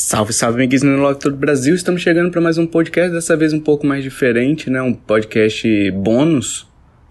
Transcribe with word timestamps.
Salve, 0.00 0.32
salve, 0.32 0.58
amiguinhos 0.58 0.84
no 0.84 0.96
Logo 0.96 1.18
todo 1.18 1.36
Brasil. 1.36 1.74
Estamos 1.74 2.02
chegando 2.02 2.30
para 2.30 2.40
mais 2.40 2.56
um 2.56 2.64
podcast, 2.64 3.12
dessa 3.12 3.36
vez 3.36 3.52
um 3.52 3.58
pouco 3.58 3.84
mais 3.84 4.04
diferente, 4.04 4.70
né? 4.70 4.80
Um 4.80 4.94
podcast 4.94 5.90
bônus, 5.90 6.68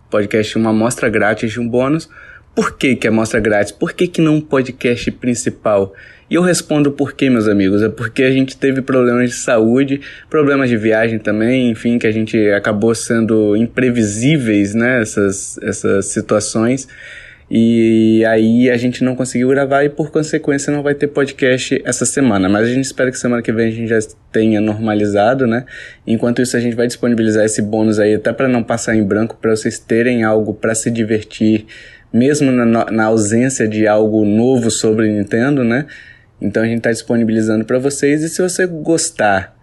podcast 0.09 0.57
uma 0.57 0.69
amostra 0.69 1.09
grátis 1.09 1.51
de 1.51 1.59
um 1.59 1.67
bônus. 1.67 2.09
Por 2.55 2.77
que 2.77 2.95
que 2.95 3.05
é 3.05 3.09
amostra 3.09 3.41
grátis? 3.41 3.73
Por 3.73 3.91
que 3.91 4.07
que 4.07 4.21
não 4.21 4.35
um 4.35 4.41
podcast 4.41 5.11
principal? 5.11 5.93
E 6.29 6.35
eu 6.35 6.41
respondo 6.41 6.89
por 6.89 7.11
quê, 7.11 7.29
meus 7.29 7.49
amigos? 7.49 7.83
É 7.83 7.89
porque 7.89 8.23
a 8.23 8.31
gente 8.31 8.55
teve 8.55 8.81
problemas 8.81 9.31
de 9.31 9.35
saúde, 9.35 9.99
problemas 10.29 10.69
de 10.69 10.77
viagem 10.77 11.19
também, 11.19 11.69
enfim, 11.69 11.99
que 11.99 12.07
a 12.07 12.11
gente 12.11 12.37
acabou 12.51 12.95
sendo 12.95 13.53
imprevisíveis, 13.57 14.73
né? 14.73 15.01
Essas, 15.01 15.57
essas 15.61 16.05
situações. 16.05 16.87
E 17.49 18.25
aí 18.25 18.69
a 18.69 18.75
gente 18.75 19.03
não 19.03 19.15
conseguiu 19.15 19.47
gravar 19.47 19.83
e 19.83 19.89
por 19.89 20.11
consequência 20.11 20.71
não 20.71 20.83
vai 20.83 20.93
ter 20.93 21.07
podcast 21.07 21.81
essa 21.85 22.05
semana. 22.05 22.49
Mas 22.49 22.67
a 22.67 22.73
gente 22.73 22.83
espera 22.83 23.09
que 23.09 23.17
semana 23.17 23.41
que 23.41 23.53
vem 23.53 23.67
a 23.67 23.71
gente 23.71 23.87
já 23.87 23.99
tenha 24.31 24.59
normalizado, 24.59 25.47
né? 25.47 25.65
Enquanto 26.05 26.41
isso 26.41 26.57
a 26.57 26.59
gente 26.59 26.75
vai 26.75 26.87
disponibilizar 26.87 27.45
esse 27.45 27.61
bônus 27.61 27.99
aí 27.99 28.15
até 28.15 28.33
para 28.33 28.49
não 28.49 28.63
passar 28.63 28.95
em 28.95 29.03
branco, 29.03 29.37
para 29.41 29.55
vocês 29.55 29.79
terem 29.79 30.23
algo 30.23 30.53
para 30.53 30.75
se 30.75 30.91
divertir, 30.91 31.65
mesmo 32.11 32.51
na, 32.51 32.91
na 32.91 33.05
ausência 33.05 33.65
de 33.65 33.87
algo 33.87 34.25
novo 34.25 34.69
sobre 34.69 35.09
Nintendo, 35.09 35.63
né? 35.63 35.85
Então 36.41 36.63
a 36.63 36.65
gente 36.65 36.79
está 36.79 36.91
disponibilizando 36.91 37.63
para 37.63 37.79
vocês 37.79 38.23
e 38.23 38.29
se 38.29 38.41
você 38.41 38.67
gostar 38.67 39.55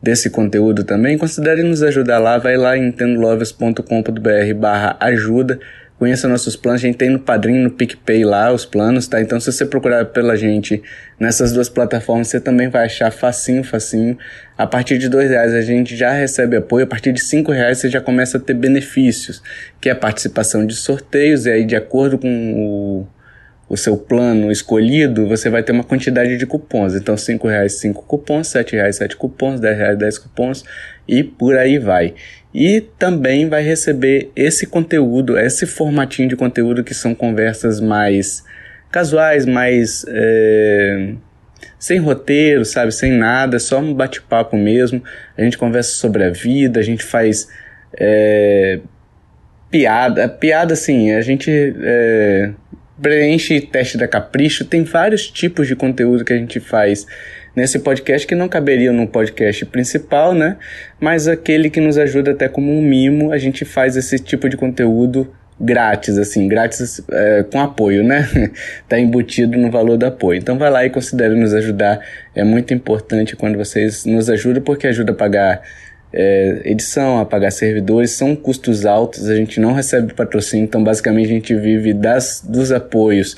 desse 0.00 0.30
conteúdo 0.30 0.82
também, 0.82 1.18
considere 1.18 1.62
nos 1.62 1.82
ajudar 1.82 2.18
lá, 2.18 2.38
vai 2.38 2.56
lá 2.56 2.76
em 2.76 2.82
nintendolovers.com.br 2.82 4.54
barra 4.56 4.96
ajuda 4.98 5.60
Conheça 6.02 6.26
nossos 6.26 6.56
planos, 6.56 6.82
a 6.82 6.86
gente 6.88 6.96
tem 6.96 7.10
no 7.10 7.20
Padrinho, 7.20 7.62
no 7.62 7.70
PicPay 7.70 8.24
lá 8.24 8.52
os 8.52 8.64
planos, 8.64 9.06
tá? 9.06 9.20
Então 9.20 9.38
se 9.38 9.52
você 9.52 9.64
procurar 9.64 10.06
pela 10.06 10.36
gente 10.36 10.82
nessas 11.16 11.52
duas 11.52 11.68
plataformas, 11.68 12.26
você 12.26 12.40
também 12.40 12.68
vai 12.68 12.86
achar 12.86 13.12
facinho, 13.12 13.62
facinho. 13.62 14.18
A 14.58 14.66
partir 14.66 14.98
de 14.98 15.08
dois 15.08 15.30
reais 15.30 15.54
a 15.54 15.60
gente 15.60 15.94
já 15.94 16.10
recebe 16.10 16.56
apoio, 16.56 16.86
a 16.86 16.88
partir 16.88 17.12
de 17.12 17.22
cinco 17.22 17.52
reais 17.52 17.78
você 17.78 17.88
já 17.88 18.00
começa 18.00 18.36
a 18.36 18.40
ter 18.40 18.54
benefícios, 18.54 19.40
que 19.80 19.88
é 19.88 19.92
a 19.92 19.94
participação 19.94 20.66
de 20.66 20.74
sorteios, 20.74 21.46
e 21.46 21.52
aí 21.52 21.64
de 21.64 21.76
acordo 21.76 22.18
com 22.18 22.26
o 22.28 23.06
o 23.72 23.76
seu 23.76 23.96
plano 23.96 24.52
escolhido, 24.52 25.26
você 25.26 25.48
vai 25.48 25.62
ter 25.62 25.72
uma 25.72 25.82
quantidade 25.82 26.36
de 26.36 26.44
cupons. 26.44 26.94
Então, 26.94 27.14
R$ 27.14 27.38
reais 27.48 27.80
5 27.80 28.02
cupons, 28.02 28.52
R$ 28.52 28.66
reais 28.70 28.96
7 28.96 29.16
cupons, 29.16 29.60
R$ 29.60 29.72
reais 29.72 29.96
10 29.96 30.18
cupons 30.18 30.62
e 31.08 31.24
por 31.24 31.56
aí 31.56 31.78
vai. 31.78 32.14
E 32.54 32.82
também 32.98 33.48
vai 33.48 33.62
receber 33.62 34.30
esse 34.36 34.66
conteúdo, 34.66 35.38
esse 35.38 35.66
formatinho 35.66 36.28
de 36.28 36.36
conteúdo 36.36 36.84
que 36.84 36.92
são 36.92 37.14
conversas 37.14 37.80
mais 37.80 38.44
casuais, 38.90 39.46
mais 39.46 40.04
é, 40.06 41.14
sem 41.78 41.98
roteiro, 41.98 42.64
sabe? 42.64 42.92
Sem 42.92 43.12
nada, 43.12 43.58
só 43.58 43.78
um 43.78 43.94
bate-papo 43.94 44.56
mesmo. 44.56 45.02
A 45.36 45.42
gente 45.42 45.56
conversa 45.56 45.92
sobre 45.92 46.24
a 46.24 46.30
vida, 46.30 46.78
a 46.78 46.82
gente 46.82 47.02
faz 47.02 47.48
é, 47.98 48.80
piada. 49.70 50.28
Piada, 50.28 50.74
assim, 50.74 51.12
a 51.12 51.22
gente 51.22 51.50
é, 51.50 52.50
preenche 53.00 53.60
teste 53.62 53.96
da 53.96 54.06
capricho, 54.06 54.64
tem 54.64 54.84
vários 54.84 55.28
tipos 55.28 55.66
de 55.66 55.74
conteúdo 55.74 56.24
que 56.24 56.32
a 56.32 56.36
gente 56.36 56.60
faz 56.60 57.06
nesse 57.54 57.78
podcast 57.78 58.26
que 58.26 58.34
não 58.34 58.48
caberia 58.48 58.92
no 58.92 59.06
podcast 59.06 59.64
principal, 59.66 60.34
né? 60.34 60.56
Mas 61.00 61.28
aquele 61.28 61.70
que 61.70 61.80
nos 61.80 61.98
ajuda 61.98 62.32
até 62.32 62.48
como 62.48 62.72
um 62.72 62.82
mimo, 62.82 63.32
a 63.32 63.38
gente 63.38 63.64
faz 63.64 63.96
esse 63.96 64.18
tipo 64.18 64.48
de 64.48 64.56
conteúdo 64.56 65.30
grátis, 65.60 66.18
assim, 66.18 66.48
grátis 66.48 67.02
é, 67.10 67.44
com 67.44 67.60
apoio, 67.60 68.02
né? 68.02 68.28
tá 68.88 68.98
embutido 68.98 69.56
no 69.58 69.70
valor 69.70 69.96
do 69.96 70.06
apoio. 70.06 70.38
Então 70.38 70.58
vai 70.58 70.70
lá 70.70 70.84
e 70.84 70.90
considere 70.90 71.34
nos 71.34 71.54
ajudar. 71.54 72.00
É 72.34 72.42
muito 72.42 72.74
importante 72.74 73.36
quando 73.36 73.56
vocês 73.56 74.04
nos 74.04 74.28
ajudam, 74.28 74.62
porque 74.62 74.86
ajuda 74.86 75.12
a 75.12 75.14
pagar 75.14 75.62
é, 76.12 76.62
edição, 76.64 77.18
a 77.18 77.24
pagar 77.24 77.50
servidores, 77.50 78.10
são 78.10 78.36
custos 78.36 78.84
altos, 78.84 79.28
a 79.28 79.36
gente 79.36 79.58
não 79.60 79.72
recebe 79.72 80.12
patrocínio, 80.12 80.64
então 80.64 80.82
basicamente 80.84 81.26
a 81.26 81.34
gente 81.34 81.54
vive 81.54 81.94
das, 81.94 82.44
dos 82.46 82.70
apoios 82.70 83.36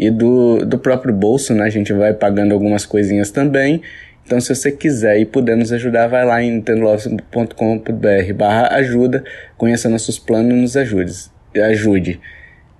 e 0.00 0.10
do, 0.10 0.64
do 0.64 0.78
próprio 0.78 1.12
bolso, 1.12 1.52
né? 1.52 1.64
A 1.64 1.68
gente 1.68 1.92
vai 1.92 2.14
pagando 2.14 2.54
algumas 2.54 2.86
coisinhas 2.86 3.30
também. 3.30 3.82
Então, 4.24 4.40
se 4.40 4.54
você 4.54 4.72
quiser 4.72 5.18
e 5.18 5.26
puder 5.26 5.58
nos 5.58 5.70
ajudar, 5.74 6.06
vai 6.06 6.24
lá 6.24 6.42
em 6.42 6.52
nintendolovers.com.br 6.52 8.34
barra 8.34 8.74
ajuda, 8.76 9.22
conheça 9.58 9.90
nossos 9.90 10.18
planos 10.18 10.52
e 10.52 10.56
nos 10.56 10.76
ajude. 10.76 11.12
ajude. 11.54 12.20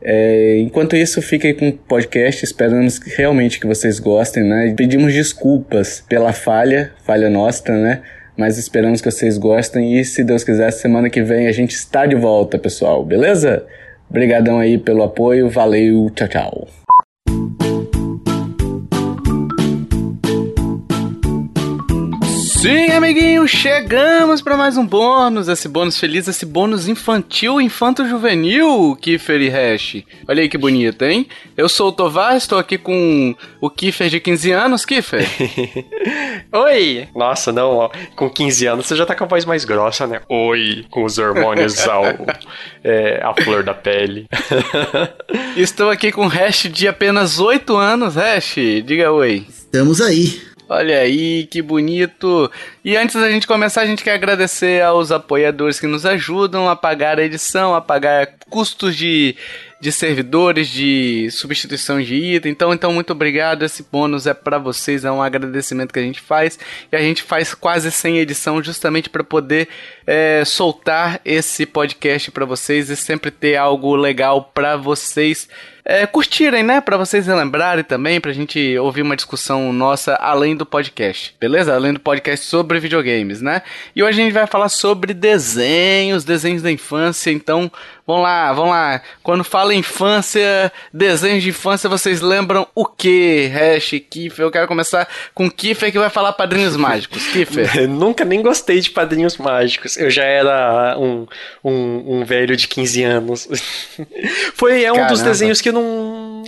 É, 0.00 0.60
enquanto 0.60 0.97
isso, 0.97 1.20
fique 1.20 1.47
aí 1.47 1.53
com 1.53 1.69
o 1.69 1.72
podcast. 1.72 2.42
Esperamos 2.42 2.98
realmente 2.98 3.60
que 3.60 3.66
vocês 3.66 3.98
gostem, 3.98 4.42
né? 4.42 4.72
Pedimos 4.75 5.12
desculpas 5.12 6.02
pela 6.08 6.32
falha, 6.32 6.92
falha 7.04 7.28
nossa, 7.28 7.76
né? 7.76 8.00
mas 8.34 8.56
esperamos 8.56 9.02
que 9.02 9.10
vocês 9.10 9.37
gostem 9.37 9.98
e 9.98 10.04
se 10.04 10.25
Deus 10.25 10.42
quiser, 10.42 10.70
semana 10.70 11.10
que 11.10 11.22
vem 11.22 11.47
a 11.47 11.52
gente 11.52 11.72
está 11.72 12.06
de 12.06 12.14
volta, 12.14 12.58
pessoal, 12.58 13.04
beleza? 13.04 13.66
Obrigadão 14.08 14.58
aí 14.58 14.78
pelo 14.78 15.02
apoio, 15.02 15.50
valeu, 15.50 16.10
tchau, 16.14 16.28
tchau. 16.28 16.69
Thank 17.31 17.63
you. 17.63 17.80
Sim, 22.60 22.91
amiguinho, 22.91 23.48
chegamos 23.48 24.43
para 24.43 24.54
mais 24.54 24.76
um 24.76 24.84
bônus, 24.84 25.48
esse 25.48 25.66
bônus 25.66 25.98
feliz, 25.98 26.28
esse 26.28 26.44
bônus 26.44 26.88
infantil, 26.88 27.59
infanto-juvenil, 27.59 28.94
Kiffer 29.00 29.41
e 29.41 29.48
Hash. 29.48 30.04
Olha 30.28 30.43
aí 30.43 30.48
que 30.48 30.59
bonito, 30.59 31.03
hein? 31.06 31.26
Eu 31.56 31.70
sou 31.70 31.88
o 31.88 31.93
Tovar, 31.93 32.37
estou 32.37 32.59
aqui 32.59 32.76
com 32.76 33.34
o 33.62 33.70
Kiffer 33.70 34.10
de 34.10 34.20
15 34.20 34.53
anos, 34.53 34.84
Kiffer. 34.84 35.26
Oi! 36.53 37.09
Nossa, 37.16 37.50
não, 37.50 37.76
ó, 37.76 37.91
com 38.15 38.28
15 38.28 38.66
anos 38.66 38.87
você 38.87 38.94
já 38.94 39.06
tá 39.06 39.15
com 39.15 39.25
a 39.25 39.26
voz 39.26 39.47
mais 39.47 39.65
grossa, 39.65 40.06
né? 40.06 40.20
Oi, 40.28 40.84
com 40.91 41.04
os 41.04 41.16
hormônios 41.16 41.81
ao, 41.88 42.04
é, 42.84 43.22
à 43.25 43.32
flor 43.43 43.62
da 43.62 43.72
pele. 43.72 44.26
estou 45.56 45.88
aqui 45.88 46.12
com 46.12 46.26
o 46.26 46.28
Hash 46.28 46.69
de 46.70 46.87
apenas 46.87 47.41
8 47.41 47.75
anos, 47.75 48.16
Hash, 48.16 48.56
diga 48.84 49.10
oi. 49.10 49.47
Estamos 49.49 50.03
aí. 50.03 50.50
Olha 50.72 51.00
aí, 51.00 51.48
que 51.48 51.60
bonito! 51.60 52.48
E 52.84 52.97
antes 52.97 53.16
da 53.16 53.28
gente 53.28 53.44
começar, 53.44 53.81
a 53.81 53.86
gente 53.86 54.04
quer 54.04 54.12
agradecer 54.12 54.81
aos 54.81 55.10
apoiadores 55.10 55.81
que 55.81 55.86
nos 55.88 56.06
ajudam 56.06 56.69
a 56.69 56.76
pagar 56.76 57.19
a 57.19 57.25
edição, 57.25 57.75
a 57.75 57.81
pagar 57.81 58.34
custos 58.48 58.94
de, 58.94 59.34
de 59.81 59.91
servidores, 59.91 60.69
de 60.69 61.28
substituição 61.32 62.00
de 62.00 62.14
item. 62.14 62.53
Então, 62.53 62.72
então, 62.72 62.92
muito 62.92 63.10
obrigado. 63.12 63.64
Esse 63.64 63.82
bônus 63.82 64.28
é 64.28 64.32
para 64.32 64.58
vocês, 64.58 65.04
é 65.04 65.10
um 65.10 65.20
agradecimento 65.20 65.92
que 65.92 65.98
a 65.98 66.04
gente 66.04 66.20
faz. 66.20 66.56
E 66.92 66.94
a 66.94 67.00
gente 67.00 67.25
faz 67.25 67.52
quase 67.52 67.91
sem 67.91 68.19
edição, 68.19 68.62
justamente 68.62 69.10
para 69.10 69.25
poder 69.25 69.66
é, 70.06 70.44
soltar 70.44 71.20
esse 71.25 71.66
podcast 71.66 72.31
para 72.31 72.44
vocês 72.44 72.91
e 72.91 72.97
sempre 72.97 73.32
ter 73.32 73.56
algo 73.56 73.97
legal 73.97 74.52
para 74.54 74.76
vocês 74.76 75.48
é, 75.91 76.06
curtirem, 76.06 76.62
né? 76.62 76.81
Para 76.81 76.97
vocês 76.97 77.27
relembrarem 77.27 77.83
também, 77.83 78.21
pra 78.21 78.33
gente 78.33 78.78
ouvir 78.78 79.03
uma 79.03 79.17
discussão 79.17 79.73
nossa 79.73 80.15
além 80.15 80.55
do 80.55 80.65
podcast, 80.65 81.34
beleza? 81.41 81.75
Além 81.75 81.93
do 81.93 81.99
podcast 81.99 82.47
sobre 82.47 82.78
videogames, 82.78 83.43
né? 83.43 83.62
E 83.95 84.00
hoje 84.00 84.21
a 84.21 84.25
gente 84.25 84.33
vai 84.33 84.47
falar 84.47 84.69
sobre 84.69 85.12
desenhos, 85.12 86.23
desenhos 86.23 86.62
da 86.62 86.71
infância, 86.71 87.33
então 87.33 87.71
Vamos 88.11 88.25
lá, 88.25 88.53
vamos 88.53 88.71
lá. 88.71 89.00
Quando 89.23 89.45
fala 89.45 89.73
infância, 89.73 90.73
desenhos 90.93 91.45
de 91.45 91.50
infância, 91.50 91.89
vocês 91.89 92.21
lembram 92.21 92.67
o 92.75 92.84
que? 92.84 93.49
Hash, 93.55 94.03
Kiffer. 94.11 94.45
Eu 94.45 94.50
quero 94.50 94.67
começar 94.67 95.06
com 95.33 95.49
Kiffer 95.49 95.93
que 95.93 95.99
vai 95.99 96.11
falar 96.11 96.33
Padrinhos 96.33 96.75
Mágicos. 96.77 97.25
Kiffer. 97.29 97.89
Nunca 97.89 98.25
nem 98.25 98.43
gostei 98.43 98.81
de 98.81 98.91
Padrinhos 98.91 99.37
Mágicos. 99.37 99.97
Eu 99.97 100.11
já 100.11 100.25
era 100.25 100.97
um, 100.99 101.25
um, 101.62 102.19
um 102.19 102.25
velho 102.25 102.56
de 102.56 102.67
15 102.67 103.05
anos. 103.05 103.49
Foi 104.56 104.83
é 104.83 104.91
um 104.91 104.97
Caramba. 104.97 105.12
dos 105.12 105.23
desenhos 105.23 105.61
que 105.61 105.71
não. 105.71 105.80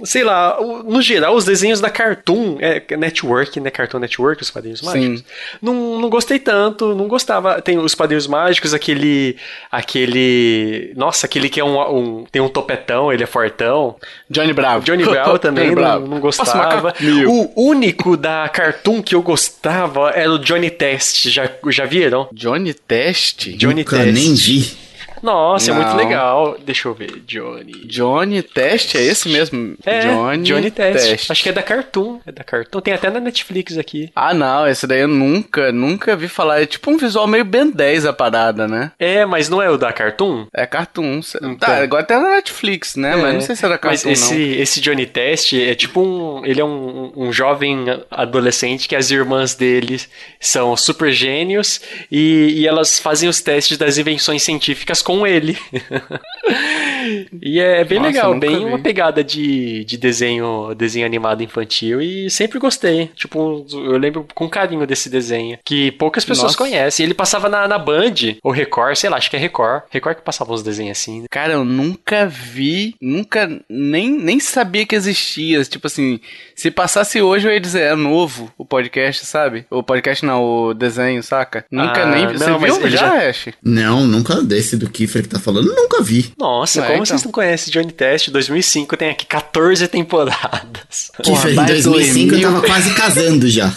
Sei 0.04 0.25
lá, 0.25 0.59
no 0.84 1.00
geral, 1.00 1.34
os 1.34 1.44
desenhos 1.44 1.81
da 1.81 1.88
Cartoon 1.88 2.56
é, 2.60 2.82
Network, 2.97 3.60
né? 3.60 3.70
Cartoon 3.70 3.98
Network, 3.98 4.43
os 4.43 4.50
Padrinhos 4.50 4.82
Mágicos. 4.82 5.20
Sim. 5.20 5.25
Não, 5.61 6.00
não 6.00 6.11
gostei 6.11 6.38
tanto, 6.38 6.94
não 6.94 7.06
gostava. 7.06 7.61
Tem 7.62 7.79
os 7.79 7.94
Padrinhos 7.94 8.26
Mágicos, 8.26 8.75
aquele. 8.75 9.37
aquele. 9.70 10.93
Nossa, 10.96 11.26
aquele 11.26 11.49
que 11.49 11.61
é 11.61 11.64
um, 11.64 11.79
um, 11.81 12.25
tem 12.31 12.43
um 12.43 12.49
topetão, 12.49 13.12
ele 13.12 13.23
é 13.23 13.26
fortão. 13.26 13.96
Johnny 14.29 14.52
Bravo. 14.52 14.84
Johnny 14.84 15.05
Bravo 15.06 15.38
também 15.38 15.64
Johnny 15.64 15.76
Bravo. 15.76 16.00
Não, 16.05 16.14
não, 16.14 16.20
gostava. 16.20 16.94
o 17.26 17.69
único 17.69 18.17
da 18.17 18.49
Cartoon 18.49 19.02
que 19.02 19.14
eu 19.14 19.23
gostava 19.23 20.11
era 20.11 20.32
o 20.32 20.38
Johnny 20.38 20.70
Test. 20.70 21.28
Já, 21.28 21.49
já 21.69 21.85
viram? 21.85 22.28
Johnny 22.32 22.75
Test? 22.75 23.50
Johnny 23.56 23.82
Nunca 23.82 23.96
Test. 23.96 24.12
nem 24.12 24.35
vi. 24.35 24.91
Nossa, 25.22 25.72
Não. 25.72 25.80
é 25.80 25.84
muito 25.84 25.96
legal. 25.96 26.56
Deixa 26.64 26.88
eu 26.88 26.94
ver, 26.94 27.22
Johnny. 27.26 27.72
Johnny 27.86 28.42
Test, 28.42 28.94
é 28.96 29.02
esse 29.02 29.28
mesmo? 29.28 29.76
É, 29.84 30.00
Johnny, 30.00 30.42
Johnny 30.42 30.70
Test. 30.70 31.08
Test. 31.08 31.30
Acho 31.30 31.42
que 31.42 31.48
é 31.48 31.52
da 31.52 31.62
Cartoon. 31.62 32.19
É 32.26 32.32
da 32.32 32.42
Cartoon. 32.42 32.80
Tem 32.80 32.92
até 32.94 33.08
na 33.10 33.20
Netflix 33.20 33.78
aqui. 33.78 34.10
Ah, 34.14 34.34
não, 34.34 34.66
esse 34.66 34.86
daí 34.86 35.00
eu 35.00 35.08
nunca, 35.08 35.70
nunca 35.70 36.16
vi 36.16 36.28
falar. 36.28 36.60
É 36.62 36.66
tipo 36.66 36.90
um 36.90 36.96
visual 36.96 37.26
meio 37.26 37.44
Ben 37.44 37.70
10 37.70 38.06
a 38.06 38.12
parada, 38.12 38.66
né? 38.66 38.90
É, 38.98 39.24
mas 39.24 39.48
não 39.48 39.62
é 39.62 39.70
o 39.70 39.76
da 39.78 39.92
Cartoon? 39.92 40.46
É 40.52 40.66
Cartoon. 40.66 41.20
Então. 41.36 41.56
Tá, 41.56 41.76
agora 41.82 42.02
até 42.02 42.18
na 42.18 42.30
Netflix, 42.30 42.96
né? 42.96 43.12
É. 43.12 43.16
Mas 43.16 43.34
não 43.34 43.40
sei 43.40 43.54
se 43.56 43.64
é 43.64 43.68
da 43.68 43.78
Cartoon, 43.78 44.08
mas 44.08 44.18
esse, 44.18 44.34
não. 44.34 44.62
esse 44.62 44.80
Johnny 44.80 45.06
Test 45.06 45.52
é 45.52 45.75
tipo 45.75 46.00
um... 46.00 46.44
Ele 46.44 46.60
é 46.60 46.64
um, 46.64 47.12
um 47.14 47.32
jovem 47.32 47.84
adolescente 48.10 48.88
que 48.88 48.96
as 48.96 49.10
irmãs 49.10 49.54
dele 49.54 50.00
são 50.40 50.76
super 50.76 51.12
gênios 51.12 51.80
e, 52.10 52.54
e 52.56 52.66
elas 52.66 52.98
fazem 52.98 53.28
os 53.28 53.40
testes 53.40 53.78
das 53.78 53.98
invenções 53.98 54.42
científicas 54.42 55.02
com 55.02 55.12
ele. 55.26 55.56
e 57.41 57.61
é 57.61 57.85
bem 57.85 57.99
Nossa, 57.99 58.11
legal, 58.11 58.38
bem 58.38 58.59
vi. 58.59 58.64
uma 58.64 58.79
pegada 58.79 59.23
de, 59.23 59.85
de 59.85 59.97
desenho, 59.97 60.75
desenho 60.75 61.06
animado 61.06 61.43
infantil 61.43 62.00
e 62.00 62.31
sempre 62.31 62.59
gostei. 62.59 63.11
Tipo, 63.14 63.67
eu 63.73 63.99
lembro 63.99 64.26
com 64.35 64.49
carinho 64.49 64.87
desse 64.87 65.09
desenho, 65.09 65.59
que 65.64 65.93
poucas 65.93 66.25
pessoas 66.25 66.53
Nossa. 66.53 66.59
conhecem. 66.59 67.05
Ele 67.05 67.14
passava 67.14 67.49
na, 67.49 67.67
na 67.67 67.79
Band, 67.79 68.14
ou 68.43 68.53
Record, 68.53 68.97
sei 68.97 69.11
lá, 69.11 69.17
acho 69.17 69.31
que 69.31 69.37
é 69.37 69.38
Record. 69.38 69.82
Record 69.91 70.17
que 70.17 70.23
passava 70.23 70.53
uns 70.53 70.62
desenhos 70.62 70.99
assim. 70.99 71.23
Né? 71.23 71.26
Cara, 71.31 71.55
eu 71.55 71.64
nunca 71.64 72.26
vi, 72.26 72.94
nunca, 73.00 73.49
nem, 73.69 74.11
nem 74.11 74.41
sabia 74.41 74.87
que 74.87 74.94
existia. 74.94 75.62
Tipo 75.64 75.87
assim, 75.87 76.20
se 76.55 76.70
passasse 76.70 77.20
hoje 77.20 77.49
eu 77.49 77.53
ia 77.53 77.61
dizer, 77.61 77.82
é 77.82 77.94
novo 77.94 78.53
o 78.56 78.64
podcast, 78.64 79.26
sabe? 79.26 79.67
O 79.70 79.82
podcast 79.82 80.25
não, 80.25 80.43
o 80.44 80.75
desenho, 80.75 81.23
saca? 81.23 81.64
Nunca 81.70 82.03
ah, 82.03 82.06
nem... 82.06 82.26
Não, 82.26 82.59
você 82.59 82.79
viu 82.79 82.91
já, 82.91 82.99
já, 82.99 83.29
Ash? 83.29 83.49
Não, 83.62 84.06
nunca 84.06 84.43
desse 84.43 84.76
do 84.76 84.88
Kiefer 85.02 85.22
que 85.22 85.28
tá 85.28 85.38
falando, 85.38 85.75
nunca 85.75 86.02
vi. 86.02 86.32
Nossa, 86.38 86.81
é, 86.81 86.82
como 86.82 86.94
então. 86.94 87.06
vocês 87.06 87.25
não 87.25 87.32
conhecem 87.32 87.72
Johnny 87.72 87.93
Test? 87.93 88.31
2005 88.31 88.96
tem 88.96 89.10
aqui 89.10 89.26
14 89.26 89.88
temporadas. 89.88 91.10
Kiefer, 91.22 91.52
em 91.52 91.66
2005 91.66 92.31
2000... 92.31 92.38
eu 92.38 92.43
tava 92.43 92.66
quase 92.66 92.94
casando 92.94 93.49
já. 93.49 93.72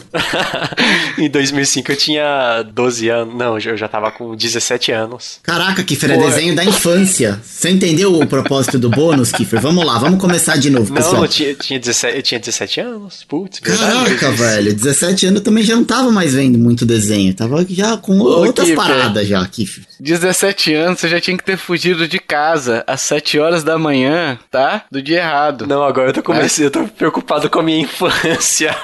em 1.18 1.30
2005 1.30 1.92
eu 1.92 1.96
tinha 1.96 2.64
12 2.64 3.10
anos. 3.10 3.36
Não, 3.36 3.58
eu 3.60 3.78
já 3.78 3.88
tava 3.88 4.12
com 4.12 4.36
17 4.36 4.92
anos. 4.92 5.40
Caraca, 5.42 5.84
Kiffer, 5.84 6.12
é 6.12 6.18
desenho 6.18 6.56
da 6.56 6.64
infância. 6.64 7.40
Você 7.44 7.70
entendeu 7.70 8.14
o 8.14 8.28
propósito 8.28 8.78
do 8.78 8.90
bônus, 8.90 9.32
Kiffer? 9.32 9.60
Vamos 9.60 9.86
lá, 9.86 9.98
vamos 9.98 10.20
começar 10.20 10.58
de 10.58 10.70
novo, 10.70 10.94
pessoal. 10.94 11.16
Não, 11.16 11.24
eu 11.24 11.28
tinha, 11.28 11.54
tinha, 11.56 11.80
17, 11.80 12.18
eu 12.18 12.24
tinha 12.24 12.40
17 12.40 12.80
anos. 12.82 13.26
Putz, 13.28 13.60
verdade. 13.60 14.16
Caraca, 14.16 14.32
velho. 14.32 14.74
17 14.74 15.28
anos 15.28 15.40
eu 15.40 15.44
também 15.44 15.64
já 15.64 15.76
não 15.76 15.84
tava 15.84 16.12
mais 16.12 16.34
vendo 16.34 16.58
muito 16.60 16.86
desenho. 16.86 17.34
tava 17.34 17.66
já 17.68 17.98
com 17.98 18.20
Ô, 18.20 18.46
outras 18.46 18.68
Kiffer. 18.68 18.76
paradas 18.76 19.28
já, 19.28 19.46
Kiffer. 19.48 19.84
17 20.00 20.74
anos, 20.74 21.00
você 21.00 21.08
já 21.08 21.15
tinha 21.22 21.38
que 21.38 21.44
ter 21.44 21.58
fugido 21.58 22.08
de 22.08 22.20
casa 22.20 22.84
às 22.88 23.02
7 23.02 23.40
horas 23.40 23.64
da 23.64 23.78
manhã, 23.78 24.38
tá? 24.50 24.84
Do 24.92 25.02
dia 25.02 25.20
errado. 25.20 25.68
Não, 25.68 25.84
agora 25.84 26.10
eu 26.10 26.14
tô 26.14 26.24
comecei, 26.24 26.66
é? 26.66 26.68
eu 26.68 26.72
tô 26.72 26.84
preocupado 26.88 27.50
com 27.50 27.60
a 27.60 27.64
minha 27.64 27.80
infância. 27.84 28.76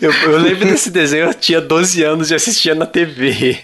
eu, 0.00 0.12
eu 0.12 0.38
lembro 0.38 0.66
desse 0.66 0.90
desenho, 0.90 1.26
eu 1.26 1.34
tinha 1.34 1.60
12 1.60 2.02
anos 2.02 2.30
e 2.30 2.34
assistia 2.34 2.74
na 2.74 2.86
TV. 2.86 3.58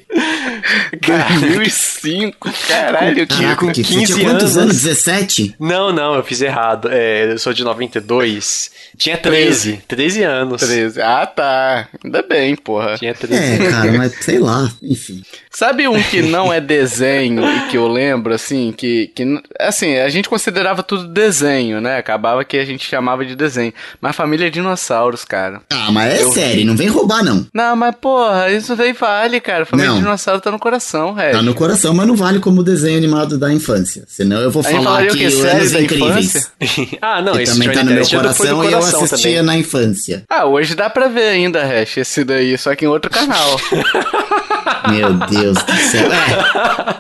2005, 1.01 2.51
caralho, 2.69 3.21
eu 3.21 3.27
tinha 3.27 3.57
com 3.57 3.73
15 3.73 4.15
tinha 4.15 4.31
quantos 4.31 4.57
anos? 4.57 4.83
17? 4.83 5.57
Não, 5.59 5.93
não, 5.93 6.15
eu 6.15 6.23
fiz 6.23 6.41
errado. 6.41 6.89
É, 6.91 7.33
eu 7.33 7.39
sou 7.39 7.53
de 7.53 7.65
92. 7.65 8.71
Tinha 8.97 9.17
13, 9.17 9.83
13 9.87 10.23
anos. 10.23 10.63
13. 10.63 11.01
Ah, 11.01 11.27
tá. 11.27 11.89
Ainda 12.03 12.23
bem, 12.23 12.57
porra. 12.57 12.97
Tinha 12.97 13.15
13 13.15 13.65
É, 13.65 13.71
cara, 13.71 13.93
mas 13.93 14.15
sei 14.21 14.39
lá, 14.39 14.71
enfim. 14.83 15.23
Sabe 15.51 15.89
um 15.89 16.03
que 16.03 16.21
não 16.23 16.53
é 16.53 16.61
desenho 16.61 17.43
e 17.45 17.69
que 17.69 17.77
eu 17.77 17.89
lembro, 17.89 18.35
assim, 18.35 18.73
que, 18.77 19.09
que. 19.15 19.25
Assim, 19.59 19.97
a 19.97 20.09
gente 20.09 20.29
considerava 20.29 20.83
tudo 20.83 21.09
desenho, 21.09 21.81
né? 21.81 21.97
Acabava 21.97 22.45
que 22.45 22.57
a 22.57 22.65
gente 22.65 22.87
chamava 22.87 23.25
de 23.25 23.35
desenho. 23.35 23.73
Mas 24.01 24.15
Família 24.17 24.51
Dinossauros, 24.51 25.25
cara. 25.25 25.63
Ah, 25.71 25.91
mas 25.91 26.15
é 26.15 26.23
eu... 26.23 26.33
série, 26.33 26.65
não 26.65 26.77
vem 26.77 26.89
roubar, 26.89 27.25
não. 27.25 27.47
Não, 27.55 27.77
mas 27.77 27.95
porra, 27.97 28.51
isso 28.51 28.77
daí 28.77 28.93
vale, 28.93 29.41
cara. 29.41 29.65
Família 29.65 29.93
não. 29.93 29.99
Dinossauro 29.99 30.41
tá 30.41 30.51
no 30.51 30.56
coração, 30.59 31.13
Red. 31.13 31.33
Tá 31.33 31.43
no 31.43 31.55
coração, 31.55 31.95
mas 31.95 32.07
não 32.07 32.17
vale 32.17 32.39
como 32.41 32.63
desenho 32.63 32.97
animado 32.97 33.39
da 33.39 33.53
infância. 33.53 34.05
Senão 34.07 34.41
eu 34.41 34.51
vou 34.51 34.63
falar 34.63 35.07
que, 35.07 35.17
que 35.17 35.25
Anos 35.25 35.73
Incríveis. 35.73 36.51
ah, 37.01 37.23
não, 37.23 37.35
que 37.35 37.43
esse 37.43 37.53
também 37.53 37.73
tá 37.73 37.85
no 37.85 37.93
meu 37.93 38.09
coração, 38.09 38.65
e 38.65 38.73
eu 38.73 38.79
assistia 38.79 39.39
também. 39.39 39.43
na 39.43 39.57
infância. 39.57 40.25
Ah, 40.29 40.47
hoje 40.47 40.75
dá 40.75 40.89
pra 40.91 41.09
ver 41.09 41.29
ainda, 41.29 41.65
Hash, 41.65 41.99
esse 41.99 42.25
daí, 42.25 42.57
só 42.59 42.75
que 42.75 42.85
em 42.85 42.89
outro 42.89 43.11
canal. 43.11 43.61
Meu 44.91 45.13
Deus 45.15 45.59
do 45.63 45.73
céu. 45.77 46.11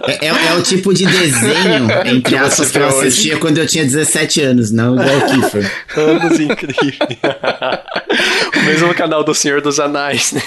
É, 0.06 0.26
é, 0.26 0.28
é, 0.28 0.54
o 0.54 0.62
tipo 0.62 0.92
de 0.92 1.06
desenho, 1.06 1.88
entre 2.04 2.36
aspas, 2.36 2.70
que 2.70 2.78
eu 2.78 2.86
assistia 2.86 3.32
hoje. 3.32 3.40
quando 3.40 3.58
eu 3.58 3.66
tinha 3.66 3.84
17 3.84 4.40
anos, 4.40 4.70
não 4.70 4.94
igual 4.94 5.16
o 5.16 5.26
Kiefer. 5.26 5.72
Anos 5.96 6.40
incríveis. 6.40 6.98
o 8.56 8.62
mesmo 8.64 8.94
canal 8.94 9.22
do 9.24 9.34
Senhor 9.34 9.60
dos 9.60 9.78
Anais, 9.78 10.32
né? 10.32 10.42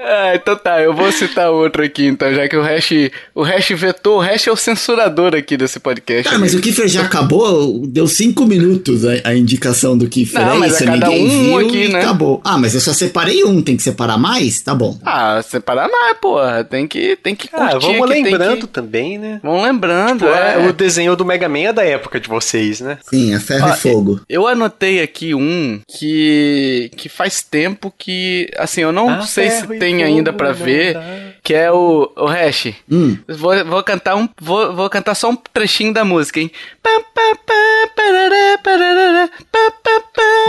Ah, 0.00 0.34
então 0.34 0.56
tá, 0.56 0.80
eu 0.80 0.94
vou 0.94 1.10
citar 1.10 1.50
outro 1.50 1.82
aqui, 1.82 2.06
então, 2.06 2.32
já 2.32 2.48
que 2.48 2.56
o 2.56 2.62
Hash, 2.62 2.90
o 3.34 3.42
Hash 3.42 3.68
vetou, 3.70 4.18
o 4.18 4.20
Hash 4.20 4.46
é 4.46 4.52
o 4.52 4.56
censurador 4.56 5.34
aqui 5.34 5.56
desse 5.56 5.80
podcast. 5.80 6.24
Cara, 6.24 6.38
mas 6.38 6.54
o 6.54 6.60
Kiefer 6.60 6.88
já 6.88 7.02
acabou, 7.02 7.86
deu 7.86 8.06
cinco 8.06 8.46
minutos 8.46 9.04
a, 9.04 9.12
a 9.24 9.34
indicação 9.34 9.96
do 9.96 10.08
Kiefer, 10.08 10.40
Não, 10.40 10.54
é 10.54 10.58
mas 10.58 10.74
isso, 10.74 10.84
é 10.84 10.86
cada 10.86 11.08
ninguém 11.08 11.26
um 11.26 11.44
viu 11.44 11.58
aqui, 11.58 11.88
né? 11.88 12.00
acabou. 12.00 12.40
Ah, 12.44 12.58
mas 12.58 12.74
eu 12.74 12.80
só 12.80 12.92
separei 12.92 13.44
um, 13.44 13.60
tem 13.60 13.76
que 13.76 13.82
separar 13.82 14.18
mais? 14.18 14.60
Tá 14.60 14.74
bom. 14.74 14.98
Ah, 15.04 15.42
separar 15.42 15.88
mais, 15.88 16.16
porra, 16.18 16.64
tem 16.64 16.86
que, 16.86 17.16
tem 17.16 17.34
que 17.34 17.48
ah, 17.52 17.70
curtir. 17.70 17.76
Ah, 17.76 17.78
vamos 17.78 18.08
lembrando 18.08 18.66
que... 18.66 18.72
também, 18.72 19.18
né? 19.18 19.40
Vamos 19.42 19.62
lembrando, 19.62 20.26
tipo, 20.26 20.30
é. 20.30 20.68
O 20.68 20.72
desenho 20.72 21.16
do 21.16 21.24
Mega 21.24 21.48
Man 21.48 21.58
é 21.58 21.72
da 21.72 21.84
época 21.84 22.20
de 22.20 22.28
vocês, 22.28 22.80
né? 22.80 22.98
Sim, 23.08 23.34
é 23.34 23.40
ferro 23.40 23.68
Ó, 23.68 23.74
e 23.74 23.76
fogo. 23.76 24.20
Eu 24.28 24.46
anotei 24.46 25.02
aqui 25.02 25.34
um 25.34 25.80
que, 25.88 26.90
que 26.96 27.08
faz 27.08 27.42
tempo 27.42 27.92
que, 27.96 28.48
assim, 28.56 28.82
eu 28.82 28.92
não 28.92 29.08
ah, 29.08 29.22
sei 29.22 29.50
se 29.50 29.66
tem 29.78 29.87
ainda 30.02 30.32
para 30.32 30.52
ver, 30.52 30.96
que 31.42 31.54
é 31.54 31.70
o, 31.70 32.12
o 32.16 32.26
Hash. 32.26 32.74
Hum. 32.90 33.18
Vou, 33.28 33.64
vou 33.64 33.82
cantar 33.82 34.16
um, 34.16 34.28
vou, 34.40 34.74
vou 34.74 34.90
cantar 34.90 35.14
só 35.14 35.30
um 35.30 35.36
trechinho 35.36 35.92
da 35.92 36.04
música, 36.04 36.40
hein? 36.40 36.50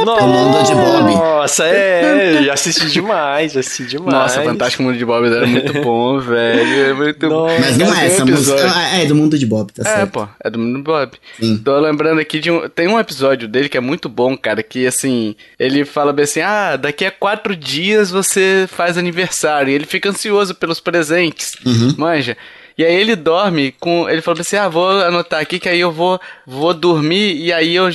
Nossa, 0.06 0.25
mundo 0.25 0.63
de 0.63 0.74
Bob. 0.74 1.16
Nossa, 1.16 1.66
é, 1.66 2.44
já 2.44 2.54
assisti 2.54 2.88
demais, 2.88 3.54
já 3.54 3.60
assisti 3.60 3.86
demais. 3.86 4.13
Nossa, 4.13 4.44
Fantástico 4.44 4.83
Mundo 4.83 4.98
de 4.98 5.06
Bob 5.06 5.25
era 5.27 5.45
muito 5.45 5.74
bom, 5.81 6.19
velho. 6.19 6.86
É 6.86 6.94
muito 6.94 7.30
bom. 7.30 7.48
Mas 7.60 7.77
não 7.77 7.94
é 7.94 8.07
essa 8.07 8.25
música. 8.25 8.60
É, 8.94 9.04
é 9.04 9.06
do 9.06 9.16
Mundo 9.16 9.38
de 9.38 9.45
Bob, 9.45 9.71
tá 9.71 9.83
é, 9.83 9.86
certo. 9.86 10.01
É, 10.01 10.06
pô, 10.06 10.27
é 10.44 10.50
do 10.50 10.60
Mundo 10.60 10.77
de 10.77 10.83
Bob. 10.83 11.12
Sim. 11.39 11.57
Tô 11.57 11.80
lembrando 11.80 12.19
aqui 12.19 12.39
de 12.39 12.50
um. 12.50 12.68
Tem 12.69 12.88
um 12.88 13.00
episódio 13.00 13.48
dele 13.48 13.69
que 13.69 13.77
é 13.77 13.81
muito 13.81 14.07
bom, 14.07 14.38
cara, 14.38 14.63
que 14.63 14.88
assim, 14.88 15.36
ele 15.57 15.86
fala 15.86 16.13
bem 16.13 16.24
assim: 16.24 16.42
ah, 16.42 16.75
daqui 16.75 17.06
a 17.06 17.12
quatro 17.12 17.56
dias 17.56 18.10
você 18.10 18.68
faz 18.69 18.98
aniversário. 18.98 19.71
E 19.71 19.75
ele 19.75 19.86
fica 19.86 20.10
ansioso 20.10 20.56
pelos 20.56 20.80
presentes. 20.80 21.56
Uhum. 21.66 21.95
Manja. 21.98 22.38
E 22.79 22.85
aí 22.85 22.95
ele 22.95 23.13
dorme 23.13 23.73
com. 23.77 24.09
Ele 24.09 24.21
falou 24.21 24.39
assim: 24.39 24.55
ah, 24.55 24.69
vou 24.69 24.89
anotar 25.01 25.41
aqui 25.41 25.59
que 25.59 25.67
aí 25.67 25.81
eu 25.81 25.91
vou, 25.91 26.17
vou 26.47 26.73
dormir. 26.73 27.35
E 27.35 27.51
aí 27.51 27.75
eu. 27.75 27.89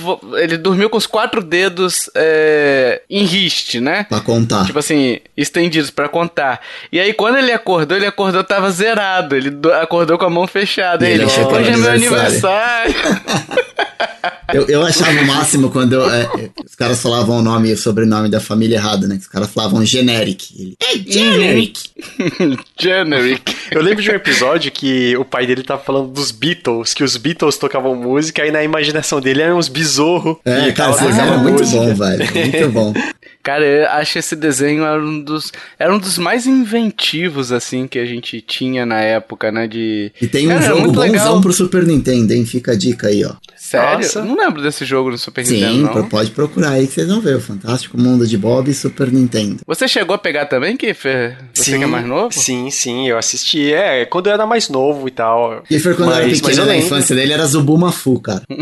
Vou, 0.00 0.18
ele 0.38 0.56
dormiu 0.56 0.88
com 0.88 0.96
os 0.96 1.06
quatro 1.06 1.42
dedos 1.42 2.08
é, 2.14 3.02
em 3.10 3.24
riste, 3.24 3.78
né? 3.78 4.04
Pra 4.04 4.20
contar. 4.20 4.64
Tipo 4.64 4.78
assim, 4.78 5.18
estendidos 5.36 5.90
para 5.90 6.08
contar. 6.08 6.62
E 6.90 6.98
aí 6.98 7.12
quando 7.12 7.36
ele 7.36 7.52
acordou, 7.52 7.94
ele 7.94 8.06
acordou, 8.06 8.42
tava 8.42 8.70
zerado. 8.70 9.36
Ele 9.36 9.54
acordou 9.82 10.16
com 10.16 10.24
a 10.24 10.30
mão 10.30 10.46
fechada. 10.46 11.06
E 11.06 11.12
ele, 11.12 11.26
hoje 11.26 11.70
é 11.70 11.76
meu 11.76 11.90
aniversário. 11.90 12.94
Eu, 14.52 14.66
eu 14.68 14.82
achava 14.82 15.18
o 15.18 15.26
máximo 15.26 15.70
quando 15.70 15.94
eu, 15.94 16.10
é, 16.10 16.28
os 16.64 16.74
caras 16.74 17.00
falavam 17.00 17.38
o 17.38 17.42
nome 17.42 17.70
e 17.70 17.72
o 17.72 17.76
sobrenome 17.76 18.28
da 18.28 18.38
família 18.38 18.76
errado, 18.76 19.08
né? 19.08 19.16
Os 19.18 19.26
caras 19.26 19.50
falavam 19.50 19.84
generic. 19.84 20.54
Ele, 20.58 20.76
é 20.78 21.10
generic. 21.10 21.80
generic. 22.78 23.56
Eu 23.70 23.80
lembro 23.80 24.02
de 24.02 24.10
um 24.10 24.14
episódio 24.14 24.70
que 24.70 25.16
o 25.16 25.24
pai 25.24 25.46
dele 25.46 25.62
tava 25.62 25.82
falando 25.82 26.08
dos 26.08 26.30
Beatles, 26.30 26.92
que 26.92 27.02
os 27.02 27.16
Beatles 27.16 27.56
tocavam 27.56 27.94
música, 27.94 28.44
e 28.46 28.50
na 28.50 28.62
imaginação 28.62 29.20
dele 29.20 29.40
eram 29.40 29.56
uns 29.56 29.68
besouros. 29.68 30.36
É, 30.44 30.70
cara, 30.72 30.92
vocês 30.92 31.16
eram 31.16 31.38
muito 31.38 31.64
bom, 31.66 31.94
velho. 31.94 32.28
Muito 32.32 32.68
bom. 32.70 32.94
Cara, 33.42 33.64
eu 33.64 33.88
acho 33.88 34.20
esse 34.20 34.36
desenho 34.36 34.84
era 34.84 35.02
um 35.02 35.20
dos 35.20 35.50
era 35.76 35.92
um 35.92 35.98
dos 35.98 36.16
mais 36.16 36.46
inventivos 36.46 37.50
assim 37.50 37.88
que 37.88 37.98
a 37.98 38.06
gente 38.06 38.40
tinha 38.40 38.86
na 38.86 39.00
época, 39.00 39.50
né, 39.50 39.66
de 39.66 40.12
E 40.20 40.28
tem 40.28 40.46
um 40.46 40.50
Cara, 40.50 40.62
jogo 40.62 40.92
bonzão 40.92 41.02
legal. 41.02 41.40
pro 41.40 41.52
Super 41.52 41.84
Nintendo, 41.84 42.32
hein? 42.32 42.46
Fica 42.46 42.70
a 42.70 42.76
dica 42.76 43.08
aí, 43.08 43.24
ó. 43.24 43.32
Sério? 43.56 44.04
Nossa. 44.20 44.22
Não 44.24 44.36
lembro 44.36 44.62
desse 44.62 44.84
jogo 44.84 45.10
no 45.10 45.18
Super 45.18 45.44
Sim, 45.46 45.54
Nintendo, 45.64 45.94
não. 46.00 46.08
pode 46.08 46.30
procurar 46.30 46.70
aí 46.72 46.86
que 46.86 46.94
vocês 46.94 47.08
vão 47.08 47.20
ver. 47.20 47.36
O 47.36 47.40
Fantástico 47.40 47.98
Mundo 47.98 48.26
de 48.26 48.36
Bob 48.36 48.70
e 48.70 48.74
Super 48.74 49.10
Nintendo. 49.12 49.58
Você 49.66 49.86
chegou 49.88 50.14
a 50.14 50.18
pegar 50.18 50.46
também, 50.46 50.76
Kiffer? 50.76 51.36
Você 51.54 51.70
sim, 51.72 51.78
que 51.78 51.84
é 51.84 51.86
mais 51.86 52.06
novo? 52.06 52.32
Sim, 52.32 52.70
sim, 52.70 53.08
eu 53.08 53.16
assisti. 53.18 53.72
É, 53.72 54.04
quando 54.04 54.26
eu 54.28 54.32
era 54.32 54.46
mais 54.46 54.68
novo 54.68 55.08
e 55.08 55.10
tal. 55.10 55.62
E 55.70 55.78
foi 55.78 55.94
quando 55.94 56.10
Mas- 56.10 56.18
eu 56.18 56.24
era 56.24 56.34
pequeno, 56.36 56.62
eu 56.62 56.66
na 56.66 56.76
infância 56.76 57.14
dele 57.16 57.32
era 57.32 57.46
Zubumafu, 57.46 58.20
cara. 58.20 58.42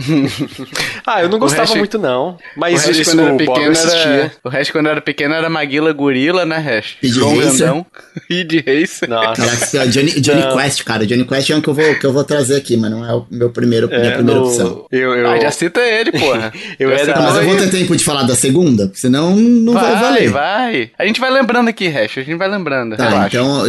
Ah, 1.07 1.23
eu 1.23 1.29
não 1.29 1.39
gostava 1.39 1.63
resto- 1.63 1.79
muito 1.79 1.99
não. 1.99 2.31
O 2.31 2.37
Mas 2.57 2.85
resto, 2.85 3.03
isso 3.03 3.11
quando 3.13 3.21
era 3.21 3.33
o 3.33 3.37
Bob 3.37 3.43
eu 3.49 3.53
pequeno, 3.55 3.71
assistia. 3.73 3.99
era... 4.11 4.33
o 4.45 4.49
resto, 4.49 4.73
quando 4.73 4.87
era 4.89 5.01
pequeno, 5.01 5.35
era 5.35 5.49
Maguila 5.51 5.93
Gorila, 5.93 6.45
né, 6.45 6.59
Hash? 6.59 6.91
Speed 6.99 7.13
João 7.15 7.39
Racer. 7.39 7.71
E 8.29 8.45
de 8.45 8.59
Racer. 8.59 9.09
Nossa. 9.09 9.43
Caraca, 9.43 9.89
Johnny, 9.89 10.21
Johnny. 10.21 10.43
Quest, 10.55 10.85
cara. 10.85 11.07
Johnny 11.07 11.25
Quest 11.25 11.51
é 11.51 11.57
um 11.57 11.61
que 11.61 11.69
eu 11.69 11.75
vou, 11.75 11.95
que 11.99 12.05
eu 12.07 12.13
vou 12.13 12.23
trazer 12.25 12.57
aqui, 12.57 12.77
mas 12.77 12.91
não 12.91 13.05
é 13.05 13.13
o 13.15 13.27
meu 13.31 13.51
primeiro, 13.51 13.89
minha 13.89 13.99
É, 14.01 14.11
primeira 14.17 14.41
no- 14.41 14.47
opção. 14.47 14.87
Eu, 14.91 15.15
eu, 15.15 15.29
Ah, 15.29 15.39
já 15.41 15.51
cita 15.51 15.81
ele, 15.81 16.13
porra. 16.13 16.53
Eu 16.79 16.91
era- 16.91 17.13
Tá, 17.13 17.21
mas 17.21 17.37
eu 17.37 17.45
vou 17.45 17.57
ter 17.57 17.71
tempo 17.71 17.97
de 17.97 18.05
falar 18.05 18.23
da 18.23 18.35
segunda, 18.37 18.87
porque 18.87 19.01
senão 19.01 19.35
não 19.37 19.73
vai, 19.73 19.93
Vai, 19.93 20.01
valer. 20.01 20.31
vai. 20.31 20.91
A 20.99 21.05
gente 21.07 21.21
vai 21.21 21.31
lembrando 21.31 21.69
aqui, 21.69 21.89
Hash. 21.89 22.19
A 22.19 22.23
gente 22.23 22.37
vai 22.37 22.49
lembrando. 22.49 22.97
Tá, 22.97 23.09
relaxa. 23.09 23.27
então 23.37 23.63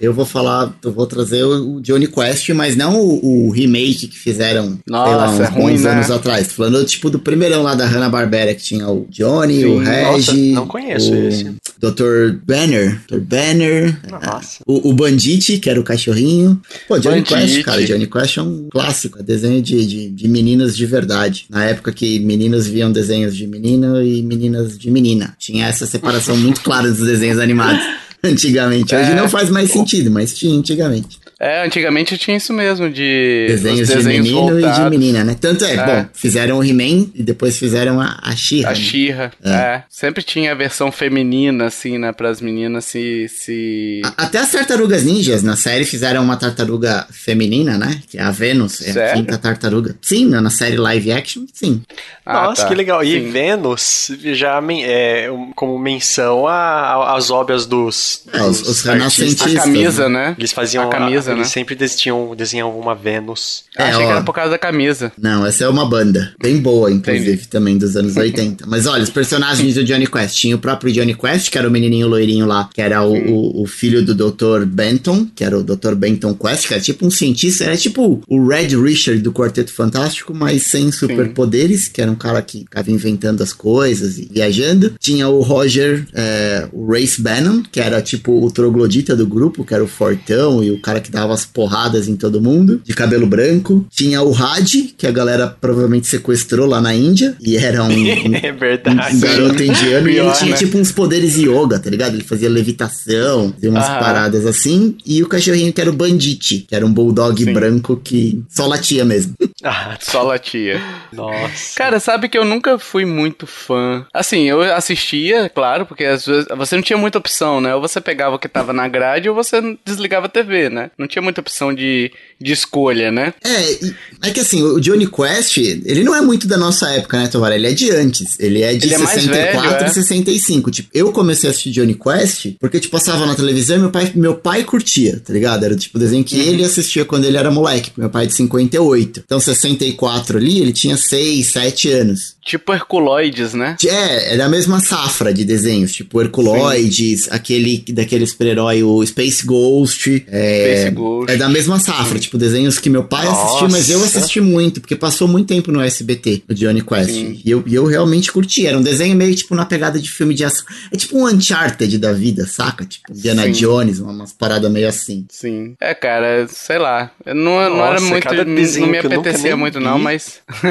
eu 0.00 0.12
vou 0.14 0.24
falar, 0.24 0.72
eu 0.84 0.92
vou 0.92 1.06
trazer 1.06 1.42
o 1.44 1.80
Johnny 1.80 2.06
Quest, 2.06 2.48
mas 2.50 2.76
não 2.76 2.96
o, 3.00 3.46
o 3.48 3.50
remake 3.50 4.06
que 4.08 4.18
fizeram, 4.18 4.64
sei 4.68 4.80
lá, 4.88 5.26
Nossa, 5.26 5.32
uns 5.34 5.40
é 5.40 5.44
ruim, 5.50 5.72
bons 5.72 5.82
né? 5.82 5.90
anos 5.90 6.10
atrás. 6.10 6.48
Tô 6.48 6.54
falando 6.54 6.84
tipo 6.84 7.10
do 7.10 7.18
primeirão 7.18 7.62
lá 7.62 7.74
da 7.74 7.86
Hanna-Barbera, 7.86 8.54
que 8.54 8.62
tinha 8.62 8.88
o 8.88 9.06
Johnny, 9.10 9.64
o 9.64 9.78
Sim, 9.80 9.84
Reg, 9.84 10.04
nossa, 10.04 10.34
não 10.34 10.66
conheço 10.66 11.12
o 11.12 11.28
esse. 11.28 11.44
Dr. 11.80 12.36
Banner, 12.46 13.00
Dr. 13.08 13.18
Banner, 13.20 13.96
Nossa. 14.10 14.58
o, 14.66 14.90
o 14.90 14.92
Bandite, 14.92 15.58
que 15.58 15.68
era 15.70 15.80
o 15.80 15.84
cachorrinho. 15.84 16.60
Pô, 16.86 16.98
Johnny 16.98 17.22
Bandite. 17.22 17.34
Quest, 17.34 17.62
cara, 17.64 17.82
Johnny 17.84 18.06
Quest 18.06 18.36
é 18.38 18.42
um 18.42 18.68
clássico, 18.70 19.18
é 19.18 19.22
desenho 19.22 19.60
de, 19.62 19.86
de, 19.86 20.08
de 20.10 20.28
meninas 20.28 20.76
de 20.76 20.86
verdade. 20.90 21.46
Na 21.48 21.64
época 21.64 21.92
que 21.92 22.18
meninos 22.20 22.66
viam 22.66 22.90
desenhos 22.92 23.34
de 23.36 23.46
menino 23.46 24.02
e 24.02 24.22
meninas 24.22 24.78
de 24.78 24.90
menina. 24.90 25.34
Tinha 25.38 25.66
essa 25.66 25.86
separação 25.86 26.36
muito 26.36 26.60
clara 26.60 26.90
dos 26.90 27.06
desenhos 27.06 27.38
animados. 27.38 27.82
Antigamente. 28.22 28.94
Hoje 28.94 29.12
É. 29.12 29.14
não 29.14 29.28
faz 29.28 29.48
mais 29.48 29.70
sentido, 29.70 30.10
mas 30.10 30.34
tinha 30.34 30.54
antigamente. 30.54 31.18
É, 31.42 31.64
antigamente 31.64 32.18
tinha 32.18 32.36
isso 32.36 32.52
mesmo, 32.52 32.90
de. 32.90 33.46
Desenhos, 33.48 33.88
os 33.88 34.02
de 34.02 34.08
menino 34.08 34.50
e 34.50 34.56
de 34.56 34.60
voltados. 34.68 34.90
menina, 34.90 35.24
né? 35.24 35.34
Tanto 35.40 35.64
é, 35.64 35.72
É. 35.72 35.86
bom, 35.86 36.06
fizeram 36.12 36.58
o 36.58 36.62
He-Man 36.64 37.06
e 37.14 37.22
depois 37.22 37.58
fizeram 37.58 37.98
a, 37.98 38.18
a 38.22 38.36
She-Ra. 38.36 38.68
A 38.68 38.72
né? 38.72 38.78
Xirra, 38.78 39.32
é. 39.42 39.82
Sempre 39.88 40.22
tinha 40.22 40.52
a 40.52 40.54
versão 40.54 40.92
feminina, 40.92 41.64
assim, 41.64 41.96
né? 41.96 42.12
Para 42.12 42.28
as 42.28 42.42
meninas 42.42 42.84
se. 42.84 43.26
se... 43.28 44.02
A- 44.04 44.24
Até 44.24 44.36
as 44.38 44.50
tartarugas 44.52 45.02
ninjas 45.02 45.42
na 45.42 45.56
série 45.56 45.86
fizeram 45.86 46.22
uma 46.22 46.36
tartaruga 46.36 47.06
feminina, 47.10 47.78
né? 47.78 48.00
Que 48.10 48.18
é 48.18 48.22
a 48.22 48.30
Venus, 48.30 48.82
é 48.86 48.90
a 48.90 48.92
Sério? 48.92 49.14
quinta 49.14 49.38
tartaruga. 49.38 49.96
Sim, 50.02 50.26
na 50.26 50.42
na 50.42 50.50
série 50.50 50.76
live 50.76 51.10
action, 51.10 51.44
sim. 51.54 51.80
Ah, 52.26 52.48
Nossa, 52.48 52.62
tá. 52.64 52.68
que 52.68 52.74
legal. 52.74 53.02
E 53.02 53.12
Sim. 53.18 53.30
Vênus 53.30 54.10
já 54.34 54.60
men- 54.60 54.84
é, 54.84 55.28
como 55.56 55.78
menção 55.78 56.46
a- 56.46 56.52
a- 56.52 57.16
às 57.16 57.30
obras 57.30 57.64
dos, 57.64 58.24
É, 58.32 58.42
os- 58.42 58.60
os 58.68 58.82
renascentistas. 58.82 59.56
A 59.56 59.60
camisa, 59.62 60.08
né? 60.08 60.34
Eles 60.38 60.52
faziam 60.52 60.84
a 60.84 60.90
camisa, 60.90 61.29
eles 61.32 61.48
né? 61.48 61.52
sempre 61.52 61.74
desenham, 61.74 62.34
desenhavam 62.36 62.78
uma 62.78 62.94
Vênus. 62.94 63.64
É, 63.76 63.84
achei 63.84 64.04
que 64.04 64.08
ó. 64.08 64.10
era 64.12 64.22
por 64.22 64.34
causa 64.34 64.50
da 64.50 64.58
camisa. 64.58 65.12
Não, 65.18 65.46
essa 65.46 65.64
é 65.64 65.68
uma 65.68 65.84
banda. 65.84 66.34
Bem 66.40 66.58
boa, 66.58 66.90
inclusive, 66.90 67.32
Entendi. 67.32 67.48
também 67.48 67.78
dos 67.78 67.96
anos 67.96 68.16
80. 68.16 68.66
Mas 68.66 68.86
olha, 68.86 69.02
os 69.02 69.10
personagens 69.10 69.74
do 69.74 69.84
Johnny 69.84 70.06
Quest. 70.06 70.36
Tinha 70.36 70.56
o 70.56 70.58
próprio 70.58 70.92
Johnny 70.92 71.14
Quest, 71.14 71.50
que 71.50 71.58
era 71.58 71.68
o 71.68 71.70
menininho 71.70 72.08
loirinho 72.08 72.46
lá, 72.46 72.68
que 72.72 72.80
era 72.80 73.02
o, 73.02 73.14
o, 73.14 73.62
o 73.62 73.66
filho 73.66 74.04
do 74.04 74.14
Dr. 74.14 74.64
Benton, 74.66 75.26
que 75.34 75.44
era 75.44 75.58
o 75.58 75.62
Dr. 75.62 75.94
Benton 75.94 76.34
Quest, 76.34 76.66
que 76.66 76.74
era 76.74 76.82
tipo 76.82 77.06
um 77.06 77.10
cientista, 77.10 77.64
era 77.64 77.76
tipo 77.76 78.22
o 78.26 78.48
Red 78.48 78.76
Richard 78.76 79.20
do 79.20 79.32
Quarteto 79.32 79.72
Fantástico, 79.72 80.34
mas 80.34 80.64
sem 80.64 80.90
superpoderes, 80.92 81.88
que 81.88 82.00
era 82.00 82.10
um 82.10 82.14
cara 82.14 82.42
que 82.42 82.60
ficava 82.60 82.90
inventando 82.90 83.42
as 83.42 83.52
coisas 83.52 84.18
e 84.18 84.28
viajando. 84.30 84.94
Tinha 84.98 85.28
o 85.28 85.40
Roger, 85.40 86.06
é, 86.14 86.68
o 86.72 86.92
Race 86.92 87.20
Bannon, 87.20 87.62
que 87.70 87.80
era 87.80 88.00
tipo 88.00 88.44
o 88.44 88.50
troglodita 88.50 89.14
do 89.16 89.26
grupo, 89.26 89.64
que 89.64 89.74
era 89.74 89.84
o 89.84 89.88
fortão 89.88 90.62
e 90.62 90.70
o 90.70 90.80
cara 90.80 91.00
que 91.00 91.10
dava 91.10 91.19
as 91.30 91.44
porradas 91.44 92.08
em 92.08 92.16
todo 92.16 92.40
mundo, 92.40 92.80
de 92.84 92.94
cabelo 92.94 93.26
branco. 93.26 93.86
Tinha 93.90 94.22
o 94.22 94.34
Had, 94.34 94.94
que 94.96 95.06
a 95.06 95.10
galera 95.10 95.46
provavelmente 95.48 96.06
sequestrou 96.06 96.66
lá 96.66 96.80
na 96.80 96.94
Índia, 96.94 97.36
e 97.40 97.56
era 97.56 97.82
um, 97.82 97.88
um- 97.90 98.34
É 98.34 98.52
um 98.52 98.56
verdade. 98.56 99.18
garoto 99.18 99.62
indiano 99.62 100.08
e 100.08 100.12
ele 100.12 100.20
Pior, 100.22 100.36
tinha 100.38 100.50
né? 100.52 100.56
tipo 100.56 100.78
uns 100.78 100.92
poderes 100.92 101.36
yoga, 101.36 101.78
tá 101.78 101.90
ligado? 101.90 102.14
Ele 102.14 102.24
fazia 102.24 102.48
levitação, 102.48 103.52
fazia 103.52 103.70
umas 103.70 103.86
Aham. 103.88 103.98
paradas 103.98 104.46
assim. 104.46 104.96
E 105.04 105.22
o 105.22 105.28
cachorrinho 105.28 105.72
que 105.72 105.80
era 105.80 105.90
o 105.90 105.92
Bandite, 105.92 106.64
que 106.68 106.74
era 106.74 106.84
um 106.86 106.92
bulldog 106.92 107.42
Sim. 107.44 107.52
branco 107.52 107.96
que 108.02 108.42
só 108.48 108.66
latia 108.66 109.04
mesmo. 109.04 109.34
Ah, 109.62 109.98
Só 110.00 110.22
latia. 110.22 110.80
nossa. 111.12 111.74
Cara, 111.76 112.00
sabe 112.00 112.30
que 112.30 112.38
eu 112.38 112.46
nunca 112.46 112.78
fui 112.78 113.04
muito 113.04 113.46
fã. 113.46 114.06
Assim, 114.12 114.44
eu 114.48 114.62
assistia, 114.62 115.50
claro, 115.50 115.84
porque 115.84 116.02
às 116.04 116.24
vezes 116.24 116.46
você 116.56 116.76
não 116.76 116.82
tinha 116.82 116.96
muita 116.96 117.18
opção, 117.18 117.60
né? 117.60 117.74
Ou 117.74 117.80
você 117.80 118.00
pegava 118.00 118.36
o 118.36 118.38
que 118.38 118.48
tava 118.48 118.72
na 118.72 118.88
grade 118.88 119.28
ou 119.28 119.34
você 119.34 119.60
desligava 119.84 120.26
a 120.26 120.28
TV, 120.30 120.70
né? 120.70 120.90
Não 120.96 121.06
tinha 121.10 121.22
muita 121.22 121.40
opção 121.40 121.74
de, 121.74 122.10
de 122.40 122.52
escolha, 122.52 123.10
né? 123.10 123.34
É, 123.44 124.28
é 124.28 124.30
que 124.30 124.40
assim, 124.40 124.62
o 124.62 124.80
Johnny 124.80 125.06
Quest, 125.06 125.58
ele 125.58 126.02
não 126.04 126.14
é 126.14 126.20
muito 126.20 126.46
da 126.46 126.56
nossa 126.56 126.88
época, 126.92 127.18
né, 127.18 127.26
Tovar? 127.28 127.52
Ele 127.52 127.66
é 127.66 127.72
de 127.72 127.90
antes. 127.90 128.38
Ele 128.38 128.62
é 128.62 128.74
de 128.74 128.86
Ele 128.86 128.94
é 128.94 128.98
mais 128.98 129.10
64 129.20 129.70
velho, 129.70 129.84
é. 129.84 129.86
e 129.86 129.94
65. 129.94 130.70
Tipo, 130.70 130.88
eu 130.94 131.12
comecei 131.12 131.48
a 131.48 131.50
assistir 131.50 131.70
Johnny 131.72 131.94
Quest 131.94 132.54
porque, 132.60 132.78
tipo, 132.80 132.92
passava 132.92 133.26
na 133.26 133.34
televisão 133.34 133.76
e 133.76 133.80
meu 133.80 133.90
pai, 133.90 134.12
meu 134.14 134.34
pai 134.36 134.64
curtia, 134.64 135.20
tá 135.24 135.32
ligado? 135.32 135.64
Era 135.64 135.76
tipo 135.76 135.96
o 135.98 136.00
desenho 136.00 136.20
Uhum. 136.20 136.24
que 136.24 136.38
ele 136.38 136.62
assistia 136.64 137.04
quando 137.04 137.24
ele 137.24 137.36
era 137.36 137.50
moleque. 137.50 137.90
Meu 137.96 138.10
pai 138.10 138.24
é 138.24 138.26
de 138.26 138.34
58. 138.34 139.22
Então, 139.24 139.40
64 139.40 140.36
ali, 140.38 140.60
ele 140.60 140.72
tinha 140.72 140.96
6, 140.96 141.46
7 141.46 141.90
anos. 141.90 142.34
Tipo 142.44 142.72
Herculoides, 142.72 143.54
né? 143.54 143.76
É, 143.86 144.34
é 144.34 144.36
da 144.36 144.48
mesma 144.48 144.80
safra 144.80 145.32
de 145.32 145.44
desenhos, 145.44 145.92
tipo 145.92 146.20
Herculoides, 146.20 147.28
aquele 147.30 147.84
daquele 147.88 148.26
super-herói, 148.26 148.82
o 148.82 149.04
Space 149.06 149.44
Ghost. 149.46 150.24
É, 150.28 150.76
Space 150.82 150.90
É 151.28 151.36
da 151.36 151.48
mesma 151.48 151.78
safra, 151.78 152.18
tipo 152.18 152.36
desenhos 152.38 152.78
que 152.78 152.88
meu 152.90 153.04
pai 153.04 153.26
assistiu, 153.26 153.68
mas 153.70 153.88
eu 153.90 153.98
Nossa. 153.98 154.18
assisti 154.18 154.40
muito, 154.40 154.80
porque 154.80 154.96
passou 154.96 155.26
muito 155.28 155.46
tempo 155.48 155.70
no 155.72 155.80
SBT, 155.80 156.42
o 156.48 156.54
Johnny 156.54 156.82
Quest. 156.82 157.10
Sim. 157.10 157.40
E 157.44 157.50
eu, 157.50 157.62
eu 157.70 157.84
realmente 157.86 158.30
curti. 158.32 158.66
Era 158.66 158.78
um 158.78 158.82
desenho 158.82 159.14
meio 159.16 159.34
tipo 159.34 159.54
na 159.54 159.64
pegada 159.64 159.98
de 159.98 160.10
filme 160.10 160.34
de 160.34 160.44
ação. 160.44 160.64
É 160.92 160.96
tipo 160.96 161.16
um 161.18 161.26
Uncharted 161.26 161.98
da 161.98 162.12
vida, 162.12 162.46
saca? 162.46 162.84
Tipo 162.84 163.12
Indiana 163.12 163.44
Sim. 163.44 163.52
Jones, 163.52 163.98
uma- 164.00 164.12
umas 164.12 164.32
paradas 164.32 164.70
meio 164.70 164.88
assim. 164.88 165.24
Sim. 165.30 165.74
É, 165.80 165.94
cara, 165.94 166.46
sei 166.48 166.78
lá. 166.78 167.10
Eu 167.24 167.34
Não, 167.34 167.52
não 167.52 167.60
era 167.84 167.94
Nossa, 168.00 168.04
muito. 168.04 168.34
Não, 168.34 168.44
não 168.44 168.86
me 168.88 168.98
apetecia 168.98 169.56
muito, 169.56 169.80
não, 169.80 169.98
mas. 169.98 170.40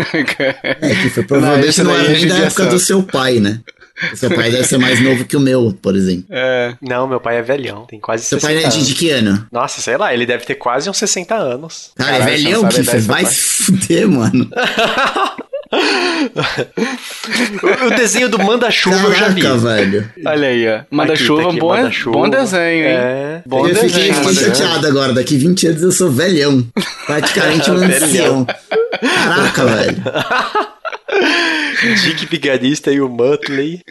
É, 0.81 0.95
que 1.01 1.09
foi 1.09 1.23
provavelmente 1.23 1.81
não, 1.83 1.91
daí 1.93 2.05
era 2.05 2.13
nem 2.13 2.27
da 2.27 2.37
época 2.39 2.65
do 2.67 2.79
seu 2.79 3.03
pai, 3.03 3.39
né? 3.39 3.61
Seu 4.15 4.29
pai 4.33 4.51
deve 4.51 4.63
ser 4.63 4.77
mais 4.77 5.01
novo 5.01 5.25
que 5.25 5.35
o 5.35 5.39
meu, 5.39 5.77
por 5.81 5.95
exemplo. 5.95 6.25
é. 6.29 6.75
Não, 6.81 7.07
meu 7.07 7.19
pai 7.19 7.37
é 7.37 7.41
velhão. 7.41 7.85
Tem 7.85 7.99
quase 7.99 8.23
Seu 8.23 8.39
60 8.39 8.61
pai 8.61 8.65
é 8.65 8.69
de, 8.69 8.85
de 8.85 8.93
que 8.95 9.09
ano? 9.09 9.45
Nossa, 9.51 9.81
sei 9.81 9.97
lá, 9.97 10.13
ele 10.13 10.25
deve 10.25 10.45
ter 10.45 10.55
quase 10.55 10.89
uns 10.89 10.97
60 10.97 11.35
anos. 11.35 11.91
Cara, 11.95 12.11
Caralho, 12.11 12.23
é 12.31 12.35
velhão 12.35 12.71
seu 12.71 13.01
vai 13.01 13.25
fuder, 13.25 14.07
mano. 14.07 14.49
O, 17.85 17.89
desenho 17.95 18.27
do 18.27 18.39
Manda-Chuva 18.39 19.07
eu 19.07 19.13
já 19.13 19.27
vi. 19.29 19.41
Caraca, 19.43 19.59
velho. 19.59 20.11
Olha 20.25 20.47
aí, 20.47 20.67
ó. 20.67 20.81
Manda-chuva, 20.89 21.49
Aqui, 21.49 21.59
tá 21.59 21.87
aqui, 21.87 22.03
bom, 22.05 22.11
bom 22.11 22.29
desenho, 22.29 22.85
hein? 22.85 22.95
É. 22.97 23.43
Bom 23.45 23.67
eu 23.67 23.73
desenho. 23.73 23.89
fiquei, 23.93 24.13
fiquei 24.13 24.33
chateado 24.33 24.87
agora. 24.87 25.13
Daqui 25.13 25.37
20 25.37 25.67
anos 25.67 25.83
eu 25.83 25.91
sou 25.91 26.09
velhão. 26.09 26.65
Praticamente 27.05 27.69
um 27.69 27.75
ancião. 27.75 28.47
Caraca, 28.99 29.65
velho. 29.69 30.03
Dick 32.03 32.25
Vigarista 32.25 32.91
e 32.91 32.99
o 33.01 33.09
Muttley. 33.09 33.81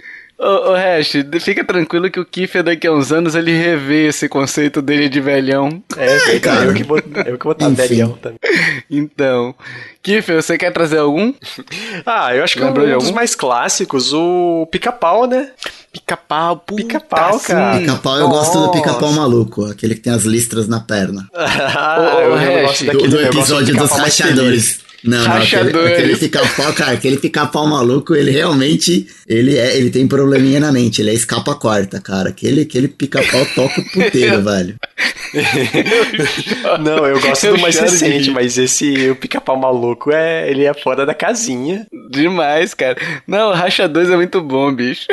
Ô, 0.41 0.71
ô 0.71 0.75
Hash, 0.77 1.15
fica 1.41 1.65
tranquilo 1.65 2.09
que 2.09 2.21
o 2.21 2.25
Kiffer 2.25 2.63
daqui 2.63 2.87
a 2.87 2.93
uns 2.93 3.11
anos 3.11 3.35
ele 3.35 3.51
revê 3.51 4.07
esse 4.07 4.29
conceito 4.29 4.81
dele 4.81 5.09
de 5.09 5.21
velhão. 5.21 5.83
É, 5.97 6.07
verdade. 6.19 6.41
cara. 6.41 6.65
Eu 6.67 6.75
que 6.75 6.85
vou, 6.85 6.99
eu 7.27 7.37
que 7.37 7.45
vou 7.45 7.53
estar 7.55 7.69
Enfim. 7.69 7.75
velhão 7.89 8.13
também. 8.13 8.39
Então, 8.89 9.53
Kiffer, 10.01 10.41
você 10.41 10.57
quer 10.57 10.71
trazer 10.73 10.99
algum? 10.99 11.35
Ah, 12.07 12.35
eu 12.37 12.45
acho 12.45 12.55
que 12.57 12.63
Lembrou 12.63 12.87
de 12.87 12.95
um 12.95 12.99
dos 12.99 13.11
mais 13.11 13.35
clássicos, 13.35 14.13
o 14.13 14.67
Pica-Pau, 14.71 15.27
né? 15.27 15.51
Pica-pau, 15.93 16.57
puta, 16.59 16.83
Pica-pau, 16.83 17.41
cara. 17.41 17.81
Pica-pau, 17.81 18.17
eu 18.19 18.29
gosto 18.29 18.53
do 18.53 18.67
Nossa. 18.67 18.79
pica-pau 18.81 19.13
maluco. 19.13 19.65
Aquele 19.65 19.95
que 19.97 20.03
tem 20.03 20.13
as 20.13 20.23
listras 20.23 20.69
na 20.69 20.79
perna. 20.79 21.29
Ah, 21.35 21.97
ô, 21.99 22.21
eu, 22.21 22.37
eu 22.39 22.63
gosto 22.67 22.85
Do, 22.85 22.93
daquele 22.93 23.09
do 23.09 23.21
episódio 23.21 23.77
dos 23.77 23.91
mais 23.91 24.17
feliz. 24.17 24.19
rachadores. 24.21 24.81
Não, 25.05 25.23
não, 25.23 25.33
aquele, 25.37 25.71
aquele 25.87 26.17
pica-pau, 26.17 26.73
cara, 26.73 26.93
aquele 26.93 27.17
pica-pau 27.19 27.67
maluco, 27.69 28.15
ele 28.17 28.33
realmente, 28.33 29.07
ele 29.29 29.57
é, 29.57 29.77
ele 29.77 29.91
tem 29.91 30.09
probleminha 30.09 30.59
na 30.59 30.73
mente, 30.73 31.01
ele 31.01 31.11
é 31.11 31.15
escapa 31.15 31.55
quarta, 31.55 32.01
cara. 32.01 32.31
Aquele, 32.31 32.63
aquele 32.63 32.89
pica-pau 32.89 33.47
toca 33.55 33.81
o 33.81 33.85
puteiro, 33.91 34.43
velho. 34.45 34.75
Não, 36.81 37.07
eu 37.07 37.21
gosto 37.21 37.47
Eu 37.47 37.57
do 37.57 37.61
mais 37.63 37.79
recente, 37.79 38.31
mas 38.31 38.59
esse 38.59 39.11
o 39.11 39.17
pica-pau 39.17 39.57
maluco 39.57 40.11
é 40.13 40.51
ele 40.51 40.65
é 40.65 40.75
fora 40.75 41.05
da 41.07 41.15
casinha. 41.15 41.87
Demais, 42.11 42.75
cara. 42.75 42.97
Não, 43.27 43.53
Racha 43.53 43.89
2 43.89 44.11
é 44.11 44.17
muito 44.17 44.41
bom, 44.41 44.73
bicho. 44.75 45.07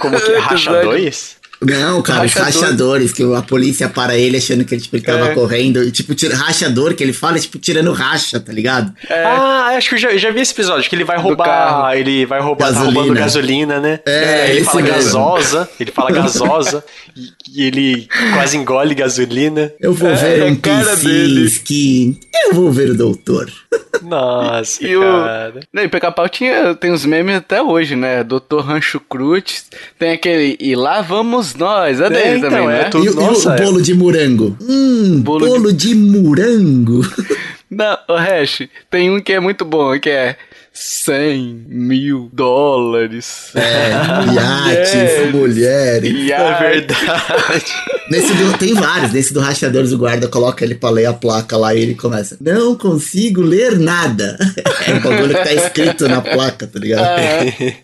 Como 0.00 0.20
que 0.20 0.30
é? 0.32 0.38
Racha 0.38 0.70
Episódio- 0.70 0.90
2? 0.90 1.41
Não, 1.64 2.02
cara, 2.02 2.24
os 2.26 2.32
Rachador. 2.32 2.62
rachadores, 2.62 3.12
que 3.12 3.22
a 3.34 3.42
polícia 3.42 3.88
para 3.88 4.16
ele 4.16 4.36
achando 4.36 4.64
que 4.64 4.74
ele, 4.74 4.82
tipo, 4.82 4.96
ele 4.96 5.04
tava 5.04 5.28
É. 5.30 5.34
correndo. 5.34 5.82
E, 5.82 5.90
tipo, 5.90 6.14
tira, 6.14 6.34
rachador, 6.36 6.94
que 6.94 7.02
ele 7.02 7.12
fala, 7.12 7.38
tipo, 7.38 7.58
tirando 7.58 7.92
racha, 7.92 8.40
tá 8.40 8.52
ligado? 8.52 8.92
Ah, 9.10 9.74
acho 9.76 9.88
que 9.90 9.94
eu 9.94 9.98
já, 9.98 10.16
já 10.16 10.30
vi 10.30 10.40
esse 10.40 10.52
episódio, 10.52 10.88
que 10.88 10.96
ele 10.96 11.04
vai 11.04 11.18
roubar. 11.18 11.96
Ele 11.96 12.26
vai 12.26 12.40
roubar, 12.40 12.66
tá 12.68 12.72
Gasolina. 12.74 13.00
roubando 13.00 13.18
gasolina, 13.18 13.80
né? 13.80 14.00
É, 14.06 14.50
ele 14.50 14.60
esse 14.60 14.66
fala 14.70 14.82
mesmo. 14.82 14.96
gasosa, 14.96 15.68
ele 15.78 15.90
fala 15.90 16.10
gasosa, 16.12 16.84
e, 17.16 17.28
e 17.60 17.64
ele 17.66 18.08
quase 18.34 18.56
engole 18.56 18.94
gasolina. 18.94 19.72
Eu 19.80 19.92
vou 19.92 20.10
É, 20.10 20.14
ver 20.14 20.40
é 20.40 20.44
um 20.44 20.52
a 20.54 20.56
cara 20.56 20.96
dele. 20.96 21.44
PCs 21.44 21.58
que. 21.58 22.18
Eu 22.46 22.54
vou 22.54 22.72
ver 22.72 22.90
o 22.90 22.96
doutor. 22.96 23.50
Nossa, 24.02 24.84
E 24.84 24.96
o. 24.96 25.00
cara. 25.00 25.60
Não, 25.72 25.82
e 25.82 25.88
Pica-Pau 25.88 26.28
tinha, 26.28 26.74
tem 26.74 26.90
os 26.92 27.04
memes 27.04 27.36
até 27.36 27.62
hoje, 27.62 27.94
né? 27.94 28.24
Dr. 28.24 28.60
Rancho 28.60 28.98
Cruz. 29.00 29.66
Tem 29.98 30.12
aquele. 30.12 30.56
E 30.60 30.74
lá 30.74 31.00
vamos 31.02 31.51
nós. 31.54 32.00
É 32.00 32.08
dele 32.10 32.38
então, 32.38 32.50
também, 32.50 32.64
é 32.66 32.68
né? 32.82 32.84
tudo- 32.90 33.04
E, 33.04 33.08
o- 33.08 33.12
e 33.12 33.16
nossa, 33.16 33.50
o 33.50 33.52
é. 33.54 33.62
bolo 33.62 33.82
de 33.82 33.94
morango? 33.94 34.56
Hum, 34.60 35.20
Bolo 35.22 35.46
bolo, 35.46 35.72
de- 35.72 35.88
de... 35.88 35.94
morango. 35.94 37.00
Não, 37.70 37.96
o 38.08 38.14
Hash, 38.14 38.62
tem 38.90 39.10
um 39.10 39.18
que 39.18 39.32
é 39.32 39.40
muito 39.40 39.64
bom, 39.64 39.98
que 39.98 40.10
é 40.10 40.36
100 40.74 41.64
mil 41.68 42.28
dólares. 42.30 43.50
É, 43.54 43.92
iates, 44.34 45.32
mulheres. 45.34 46.12
E 46.14 46.30
É 46.32 46.58
verdade. 46.58 47.64
Nesse 48.10 48.34
do, 48.34 48.58
tem 48.58 48.74
vários. 48.74 49.12
Nesse 49.12 49.32
do 49.32 49.40
Rachadores, 49.40 49.90
o 49.92 49.96
guarda 49.96 50.28
coloca 50.28 50.62
ele 50.62 50.74
pra 50.74 50.90
ler 50.90 51.06
a 51.06 51.14
placa 51.14 51.56
lá 51.56 51.74
e 51.74 51.80
ele 51.80 51.94
começa. 51.94 52.36
Não 52.42 52.74
consigo 52.76 53.40
ler 53.40 53.78
nada. 53.78 54.36
É 54.86 54.92
o 54.92 55.00
bagulho 55.00 55.34
que 55.34 55.42
tá 55.44 55.52
escrito 55.54 56.06
na 56.08 56.20
placa, 56.20 56.66
tá 56.66 56.78
ligado? 56.78 57.18
É, 57.18 57.74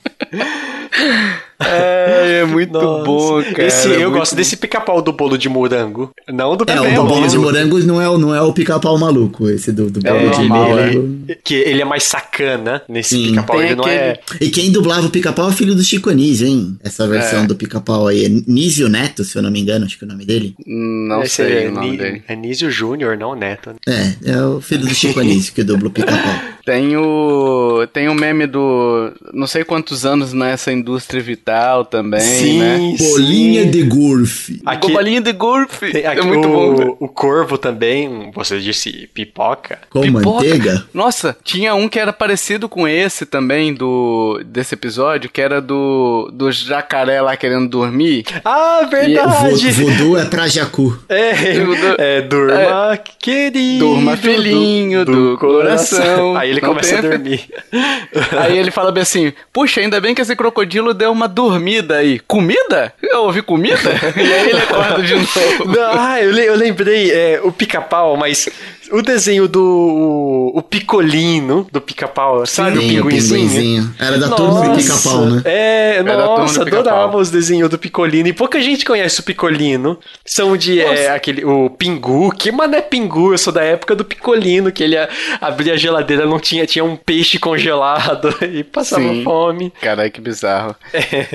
é 1.60 2.44
muito 2.44 2.72
Nossa. 2.72 3.04
bom, 3.04 3.42
cara. 3.42 3.66
Esse, 3.66 3.88
é 3.88 3.96
eu 3.96 4.00
muito 4.02 4.18
gosto 4.18 4.36
desse 4.36 4.56
pica-pau 4.56 5.02
do 5.02 5.12
bolo 5.12 5.36
de 5.36 5.48
morango. 5.48 6.10
Não 6.28 6.56
do 6.56 6.64
É, 6.70 6.80
o 6.80 6.84
é 6.84 6.94
do 6.94 7.04
bolo 7.04 7.26
de 7.26 7.36
morango 7.38 7.78
não 7.80 8.00
é, 8.00 8.08
o- 8.08 8.18
não 8.18 8.34
é 8.34 8.40
o 8.40 8.52
pica-pau 8.52 8.96
maluco. 8.98 9.48
Esse 9.48 9.72
do, 9.72 9.90
do 9.90 10.00
É 10.06 10.10
bolo 10.12 10.30
de 10.30 10.38
normal, 10.38 10.68
morango. 10.70 11.18
Que 11.42 11.54
ele 11.54 11.82
é 11.82 11.84
mais 11.84 12.04
sacana 12.04 12.82
nesse 12.88 13.16
pica-pau. 13.18 13.56
Tem 13.56 13.66
Ele 13.66 13.74
não 13.74 13.88
é. 13.88 14.18
E 14.40 14.50
quem 14.50 14.70
dublava 14.70 15.06
o 15.06 15.10
pica-pau 15.10 15.46
é 15.46 15.48
o 15.50 15.52
filho 15.52 15.74
do 15.74 15.82
Chico 15.82 16.10
Anísio, 16.10 16.46
hein? 16.46 16.76
Essa 16.82 17.06
versão 17.08 17.44
É. 17.44 17.46
do 17.46 17.54
pica-pau 17.56 18.06
aí. 18.06 18.24
É 18.24 18.28
Nísio 18.28 18.88
Neto, 18.88 19.24
se 19.24 19.36
eu 19.36 19.42
não 19.42 19.50
me 19.50 19.60
engano, 19.60 19.84
acho 19.84 19.98
que 19.98 20.04
é 20.04 20.06
o 20.06 20.10
nome 20.10 20.24
dele. 20.24 20.54
Não 20.66 21.22
esse 21.22 21.36
sei 21.36 21.64
é 21.64 21.68
o 21.68 21.72
nome 21.72 21.90
Ni- 21.90 21.96
dele. 21.96 22.22
Anísio 22.28 22.70
Júnior, 22.70 23.16
não 23.18 23.34
Neto. 23.34 23.70
É, 23.86 24.30
é 24.32 24.42
o 24.44 24.60
filho 24.60 24.86
do 24.86 24.94
Chico 24.94 25.20
Anísio 25.20 25.52
que 25.52 25.62
dubla 25.64 25.88
o 25.88 25.90
pica-pau. 25.90 26.18
Tem 26.68 26.94
o. 26.98 27.86
Tem 27.94 28.08
o 28.10 28.14
meme 28.14 28.46
do. 28.46 29.10
Não 29.32 29.46
sei 29.46 29.64
quantos 29.64 30.04
anos 30.04 30.34
nessa 30.34 30.70
indústria 30.70 31.22
vital 31.22 31.82
também, 31.86 32.58
né? 32.58 32.94
Bolinha 32.98 33.64
de 33.64 33.84
golfe. 33.84 34.60
Aqui, 34.66 34.92
Bolinha 34.92 35.22
de 35.22 35.32
golfe. 35.32 35.90
tem 35.92 36.04
aqui 36.04 36.20
é 36.20 36.22
muito 36.22 36.46
o, 36.46 36.52
bom. 36.52 36.76
cara. 36.76 36.90
o 37.00 37.08
corvo 37.08 37.56
também, 37.56 38.30
você 38.34 38.58
disse 38.60 39.08
pipoca. 39.14 39.78
Com 39.88 40.02
Pipoca. 40.02 40.26
manteiga. 40.28 40.84
Nossa, 40.92 41.34
tinha 41.42 41.74
um 41.74 41.88
que 41.88 41.98
era 41.98 42.12
parecido 42.12 42.68
com 42.68 42.86
esse 42.86 43.24
também 43.24 43.72
do 43.72 44.38
desse 44.44 44.74
episódio, 44.74 45.30
que 45.30 45.40
era 45.40 45.62
do 45.62 46.30
do 46.34 46.52
jacaré 46.52 47.22
lá 47.22 47.34
querendo 47.34 47.66
dormir. 47.66 48.26
Ah, 48.44 48.86
verdade! 48.90 49.70
Voodoo 49.70 50.18
é 50.18 50.26
pra 50.26 50.46
Jacu. 50.46 50.98
É, 51.08 51.32
Tudo- 51.54 51.94
é, 51.96 52.20
durma, 52.20 52.98
querido. 53.18 53.78
Durma, 53.86 54.16
filhinho 54.18 55.04
do 55.06 55.38
coração. 55.38 56.36
Aí 56.36 56.50
ele 56.50 56.57
Não 56.60 56.70
começa 56.70 56.98
a 56.98 57.00
dormir. 57.00 57.48
Aí 58.38 58.56
ele 58.58 58.70
fala 58.70 58.90
bem 58.92 59.02
assim: 59.02 59.32
Puxa, 59.52 59.80
ainda 59.80 60.00
bem 60.00 60.14
que 60.14 60.22
esse 60.22 60.34
crocodilo 60.36 60.92
deu 60.94 61.10
uma 61.12 61.28
dormida 61.28 61.96
aí. 61.96 62.18
Comida? 62.20 62.92
Eu 63.02 63.24
ouvi 63.24 63.42
comida? 63.42 63.78
e 64.16 64.20
aí 64.32 64.50
ele 64.50 64.60
acorda 64.60 65.02
de 65.02 65.14
novo. 65.16 65.64
Não, 65.66 65.92
ah, 66.00 66.20
eu, 66.22 66.30
le- 66.32 66.46
eu 66.46 66.54
lembrei 66.56 67.10
é, 67.10 67.40
o 67.42 67.50
pica-pau, 67.52 68.16
mas 68.16 68.48
o 68.92 69.02
desenho 69.02 69.48
do. 69.48 70.52
O, 70.54 70.62
picolino 70.62 71.66
do 71.70 71.80
pica-pau, 71.80 72.44
sabe? 72.46 72.78
Sim, 72.78 73.00
o 73.00 73.06
pinguinzinho. 73.06 73.94
Era 73.98 74.18
da 74.18 74.28
turma 74.28 74.68
do 74.68 74.76
pica-pau, 74.76 75.26
né? 75.26 75.42
É, 75.44 76.02
do 76.02 76.12
nossa, 76.12 76.62
adorava 76.62 77.16
os 77.16 77.30
desenhos 77.30 77.68
do 77.68 77.78
Picolino. 77.78 78.28
E 78.28 78.32
pouca 78.32 78.60
gente 78.60 78.84
conhece 78.84 79.20
o 79.20 79.22
Picolino. 79.22 79.98
São 80.24 80.56
de 80.56 80.80
é, 80.80 81.10
aquele. 81.10 81.44
O 81.44 81.70
Pingu. 81.70 82.30
Que 82.32 82.50
mano 82.50 82.74
é 82.74 82.80
Pingu? 82.80 83.32
Eu 83.32 83.38
sou 83.38 83.52
da 83.52 83.62
época 83.62 83.94
do 83.94 84.04
Picolino, 84.04 84.72
que 84.72 84.82
ele 84.82 84.96
a- 84.96 85.08
abria 85.40 85.74
a 85.74 85.76
geladeira, 85.76 86.26
não 86.26 86.38
tinha, 86.38 86.66
tinha 86.66 86.84
um 86.84 86.96
peixe 86.96 87.38
congelado 87.38 88.34
e 88.44 88.64
passava 88.64 89.02
Sim. 89.02 89.22
fome. 89.24 89.72
Caralho, 89.80 90.10
que 90.10 90.20
bizarro. 90.20 90.74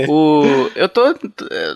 O, 0.07 0.69
eu 0.75 0.89
tô. 0.89 1.15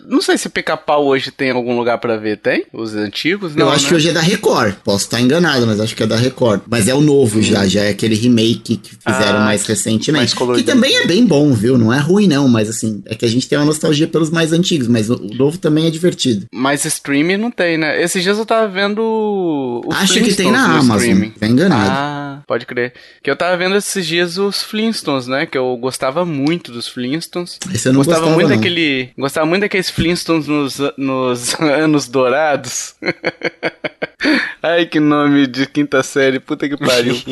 Não 0.07 0.21
sei 0.21 0.37
se 0.37 0.49
pica-pau 0.49 1.05
hoje 1.05 1.31
tem 1.31 1.51
algum 1.51 1.77
lugar 1.77 1.97
pra 1.99 2.17
ver. 2.17 2.37
Tem? 2.37 2.65
Os 2.73 2.95
antigos? 2.95 3.55
Não. 3.55 3.67
eu 3.67 3.71
acho 3.71 3.83
né? 3.83 3.89
que 3.89 3.95
hoje 3.95 4.09
é 4.09 4.13
da 4.13 4.21
Record. 4.21 4.75
Posso 4.83 5.05
estar 5.05 5.19
enganado, 5.19 5.65
mas 5.67 5.79
acho 5.79 5.95
que 5.95 6.03
é 6.03 6.07
da 6.07 6.15
Record. 6.15 6.61
Mas 6.67 6.87
é 6.87 6.93
o 6.95 7.01
novo 7.01 7.41
já, 7.41 7.67
já 7.67 7.83
é 7.83 7.89
aquele 7.89 8.15
remake 8.15 8.77
que 8.77 8.91
fizeram 8.95 9.39
Ah, 9.39 9.45
mais 9.45 9.65
recentemente. 9.65 10.35
mais 10.35 10.57
que 10.57 10.63
também 10.63 10.95
é 10.97 11.05
bem 11.05 11.25
bom, 11.25 11.53
viu? 11.53 11.77
Não 11.77 11.93
é 11.93 11.99
ruim, 11.99 12.27
não, 12.27 12.47
mas 12.47 12.69
assim, 12.69 13.01
é 13.05 13.15
que 13.15 13.25
a 13.25 13.29
gente 13.29 13.47
tem 13.47 13.57
uma 13.57 13.65
nostalgia 13.65 14.07
pelos 14.07 14.29
mais 14.29 14.51
antigos, 14.53 14.87
mas 14.87 15.09
o, 15.09 15.15
o 15.15 15.33
novo 15.35 15.57
também 15.57 15.85
é 15.85 15.89
divertido. 15.91 16.45
Mas 16.53 16.85
streaming 16.85 17.37
não 17.37 17.51
tem, 17.51 17.77
né? 17.77 18.01
Esses 18.01 18.23
dias 18.23 18.37
eu 18.37 18.45
tava 18.45 18.67
vendo. 18.67 19.81
acho 19.93 20.13
que 20.21 20.33
tem 20.33 20.51
na 20.51 20.79
Amazon. 20.79 20.97
streaming. 20.97 21.29
Tá 21.31 21.47
enganado. 21.47 21.89
Ah, 21.91 22.41
pode 22.47 22.65
crer. 22.65 22.93
Que 23.23 23.29
eu 23.29 23.35
tava 23.35 23.55
vendo 23.57 23.75
esses 23.75 24.05
dias 24.05 24.37
os 24.37 24.61
Flintstones, 24.63 25.27
né? 25.27 25.45
Que 25.45 25.57
eu 25.57 25.75
gostava 25.77 26.25
muito 26.25 26.71
dos 26.71 26.87
Flintstones. 26.87 27.59
Esse 27.73 27.87
eu 27.89 27.93
não 27.93 27.99
gostava 27.99 28.19
gostava, 28.21 28.35
muito 28.35 28.49
não. 28.49 28.55
daquele. 28.57 29.09
Gostava 29.17 29.45
muito 29.45 29.61
daqueles 29.61 29.89
Flintstones 29.89 30.47
nos, 30.47 30.77
nos 30.97 31.53
anos 31.59 32.07
dourados. 32.07 32.95
Ai, 34.61 34.85
que 34.85 34.99
nome 34.99 35.47
de 35.57 35.65
quinta 35.67 36.01
série, 36.03 36.39
puta 36.39 36.67
que 36.69 36.77
pariu. 36.77 37.15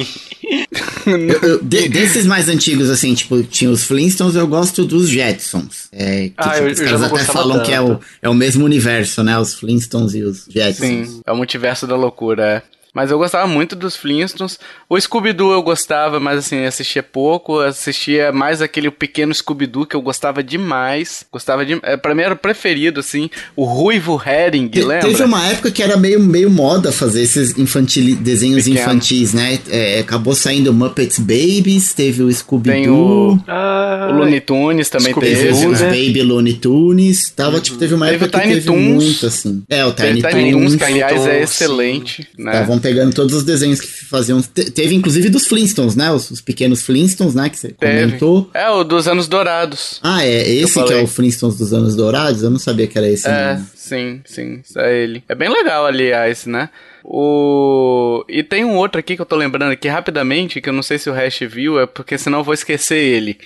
Eu- 1.06 1.18
eu- 1.50 1.64
de- 1.64 1.88
desses 1.88 2.26
mais 2.26 2.50
antigos, 2.50 2.90
assim, 2.90 3.14
tipo, 3.14 3.44
tinha 3.44 3.70
os 3.70 3.84
Flintstones, 3.84 4.34
eu 4.36 4.48
gosto 4.48 4.84
dos 4.86 5.08
Jetsons. 5.08 5.88
É, 5.92 6.30
que 6.30 6.34
Ah, 6.36 6.50
tipo, 6.50 6.66
eu- 6.66 6.72
os 6.74 6.80
caras 6.80 7.04
até 7.04 7.24
falam 7.24 7.62
que 7.64 7.72
é 7.72 7.80
o, 7.80 7.90
tanto. 7.90 8.06
é 8.24 8.28
o 8.30 8.34
mesmo 8.34 8.66
universo, 8.66 9.24
né? 9.24 9.38
Os 9.38 9.54
Flintstones 9.54 10.16
e 10.16 10.24
os 10.24 10.46
Jetsons. 10.50 10.78
Sim, 11.10 11.22
é 11.26 11.32
o 11.32 11.38
multiverso 11.38 11.86
da 11.86 11.96
loucura, 11.96 12.44
é. 12.44 12.62
Mas 12.96 13.12
eu 13.12 13.18
gostava 13.18 13.46
muito 13.46 13.76
dos 13.76 13.96
Flintstones. 13.96 14.58
O 14.90 14.98
Scooby-Doo 15.00 15.52
eu 15.52 15.62
gostava, 15.62 16.18
mas 16.20 16.40
assim, 16.40 16.64
assistia 16.66 17.04
pouco. 17.04 17.60
Assistia 17.60 18.32
mais 18.32 18.62
aquele 18.62 18.90
pequeno 18.90 19.34
Scooby-Doo 19.36 19.86
que 19.86 19.96
eu 19.98 20.02
gostava 20.02 20.42
demais. 20.42 21.26
Gostava 21.32 21.66
de. 21.66 21.78
É, 21.84 21.98
pra 21.98 22.16
mim 22.16 22.22
era 22.22 22.34
o 22.34 22.38
preferido, 22.38 23.02
assim. 23.02 23.30
O 23.54 23.66
Ruivo 23.66 24.20
Herring, 24.26 24.70
Te- 24.70 24.82
lembra? 24.82 25.10
Teve 25.10 25.24
uma 25.24 25.46
época 25.48 25.70
que 25.72 25.84
era 25.84 25.98
meio, 25.98 26.22
meio 26.22 26.50
moda 26.50 26.90
fazer 26.92 27.22
esses 27.22 27.58
infantili- 27.58 28.16
desenhos 28.16 28.64
Pequeno. 28.64 28.80
infantis, 28.82 29.34
né? 29.34 29.60
É, 29.70 30.00
acabou 30.00 30.34
saindo 30.34 30.74
Muppets 30.74 31.20
Babies, 31.20 31.94
teve 31.94 32.24
o 32.24 32.32
Scooby-Doo, 32.32 33.34
o, 33.36 33.44
Ah, 33.46 34.08
o 34.10 34.16
Looney 34.16 34.40
Tunes 34.40 34.90
também 34.90 35.14
teve, 35.14 35.36
teve 35.52 35.66
os 35.68 35.82
né? 35.82 35.88
Baby 35.90 36.22
Looney 36.22 36.54
Tunes. 36.54 37.30
Tava, 37.32 37.60
tipo, 37.60 37.78
teve 37.78 37.94
uma 37.94 38.06
Teve 38.06 38.24
época 38.24 38.38
o 38.38 38.42
que 38.42 38.48
teve 38.48 38.66
Toons. 38.68 39.04
muito, 39.04 39.26
assim. 39.28 39.64
É, 39.70 39.84
o 39.86 39.92
Tiny, 39.92 40.22
Tiny 40.22 40.52
Toons, 40.52 40.52
Toons. 40.68 40.76
que 40.78 40.84
aliás 40.86 41.28
é 41.28 41.42
excelente, 41.44 42.28
né? 42.38 42.52
Estavam 42.54 42.80
pegando 42.86 43.16
todos 43.16 43.34
os 43.34 43.44
desenhos 43.44 43.82
que 43.82 43.88
faziam. 43.88 44.40
te- 44.42 44.70
teve 44.70 44.94
inclusive 44.94 45.28
dos 45.30 45.48
Flintstones, 45.48 45.96
né? 45.96 46.12
Os, 46.12 46.30
os 46.30 46.40
pequenos 46.42 46.84
Flintstones, 46.84 47.34
né? 47.34 47.50
Que 47.50 47.58
você 47.58 47.70
comentou. 47.74 48.50
É, 48.54 48.70
o 48.70 48.84
dos 48.84 49.08
anos 49.08 49.28
dourados. 49.28 50.00
Ah, 50.04 50.24
é 50.24 50.48
esse 50.48 50.74
que 50.74 50.80
é 50.80 50.84
falei. 50.84 51.04
o 51.04 51.08
Flintstones 51.08 51.58
dos 51.58 51.74
anos 51.74 51.96
dourados? 51.96 52.44
Eu 52.44 52.52
não 52.52 52.60
sabia 52.60 52.86
que 52.86 52.96
era 52.98 53.10
esse. 53.10 53.28
É, 53.28 53.56
não. 53.56 53.66
sim, 53.76 54.22
sim, 54.26 54.62
isso 54.64 54.80
é 54.80 54.96
ele. 55.04 55.24
É 55.28 55.34
bem 55.34 55.50
legal, 55.50 55.86
aliás, 55.86 56.46
né? 56.46 56.70
O... 57.04 58.24
E 58.30 58.44
tem 58.44 58.64
um 58.66 58.76
outro 58.76 59.00
aqui 59.00 59.16
que 59.16 59.22
eu 59.22 59.26
tô 59.26 59.36
lembrando 59.36 59.72
aqui 59.72 59.88
rapidamente, 59.88 60.62
que 60.62 60.70
eu 60.70 60.74
não 60.74 60.84
sei 60.84 60.98
se 61.00 61.10
o 61.10 61.14
Hash 61.14 61.40
viu, 61.50 61.80
é 61.80 61.86
porque 61.88 62.18
senão 62.18 62.40
eu 62.40 62.44
vou 62.44 62.54
esquecer 62.54 62.98
ele. 62.98 63.38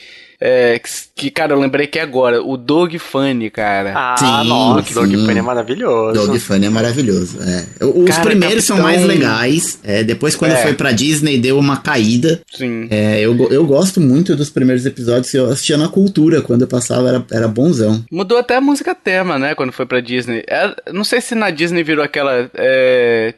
É, 0.42 0.80
que, 0.80 0.90
que, 1.20 1.30
cara, 1.32 1.54
eu 1.54 1.60
lembrei 1.60 1.86
aqui 1.86 2.00
agora, 2.00 2.42
o 2.42 2.56
Dog 2.58 2.98
Funny, 3.00 3.50
cara. 3.50 3.94
Ah, 3.96 4.16
Sim, 4.18 4.48
nossa, 4.48 4.94
Dog 4.94 5.16
sim. 5.16 5.26
Funny 5.26 5.40
é 5.40 5.42
maravilhoso. 5.42 6.14
Dog 6.14 6.40
Funny 6.40 6.66
é 6.66 6.70
maravilhoso. 6.70 7.38
É. 7.42 7.86
Os 7.86 8.10
Cara, 8.16 8.22
primeiros 8.30 8.64
são 8.64 8.78
Capitão- 8.78 8.98
mais 9.00 9.08
legais. 9.08 9.80
É, 9.84 10.04
depois, 10.04 10.36
quando 10.36 10.52
É. 10.54 10.58
foi 10.64 10.74
pra 10.74 10.92
Disney, 10.92 11.38
deu 11.38 11.58
uma 11.60 11.78
caída. 11.78 12.42
Sim. 12.52 12.88
É, 12.90 13.20
eu, 13.22 13.36
eu 13.52 13.66
gosto 13.66 14.00
muito 14.02 14.36
dos 14.36 14.50
primeiros 14.50 14.86
episódios 14.86 15.30
que 15.30 15.38
eu 15.38 15.46
assistia 15.50 15.78
na 15.78 15.88
cultura. 15.88 16.42
Quando 16.42 16.62
eu 16.62 16.68
passava, 16.68 17.10
era, 17.10 17.26
era 17.32 17.48
bonzão. 17.48 18.04
Mudou 18.12 18.38
até 18.38 18.56
a 18.56 18.62
música 18.62 18.96
tema, 18.96 19.38
né, 19.38 19.54
quando 19.56 19.72
foi 19.72 19.86
pra 19.86 20.00
Disney. 20.00 20.44
É, 20.48 20.74
não 20.94 21.04
sei 21.04 21.22
se 21.22 21.36
na 21.36 21.50
Disney 21.50 21.84
virou 21.84 22.04
aquela... 22.04 22.50
É... 22.56 23.34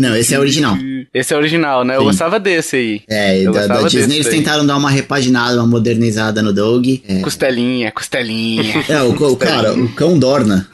Não, 0.00 0.16
esse 0.16 0.34
é 0.34 0.38
original. 0.38 0.76
Esse 1.12 1.32
é 1.32 1.36
original, 1.36 1.84
né? 1.84 1.94
Eu 1.96 2.00
Sim. 2.00 2.06
gostava 2.06 2.38
desse 2.38 2.76
aí. 2.76 3.00
É, 3.08 3.40
e 3.40 3.44
Eu 3.44 3.52
da, 3.52 3.66
da 3.66 3.82
Disney 3.82 4.16
eles 4.16 4.26
daí. 4.26 4.36
tentaram 4.38 4.66
dar 4.66 4.76
uma 4.76 4.90
repaginada, 4.90 5.56
uma 5.56 5.66
modernizada 5.66 6.42
no 6.42 6.52
Dog. 6.58 7.02
É, 7.08 7.20
Costelinha, 7.20 7.92
costelinha. 7.92 8.84
é, 8.88 9.00
o, 9.02 9.10
o 9.12 9.36
cara, 9.36 9.72
o 9.74 9.88
cão 9.94 10.18
Dorna. 10.18 10.68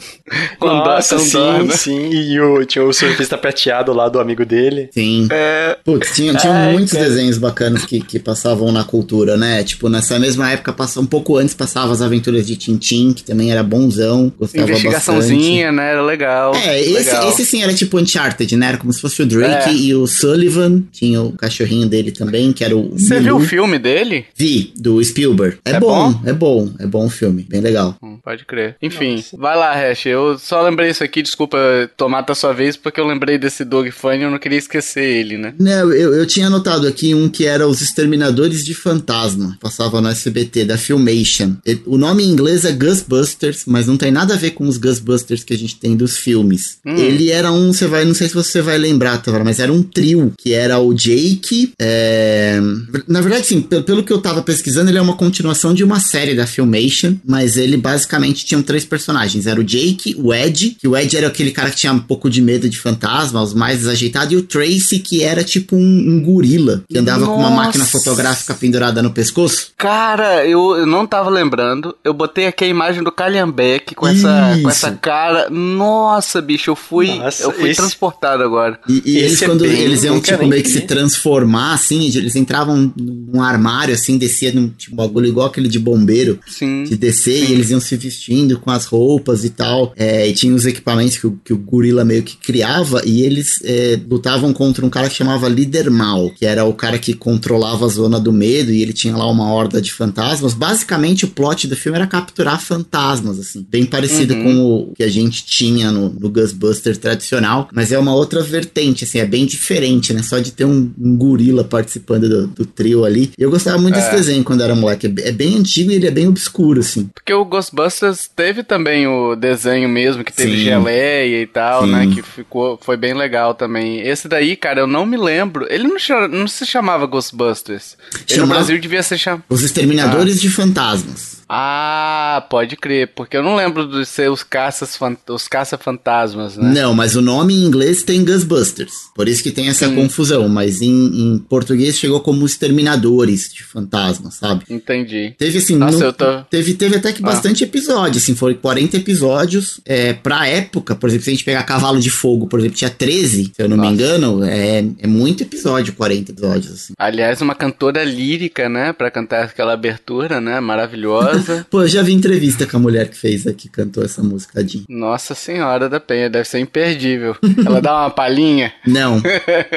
Nossa, 0.59 1.19
sim, 1.19 1.67
né? 1.67 1.77
sim. 1.77 2.11
E 2.11 2.41
o, 2.41 2.65
tinha 2.65 2.83
o 2.83 2.93
surfista 2.93 3.37
prateado 3.37 3.93
lá 3.93 4.09
do 4.09 4.19
amigo 4.19 4.45
dele. 4.45 4.89
Sim. 4.91 5.29
É... 5.31 5.77
Putz, 5.85 6.15
tinha, 6.15 6.33
tinha 6.35 6.53
é, 6.53 6.73
muitos 6.73 6.93
cara. 6.93 7.05
desenhos 7.05 7.37
bacanas 7.37 7.85
que, 7.85 8.01
que 8.01 8.19
passavam 8.19 8.73
na 8.73 8.85
cultura, 8.85 9.37
né? 9.37 9.63
Tipo, 9.63 9.91
nessa 9.91 10.19
mesma 10.19 10.51
época, 10.51 10.73
passa, 10.73 10.99
um 10.99 11.05
pouco 11.07 11.37
antes, 11.37 11.55
passava 11.55 11.93
as 11.93 12.01
aventuras 12.01 12.47
de 12.47 12.57
Tintin, 12.57 13.13
que 13.13 13.23
também 13.23 13.53
era 13.53 13.63
bonzão, 13.63 14.33
gostava 14.39 14.67
Investigaçãozinha, 14.67 15.67
bastante. 15.67 15.77
né? 15.77 15.91
Era 15.91 16.03
legal. 16.03 16.55
É, 16.55 16.81
esse, 16.81 16.93
legal. 16.93 17.29
esse 17.29 17.45
sim 17.45 17.63
era 17.63 17.75
tipo 17.75 17.99
Uncharted, 17.99 18.57
né? 18.57 18.69
Era 18.69 18.79
como 18.79 18.93
se 18.93 19.01
fosse 19.03 19.23
o 19.23 19.27
Drake 19.27 19.69
é. 19.69 19.75
e 19.75 19.95
o 19.95 20.07
Sullivan. 20.07 20.83
Tinha 20.91 21.21
o 21.21 21.33
cachorrinho 21.33 21.87
dele 21.87 22.11
também, 22.11 22.51
que 22.53 22.65
era 22.65 22.75
o. 22.75 22.93
Você 22.93 23.21
viu 23.21 23.37
o 23.37 23.41
filme 23.41 23.79
dele? 23.79 24.25
Vi, 24.35 24.73
do 24.75 25.05
Spielberg. 25.05 25.59
É, 25.67 25.74
é 25.77 25.81
bom, 25.81 26.13
bom, 26.13 26.21
é 26.25 26.33
bom, 26.33 26.71
é 26.79 26.87
bom 26.87 27.07
o 27.07 27.11
filme, 27.11 27.47
bem 27.49 27.61
legal. 27.61 27.97
Hum, 28.03 28.19
pode 28.23 28.45
crer. 28.45 28.77
Enfim, 28.81 29.17
Nossa. 29.17 29.37
vai 29.37 29.57
lá, 29.57 29.75
Hash. 29.75 30.07
Eu 30.07 30.39
só 30.39 30.63
lembrei 30.63 30.91
isso 30.91 31.05
aqui, 31.05 31.23
desculpa 31.23 31.59
tomar 31.97 32.25
a 32.29 32.35
sua 32.35 32.53
vez, 32.53 32.77
porque 32.77 33.01
eu 33.01 33.07
lembrei 33.07 33.39
desse 33.39 33.65
Dog 33.65 33.91
Funny 33.91 34.19
e 34.19 34.23
eu 34.23 34.31
não 34.31 34.39
queria 34.39 34.59
esquecer 34.59 35.05
ele, 35.05 35.39
né? 35.39 35.55
Não, 35.59 35.93
eu, 35.93 36.15
eu 36.15 36.27
tinha 36.27 36.47
anotado 36.47 36.87
aqui 36.87 37.15
um 37.15 37.29
que 37.29 37.47
era 37.47 37.67
Os 37.67 37.81
Exterminadores 37.81 38.65
de 38.65 38.75
Fantasma. 38.75 39.57
Passava 39.61 40.01
no 40.01 40.09
SBT, 40.09 40.65
da 40.65 40.79
Filmation. 40.79 41.57
O 41.87 41.99
nome 41.99 42.25
em 42.25 42.29
inglês 42.29 42.65
é 42.65 42.73
Ghostbusters, 42.73 43.65
mas 43.67 43.87
não 43.87 43.97
tem 43.97 44.11
nada 44.11 44.35
a 44.35 44.37
ver 44.37 44.51
com 44.51 44.67
os 44.67 44.79
Ghostbusters 44.79 45.45
que 45.45 45.55
a 45.55 45.59
gente 45.59 45.77
tem 45.77 45.97
dos 45.97 46.17
filmes. 46.17 46.79
Hum. 46.85 46.97
Ele 46.97 47.31
era 47.31 47.51
um, 47.51 47.73
você 47.73 47.87
vai, 47.87 48.05
não 48.05 48.15
sei 48.15 48.29
se 48.29 48.35
você 48.35 48.61
vai 48.61 48.79
lembrar, 48.79 49.19
Tavara, 49.19 49.45
mas 49.45 49.59
era 49.59 49.73
um 49.73 49.83
trio, 49.83 50.33
que 50.39 50.53
era 50.53 50.79
o 50.79 50.93
Jake. 50.93 51.73
É... 51.79 52.61
Na 53.09 53.21
verdade, 53.21 53.47
sim, 53.47 53.61
pelo 53.61 54.03
que 54.03 54.13
eu 54.13 54.21
tava 54.21 54.43
pesquisando, 54.43 54.91
ele 54.91 54.99
é 54.99 55.03
uma 55.03 55.17
continuação 55.17 55.64
de 55.73 55.85
uma 55.85 56.01
série 56.01 56.35
da 56.35 56.47
Filmation, 56.47 57.15
mas 57.25 57.57
ele 57.57 57.77
basicamente 57.77 58.45
tinha 58.45 58.63
três 58.63 58.85
personagens. 58.85 59.47
Era 59.47 59.61
o 59.61 59.65
Jake, 59.65 60.17
o 60.19 60.35
Ed, 60.35 60.77
que 60.81 60.89
o 60.89 60.97
Ed 60.97 61.17
era 61.17 61.29
aquele 61.29 61.51
cara 61.51 61.71
que 61.71 61.77
tinha 61.77 61.93
um 61.93 62.01
pouco 62.01 62.29
de 62.29 62.43
medo 62.43 62.69
de 62.69 62.79
fantasma, 62.79 63.43
os 63.43 63.55
mais 63.55 63.79
desajeitados, 63.79 64.33
e 64.33 64.37
o 64.37 64.43
Tracy, 64.43 64.99
que 64.99 65.23
era 65.23 65.45
tipo 65.45 65.77
um, 65.77 65.81
um 65.81 66.23
gorila, 66.23 66.83
que 66.89 66.99
andava 66.99 67.21
Nossa. 67.21 67.33
com 67.33 67.39
uma 67.39 67.51
máquina 67.51 67.85
fotográfica 67.85 68.55
pendurada 68.55 69.03
no 69.03 69.11
pescoço. 69.11 69.69
Cara, 69.77 70.47
eu, 70.47 70.77
eu 70.77 70.87
não 70.87 71.07
tava 71.07 71.31
lembrando. 71.31 71.95
Eu 72.03 72.13
botei 72.13 72.47
aqui 72.47 72.65
a 72.65 72.69
imagem 72.69 73.03
do 73.03 73.13
Calhambeck 73.13 73.95
com 73.95 74.07
essa, 74.07 74.59
com 74.63 74.69
essa 74.69 74.91
cara. 74.93 75.49
Nossa, 75.51 76.41
bicho, 76.41 76.71
eu 76.71 76.77
fui, 76.77 77.15
Nossa, 77.15 77.45
eu 77.45 77.53
fui 77.53 77.71
esse... 77.71 77.81
transportado 77.81 78.43
agora. 78.43 78.79
E, 78.89 79.03
e 79.05 79.19
eles, 79.19 79.41
é 79.43 79.47
quando 79.47 79.65
eles 79.65 80.05
iam, 80.05 80.21
tipo, 80.21 80.47
meio 80.47 80.63
que 80.63 80.69
se 80.69 80.83
transformar, 80.83 81.75
assim, 81.75 82.05
eles 82.07 82.35
entravam 82.35 82.93
num 82.97 83.43
armário, 83.43 83.95
assim, 83.95 84.19
descia 84.19 84.53
num 84.53 84.69
tipo, 84.69 84.97
bagulho 84.97 85.27
igual 85.27 85.44
aquele 85.45 85.69
de 85.69 85.79
bombeiro. 85.79 86.39
Sim. 86.47 86.85
De 86.85 86.97
descer 86.97 87.47
sim. 87.47 87.51
e 87.51 87.53
eles 87.53 87.71
iam 87.71 87.81
se 87.81 87.97
vestindo 87.97 88.59
com 88.59 88.71
as 88.71 88.85
roupas 88.85 89.45
e 89.45 89.51
tal. 89.51 89.93
É, 89.97 90.27
e 90.29 90.33
tinha 90.33 90.55
os 90.55 90.67
equipamentos 90.67 91.19
que 91.19 91.27
o, 91.27 91.39
que 91.45 91.53
o 91.53 91.59
gorila 91.59 92.05
meio 92.05 92.23
que 92.23 92.37
criava. 92.37 93.03
E 93.05 93.23
eles 93.23 93.61
é, 93.65 93.99
lutavam 94.09 94.53
contra 94.53 94.85
um 94.85 94.91
cara 94.91 95.09
que 95.09 95.17
chamava 95.17 95.49
Líder 95.49 95.91
Mal, 95.91 96.31
que 96.31 96.47
era 96.47 96.65
o 96.65 96.73
cara 96.73 96.99
que 96.99 97.15
controlava 97.15 97.85
a 97.87 97.89
zona 97.89 98.19
do 98.19 98.33
medo. 98.33 98.71
E 98.73 98.83
ele 98.83 98.93
tinha 98.93 99.17
lá 99.17 99.31
uma 99.31 99.53
horda 99.53 99.81
de 99.81 99.93
fantasmas. 99.93 100.55
Basicamente, 100.55 101.25
o 101.25 101.29
plot 101.29 101.67
do 101.67 101.77
filme 101.77 101.99
era 101.99 102.07
capturar 102.07 102.61
fantasmas, 102.61 103.39
assim. 103.39 103.67
Bem 103.69 103.85
parecido 103.85 104.35
uhum. 104.35 104.43
com 104.43 104.67
o 104.67 104.93
que 104.95 105.03
a 105.03 105.09
gente 105.09 105.45
tinha 105.45 105.91
no, 105.91 106.11
no 106.11 106.29
Ghostbuster 106.29 106.97
tradicional. 106.97 107.69
Mas 107.73 107.93
é 107.93 107.99
uma 107.99 108.15
outra 108.15 108.43
vertente, 108.43 109.05
assim. 109.05 109.19
É 109.19 109.27
bem 109.27 109.47
diferente, 109.47 110.13
né? 110.13 110.23
Só 110.23 110.39
de 110.39 110.53
ter 110.53 110.65
um, 110.65 110.91
um 110.99 111.17
gorila 111.17 111.65
participando 111.65 112.29
do, 112.29 112.47
do, 112.47 112.67
trio 112.67 113.05
ali. 113.05 113.33
Eu 113.39 113.51
gostava 113.51 113.79
muito 113.79 113.97
é. 113.97 114.01
desse 114.01 114.15
desenho 114.15 114.45
quando 114.45 114.63
era 114.63 114.75
moleque. 114.75 115.13
É 115.19 115.33
bem 115.35 115.57
antigo 115.59 115.91
e 115.91 115.95
ele 115.95 116.07
é 116.07 116.11
bem 116.11 116.29
obscuro, 116.29 116.81
assim. 116.81 117.11
Porque 117.15 117.33
o 117.33 117.45
Ghostbusters 117.45 118.29
teve 118.35 118.63
também 118.63 119.07
o 119.07 119.35
desenho 119.35 119.89
mesmo, 119.89 120.25
que 120.25 120.33
teve 120.33 120.57
Sim. 120.57 120.65
geleia 120.65 121.43
e 121.43 121.47
tal, 121.47 121.87
né? 121.87 122.03
Sim. 122.03 122.09
né? 122.09 122.15
Que 122.15 122.23
ficou, 122.23 122.79
foi 122.81 122.97
bem 122.97 123.15
legal 123.15 123.55
também. 123.55 124.01
Esse 124.01 124.29
daí, 124.29 124.57
cara, 124.57 124.81
eu 124.81 124.87
não 124.87 125.05
me 125.05 125.17
lembro. 125.17 125.67
Ele 125.69 125.85
não, 125.85 126.29
não 126.29 126.49
se 126.49 126.65
chamava 126.67 127.07
Ghostbusters. 127.07 127.97
Ele 128.29 128.41
no 128.41 128.47
Brasil 128.47 128.79
devia 128.79 129.03
ser 129.03 129.19
chamado. 129.19 129.45
Os 129.49 129.63
Exterminadores 129.63 130.39
ah. 130.39 130.41
de 130.41 130.51
Fantasmas. 130.51 131.44
Ah, 131.49 132.47
pode 132.49 132.77
crer, 132.77 133.09
porque 133.15 133.37
eu 133.37 133.43
não 133.43 133.57
lembro 133.57 133.87
de 133.87 134.07
ser 134.07 134.31
os 134.31 134.43
caças 134.43 134.99
os 135.29 135.49
caça-fantasmas, 135.49 136.57
né? 136.57 136.73
Não, 136.73 136.95
mas 136.95 137.17
o 137.17 137.21
nome 137.21 137.55
em 137.55 137.65
inglês 137.65 138.03
tem 138.03 138.25
Ghostbusters. 138.25 138.93
Por 139.15 139.29
isso 139.29 139.43
que 139.43 139.51
tem 139.51 139.69
essa 139.69 139.89
Sim. 139.89 139.95
confusão, 139.95 140.49
mas 140.49 140.81
em, 140.81 140.91
em, 140.91 141.39
português 141.39 141.99
chegou 141.99 142.21
como 142.21 142.47
exterminadores 142.47 143.53
de 143.53 143.63
fantasmas, 143.63 144.35
sabe? 144.35 144.65
Entendi. 144.71 145.35
Teve 145.39 145.59
assim, 145.59 145.77
Nossa, 145.77 146.07
no, 146.07 146.13
tô... 146.13 146.43
teve, 146.45 146.75
teve 146.75 146.97
até 146.97 147.13
que 147.13 147.23
ah. 147.23 147.27
bastante 147.27 147.65
episódio, 147.65 148.19
assim, 148.19 148.35
foram 148.35 148.55
40 148.55 148.97
episódios. 148.97 149.81
É, 149.85 150.13
pra 150.13 150.47
época, 150.47 150.95
por 150.95 151.09
exemplo, 151.09 151.25
se 151.25 151.31
a 151.31 151.35
gente 151.35 151.45
pegar 151.45 151.63
Cavalo 151.65 152.01
de 152.01 152.11
Fogo, 152.11 152.47
por 152.47 152.59
exemplo, 152.59 152.77
tinha 152.77 152.91
13, 152.91 153.53
se 153.55 153.63
eu 153.63 153.69
não 153.69 153.77
Nossa. 153.77 153.89
me 153.89 153.95
engano, 153.95 154.45
é, 154.45 154.85
é 154.99 155.07
muito 155.07 155.43
episódio, 155.43 155.95
40 155.95 156.33
episódios, 156.33 156.73
assim. 156.73 156.93
Aliás, 156.99 157.41
uma 157.41 157.55
cantora 157.55 158.05
lírica, 158.05 158.69
né, 158.69 158.93
pra 158.93 159.11
cantar 159.11 159.45
aquela 159.45 159.73
abertura, 159.73 160.41
né, 160.41 160.61
maravilhosa. 160.61 161.44
Pô, 161.71 161.83
eu 161.83 161.89
já 161.89 162.03
vi 162.03 162.13
entrevista 162.13 162.67
com 162.67 162.77
a 162.77 162.81
mulher 162.81 163.09
que 163.09 163.17
fez 163.17 163.47
aqui, 163.47 163.69
cantou 163.69 164.05
essa 164.05 164.23
música. 164.23 164.65
Nossa 164.89 165.35
Senhora 165.35 165.89
da 165.89 166.01
Penha, 166.01 166.31
deve 166.31 166.49
ser 166.49 166.59
imperdível. 166.59 167.37
Ela 167.65 167.81
dá 167.81 168.03
uma 168.03 168.11
palhinha? 168.11 168.73
Não. 168.87 169.21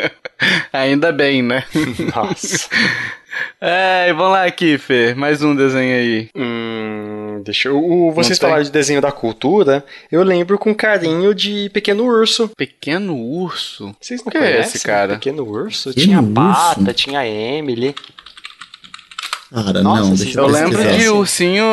Ainda 0.72 1.12
bem, 1.12 1.42
né? 1.42 1.64
Nossa. 2.16 2.70
É, 3.60 4.12
vamos 4.14 4.32
lá 4.32 4.46
aqui, 4.46 4.78
Fê. 4.78 5.14
Mais 5.14 5.44
um 5.44 5.56
desenho 5.56 5.96
aí. 5.96 6.30
Hum, 6.36 7.42
deixa 7.44 7.70
eu. 7.70 8.12
vocês 8.14 8.38
falaram 8.40 8.64
de 8.64 8.72
desenho 8.72 9.02
da 9.02 9.12
cultura. 9.12 9.86
Eu 10.12 10.24
lembro 10.24 10.58
com 10.58 10.74
carinho 10.74 11.34
de 11.34 11.70
Pequeno 11.70 12.06
Urso. 12.06 12.50
Pequeno 12.58 13.16
Urso? 13.16 13.96
Vocês 14.00 14.24
não 14.24 14.32
que 14.32 14.38
conhecem 14.38 14.58
é 14.58 14.62
esse, 14.62 14.80
cara? 14.80 15.14
Pequeno 15.16 15.44
Urso? 15.44 15.90
Pequeno 15.90 16.06
tinha 16.06 16.20
urso? 16.20 16.34
Pata, 16.34 16.94
tinha 16.94 17.28
Emily. 17.28 17.94
Cara, 19.54 19.82
Nossa, 19.82 20.02
não, 20.02 20.14
deixa 20.14 20.40
eu 20.40 20.44
Eu 20.44 20.50
lembro 20.50 20.98
de 20.98 21.10
ursinho. 21.10 21.64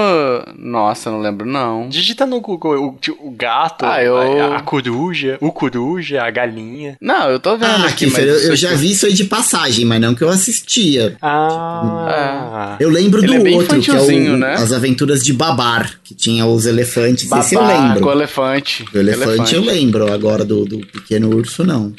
Nossa, 0.56 1.10
não 1.10 1.20
lembro, 1.20 1.44
não. 1.44 1.88
Digita 1.88 2.24
no 2.24 2.40
Google 2.40 2.76
o, 2.76 3.26
o 3.26 3.30
gato, 3.32 3.84
ah, 3.84 4.02
eu... 4.02 4.16
a, 4.16 4.58
a, 4.58 4.62
coruja, 4.62 5.38
o 5.40 5.50
coruja, 5.50 6.22
a 6.22 6.30
galinha. 6.30 6.96
Não, 7.00 7.28
eu 7.30 7.40
tô 7.40 7.56
vendo 7.56 7.84
ah, 7.84 7.88
aqui, 7.88 8.06
mas. 8.06 8.24
Eu, 8.24 8.50
eu 8.50 8.56
já 8.56 8.74
vi 8.74 8.92
isso 8.92 9.06
aí 9.06 9.12
de 9.12 9.24
passagem, 9.24 9.84
mas 9.84 10.00
não 10.00 10.14
que 10.14 10.22
eu 10.22 10.28
assistia. 10.28 11.16
Ah. 11.20 12.76
Eu 12.78 12.90
lembro 12.90 13.22
Ele 13.24 13.38
do 13.38 13.48
é 13.48 13.52
outro, 13.52 13.80
que 13.80 13.90
é 13.90 14.00
o, 14.00 14.37
né? 14.37 14.54
As 14.54 14.72
Aventuras 14.72 15.24
de 15.24 15.32
Babar, 15.32 15.98
que 16.04 16.14
tinha 16.14 16.46
os 16.46 16.66
elefantes. 16.66 17.28
Babar, 17.28 17.44
Esse 17.44 17.56
eu 17.56 17.66
lembro. 17.66 18.00
Com 18.00 18.08
o 18.08 18.12
elefante. 18.12 18.84
O 18.94 18.98
elefante, 18.98 19.28
elefante, 19.30 19.54
eu 19.56 19.62
lembro, 19.62 20.12
agora 20.12 20.44
do, 20.44 20.64
do 20.64 20.78
pequeno 20.78 21.34
urso, 21.34 21.64
não. 21.64 21.92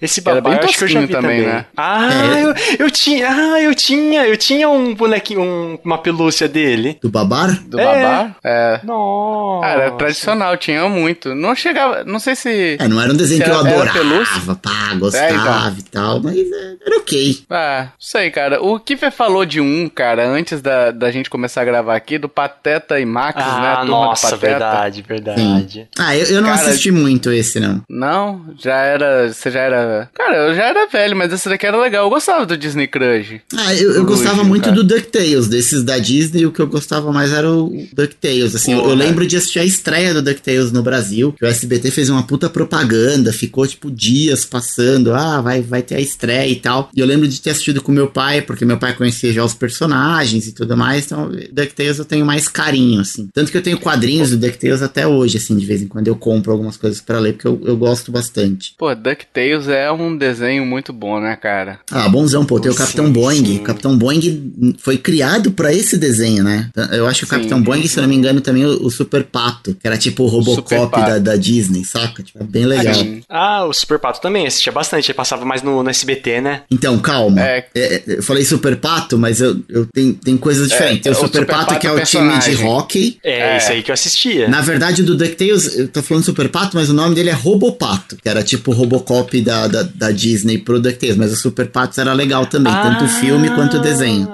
Esse 0.00 0.20
babá 0.20 0.52
eu 0.52 0.64
acho 0.64 0.78
que 0.78 0.84
eu 0.84 0.88
já 0.88 1.00
vi 1.00 1.08
também, 1.08 1.42
também. 1.42 1.54
né? 1.54 1.66
Ah, 1.76 2.08
é. 2.36 2.44
eu, 2.44 2.54
eu 2.86 2.90
tinha, 2.90 3.28
ah, 3.28 3.60
eu 3.60 3.74
tinha, 3.74 4.26
eu 4.26 4.36
tinha 4.36 4.68
um 4.68 4.94
bonequinho, 4.94 5.42
um, 5.42 5.78
uma 5.84 5.98
pelúcia 5.98 6.48
dele. 6.48 6.98
Do 7.02 7.08
babar? 7.08 7.62
Do 7.66 7.80
é. 7.80 7.84
babar? 7.84 8.36
É. 8.44 8.80
Nossa. 8.84 9.66
Ah, 9.66 9.70
era 9.70 9.90
tradicional, 9.92 10.56
tinha 10.56 10.88
muito. 10.88 11.34
Não 11.34 11.54
chegava, 11.54 12.04
não 12.04 12.18
sei 12.18 12.36
se... 12.36 12.76
É, 12.78 12.88
não 12.88 13.00
era 13.00 13.12
um 13.12 13.16
desenho 13.16 13.42
que 13.42 13.50
eu 13.50 13.58
adorava, 13.58 14.54
pá, 14.56 14.94
gostava 14.98 15.26
é, 15.26 15.32
então. 15.32 15.76
e 15.78 15.82
tal, 15.82 16.22
mas 16.22 16.36
é, 16.36 16.76
era 16.84 16.98
ok. 16.98 17.44
Ah, 17.50 17.88
sei, 17.98 18.30
cara. 18.30 18.62
O 18.62 18.78
Kiffer 18.78 19.10
falou 19.10 19.44
de 19.44 19.60
um, 19.60 19.88
cara, 19.88 20.26
antes 20.26 20.60
da, 20.60 20.90
da 20.90 21.10
gente 21.10 21.30
começar 21.30 21.62
a 21.62 21.64
gravar 21.64 21.96
aqui, 21.96 22.18
do 22.18 22.28
Pateta 22.28 23.00
e 23.00 23.06
Max, 23.06 23.42
ah, 23.42 23.60
né? 23.60 23.74
Ah, 23.78 23.84
nossa, 23.84 24.36
verdade, 24.36 25.02
verdade. 25.02 25.72
Sim. 25.72 25.88
Ah, 25.98 26.16
eu, 26.16 26.26
eu 26.26 26.42
não 26.42 26.50
cara, 26.50 26.68
assisti 26.68 26.90
muito 26.90 27.30
esse, 27.32 27.60
não. 27.60 27.82
Não? 27.88 28.54
Já 28.58 28.76
era, 28.76 29.32
você 29.32 29.50
já 29.50 29.60
era 29.60 29.85
Cara, 30.14 30.48
eu 30.48 30.54
já 30.54 30.64
era 30.64 30.86
velho, 30.86 31.16
mas 31.16 31.32
esse 31.32 31.48
daqui 31.48 31.66
era 31.66 31.80
legal. 31.80 32.04
Eu 32.04 32.10
gostava 32.10 32.46
do 32.46 32.56
Disney 32.56 32.86
Crush. 32.86 33.40
Ah, 33.54 33.74
eu, 33.74 33.92
eu 33.92 34.04
gostava 34.04 34.44
muito 34.44 34.64
cara. 34.64 34.76
do 34.76 34.84
DuckTales. 34.84 35.48
Desses 35.48 35.82
da 35.82 35.98
Disney, 35.98 36.46
o 36.46 36.52
que 36.52 36.60
eu 36.60 36.66
gostava 36.66 37.12
mais 37.12 37.32
era 37.32 37.50
o 37.50 37.86
DuckTales. 37.92 38.54
Assim, 38.54 38.72
eu, 38.72 38.80
eu, 38.80 38.94
lembro 38.94 39.26
de 39.26 39.36
assistir 39.36 39.58
a 39.58 39.64
estreia 39.64 40.14
do 40.14 40.22
DuckTales 40.22 40.72
no 40.72 40.82
Brasil. 40.82 41.32
Que 41.32 41.44
o 41.44 41.48
SBT 41.48 41.90
fez 41.90 42.08
uma 42.08 42.22
puta 42.22 42.48
propaganda. 42.48 43.32
Ficou, 43.32 43.66
tipo, 43.66 43.90
dias 43.90 44.44
passando. 44.44 45.14
Ah, 45.14 45.40
vai, 45.40 45.60
vai 45.62 45.82
ter 45.82 45.96
a 45.96 46.00
estreia 46.00 46.50
e 46.50 46.56
tal. 46.56 46.90
E 46.94 47.00
eu 47.00 47.06
lembro 47.06 47.28
de 47.28 47.40
ter 47.40 47.50
assistido 47.50 47.82
com 47.82 47.92
meu 47.92 48.08
pai, 48.08 48.42
porque 48.42 48.64
meu 48.64 48.78
pai 48.78 48.94
conhecia 48.94 49.32
já 49.32 49.44
os 49.44 49.54
personagens 49.54 50.46
e 50.46 50.52
tudo 50.52 50.76
mais. 50.76 51.06
Então, 51.06 51.30
DuckTales 51.52 51.98
eu 51.98 52.04
tenho 52.04 52.24
mais 52.24 52.48
carinho, 52.48 53.00
assim. 53.00 53.28
Tanto 53.32 53.50
que 53.50 53.58
eu 53.58 53.62
tenho 53.62 53.78
quadrinhos 53.78 54.30
do 54.30 54.36
DuckTales 54.36 54.82
até 54.82 55.06
hoje, 55.06 55.36
assim, 55.36 55.56
de 55.56 55.66
vez 55.66 55.82
em 55.82 55.88
quando 55.88 56.08
eu 56.08 56.16
compro 56.16 56.52
algumas 56.52 56.76
coisas 56.76 57.00
para 57.00 57.18
ler, 57.18 57.34
porque 57.34 57.46
eu, 57.46 57.60
eu 57.64 57.76
gosto 57.76 58.10
bastante. 58.10 58.74
Pô, 58.78 58.94
DuckTales 58.94 59.68
é 59.68 59.75
é 59.76 59.92
um 59.92 60.16
desenho 60.16 60.64
muito 60.64 60.92
bom, 60.92 61.20
né, 61.20 61.36
cara? 61.36 61.80
Ah, 61.90 62.08
bonzão, 62.08 62.44
pô. 62.44 62.58
Tem 62.58 62.70
o 62.70 62.74
Capitão 62.74 63.06
sim, 63.06 63.12
Boeing. 63.12 63.44
Sim. 63.44 63.56
O 63.58 63.62
Capitão 63.62 63.96
Boeing 63.96 64.74
foi 64.78 64.98
criado 64.98 65.50
para 65.50 65.72
esse 65.72 65.96
desenho, 65.96 66.42
né? 66.42 66.70
Eu 66.92 67.06
acho 67.06 67.20
que 67.20 67.24
o 67.24 67.28
Capitão 67.28 67.58
sim. 67.58 67.64
Boeing, 67.64 67.86
se 67.86 68.00
não 68.00 68.08
me 68.08 68.16
engano, 68.16 68.40
também 68.40 68.64
o, 68.64 68.86
o 68.86 68.90
Super 68.90 69.24
Pato, 69.24 69.74
que 69.74 69.86
era 69.86 69.96
tipo 69.96 70.24
o 70.24 70.26
Robocop 70.26 70.96
da, 71.00 71.18
da, 71.18 71.36
Disney, 71.36 71.84
saca? 71.84 72.22
Tipo, 72.22 72.42
é 72.42 72.46
bem 72.46 72.64
legal. 72.64 72.94
Ah, 73.28 73.64
o 73.64 73.72
Super 73.72 73.98
Pato 73.98 74.20
também 74.20 74.46
assistia 74.46 74.72
bastante. 74.72 75.10
Ele 75.10 75.16
passava 75.16 75.44
mais 75.44 75.62
no, 75.62 75.82
no 75.82 75.90
SBT, 75.90 76.40
né? 76.40 76.62
Então, 76.70 76.98
calma. 76.98 77.40
É. 77.40 77.66
É, 77.74 77.94
é 77.94 78.02
eu 78.06 78.22
falei 78.22 78.44
Super 78.44 78.76
Pato, 78.76 79.18
mas 79.18 79.40
eu, 79.40 79.56
eu 79.68 79.86
tenho, 79.86 80.14
tem 80.14 80.36
coisas 80.36 80.70
é, 80.70 80.72
diferentes. 80.72 81.02
tem 81.02 81.12
o, 81.12 81.14
o 81.14 81.18
Super, 81.18 81.40
Super 81.40 81.46
Pato, 81.46 81.66
Pato, 81.66 81.80
que 81.80 81.86
é 81.86 81.92
o 81.92 82.04
time 82.04 82.38
de 82.38 82.56
hockey. 82.64 83.18
É, 83.22 83.56
isso 83.58 83.72
aí 83.72 83.82
que 83.82 83.90
eu 83.90 83.94
assistia. 83.94 84.48
Na 84.48 84.60
verdade, 84.60 85.02
do 85.02 85.16
DuckTales, 85.16 85.78
eu 85.78 85.88
tô 85.88 86.02
falando 86.02 86.24
Super 86.24 86.48
Pato, 86.48 86.76
mas 86.76 86.88
o 86.88 86.94
nome 86.94 87.14
dele 87.14 87.30
é 87.30 87.32
Robopato, 87.32 88.16
que 88.16 88.28
era 88.28 88.42
tipo 88.42 88.70
o 88.70 88.74
Robocop 88.74 89.40
da, 89.40 89.65
da, 89.68 89.82
da 89.82 90.10
Disney 90.10 90.58
pro 90.58 90.80
DuckTales, 90.80 91.16
mas 91.16 91.32
o 91.32 91.36
Super 91.36 91.68
Pato 91.68 92.00
era 92.00 92.12
legal 92.12 92.46
também, 92.46 92.72
ah, 92.72 92.82
tanto 92.82 93.04
o 93.04 93.08
filme 93.08 93.50
quanto 93.50 93.76
o 93.78 93.80
desenho. 93.80 94.28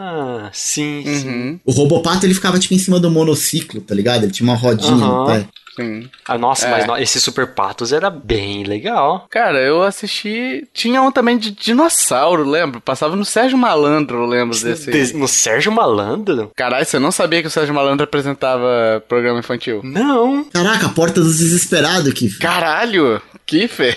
Sim, 0.53 1.03
uhum. 1.07 1.21
sim. 1.21 1.61
O 1.65 1.73
Robopato 1.73 2.27
ele 2.27 2.35
ficava 2.35 2.59
tipo 2.59 2.75
em 2.75 2.79
cima 2.79 3.01
do 3.01 3.11
monociclo, 3.11 3.81
tá 3.81 3.95
ligado? 3.95 4.25
Ele 4.25 4.33
tinha 4.33 4.49
uma 4.49 4.57
rodinha 4.57 4.93
uhum. 4.93 5.21
no 5.21 5.27
pé. 5.27 5.47
Sim. 5.75 6.09
Ah, 6.29 6.37
nossa, 6.37 6.67
é. 6.67 6.87
mas 6.87 7.03
esse 7.03 7.21
Super 7.21 7.47
Patos 7.47 7.93
era 7.93 8.11
bem 8.11 8.63
legal. 8.65 9.27
Cara, 9.31 9.59
eu 9.59 9.83
assisti. 9.83 10.69
Tinha 10.73 11.01
um 11.01 11.11
também 11.11 11.39
de 11.39 11.51
dinossauro, 11.51 12.49
lembro? 12.49 12.81
Passava 12.81 13.17
no 13.17 13.25
Sérgio 13.25 13.57
Malandro, 13.57 14.27
lembro 14.27 14.59
desse. 14.59 14.91
De... 14.91 15.17
No 15.17 15.27
Sérgio 15.27 15.73
Malandro? 15.73 16.51
Caralho, 16.55 16.85
você 16.85 16.99
não 16.99 17.11
sabia 17.11 17.41
que 17.41 17.49
o 17.49 17.51
Sérgio 17.51 17.75
Malandro 17.75 18.05
apresentava 18.05 19.03
programa 19.09 19.39
infantil? 19.39 19.81
Não. 19.83 20.45
Caraca, 20.45 20.87
a 20.87 20.91
Porta 20.91 21.21
dos 21.23 21.39
Desesperados, 21.39 22.13
Kiffer. 22.13 22.39
Caralho, 22.39 23.23
Kiffer. 23.47 23.97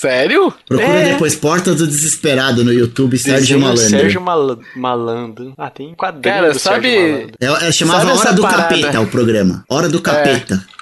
Sério? 0.00 0.50
Procura 0.66 0.88
é. 0.88 1.12
depois 1.12 1.36
Porta 1.36 1.74
do 1.74 1.86
Desesperado 1.86 2.64
no 2.64 2.72
YouTube, 2.72 3.18
Sérgio 3.18 3.60
Malandro. 3.60 3.82
Sérgio 3.82 4.20
Mal 4.20 4.58
Malandro. 4.74 5.52
Ah, 5.58 5.68
tem 5.68 5.94
quadrinho 5.94 6.22
Cara, 6.22 6.54
sabe... 6.54 7.30
É, 7.38 7.68
é, 7.68 7.70
chamava 7.70 8.16
sabe 8.16 8.18
Hora 8.18 8.32
do 8.32 8.42
parada? 8.42 8.62
Capeta 8.62 9.00
o 9.02 9.06
programa. 9.06 9.62
Hora 9.68 9.90
do 9.90 10.00
Capeta. 10.00 10.66
É. 10.76 10.80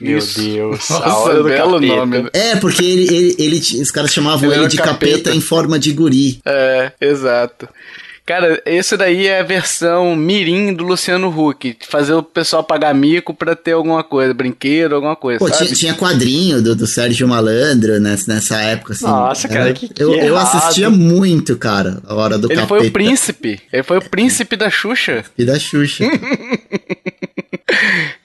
Meu 0.00 0.18
Isso. 0.18 0.40
Deus. 0.40 0.88
Nossa, 0.88 1.04
a 1.04 1.18
hora 1.18 1.34
do 1.42 1.44
belo 1.44 1.72
capeta. 1.74 1.96
nome. 1.96 2.30
É, 2.32 2.56
porque 2.56 2.84
ele, 2.84 3.14
ele, 3.14 3.36
ele, 3.38 3.58
os 3.58 3.90
caras 3.90 4.10
chamavam 4.10 4.50
ele, 4.50 4.62
ele 4.62 4.68
de 4.68 4.76
capeta. 4.78 4.98
capeta 4.98 5.34
em 5.34 5.40
forma 5.40 5.78
de 5.78 5.92
guri. 5.92 6.40
É, 6.44 6.92
exato. 7.00 7.68
Cara, 8.26 8.60
esse 8.66 8.96
daí 8.96 9.28
é 9.28 9.38
a 9.38 9.44
versão 9.44 10.16
mirim 10.16 10.74
do 10.74 10.82
Luciano 10.82 11.28
Huck. 11.28 11.76
Fazer 11.88 12.12
o 12.12 12.24
pessoal 12.24 12.64
pagar 12.64 12.92
mico 12.92 13.32
pra 13.32 13.54
ter 13.54 13.70
alguma 13.70 14.02
coisa, 14.02 14.34
brinquedo, 14.34 14.96
alguma 14.96 15.14
coisa, 15.14 15.38
Pô, 15.38 15.48
tinha, 15.48 15.72
tinha, 15.72 15.94
quadrinho 15.94 16.60
do, 16.60 16.74
do 16.74 16.88
Sérgio 16.88 17.28
Malandro 17.28 18.00
nessa, 18.00 18.34
nessa 18.34 18.60
época, 18.60 18.94
assim. 18.94 19.06
Nossa, 19.06 19.46
cara, 19.46 19.72
que, 19.72 19.88
que 19.88 20.02
eu, 20.02 20.12
eu 20.12 20.36
assistia 20.36 20.90
muito, 20.90 21.56
cara, 21.56 22.02
a 22.04 22.14
hora 22.16 22.36
do 22.36 22.48
Ele 22.48 22.56
capeta. 22.56 22.66
foi 22.66 22.88
o 22.88 22.90
príncipe. 22.90 23.60
Ele 23.72 23.82
foi 23.84 23.98
o 23.98 24.10
príncipe 24.10 24.56
da 24.56 24.68
Xuxa. 24.68 25.24
E 25.38 25.44
da 25.44 25.56
Xuxa. 25.56 26.04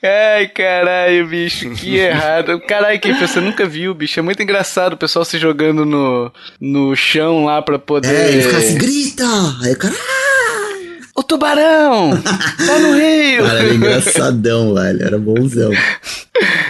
Ai, 0.04 0.48
caralho, 0.48 1.28
bicho, 1.28 1.70
que 1.72 1.98
errado. 2.00 2.60
Caralho, 2.62 3.00
que 3.00 3.14
você 3.14 3.40
nunca 3.40 3.66
viu, 3.66 3.94
bicho. 3.94 4.20
É 4.20 4.24
muito 4.24 4.42
engraçado 4.42 4.94
o 4.94 4.98
pessoal 4.98 5.26
se 5.26 5.38
jogando 5.38 5.86
no, 5.86 6.32
no 6.60 6.96
chão 6.96 7.46
lá 7.46 7.62
pra 7.62 7.78
poder. 7.80 8.14
É, 8.14 8.32
ele 8.32 8.42
fica 8.44 8.58
assim, 8.58 8.78
grita! 8.78 9.26
Aí 9.64 9.74
o 9.74 9.78
cara. 9.78 9.96
O 11.14 11.24
tubarão! 11.24 12.22
tá 12.22 12.80
no 12.80 12.94
rio! 12.96 13.46
Cara, 13.46 13.60
era 13.60 13.74
engraçadão, 13.74 14.74
velho. 14.74 15.04
Era 15.04 15.18
bonzão. 15.20 15.72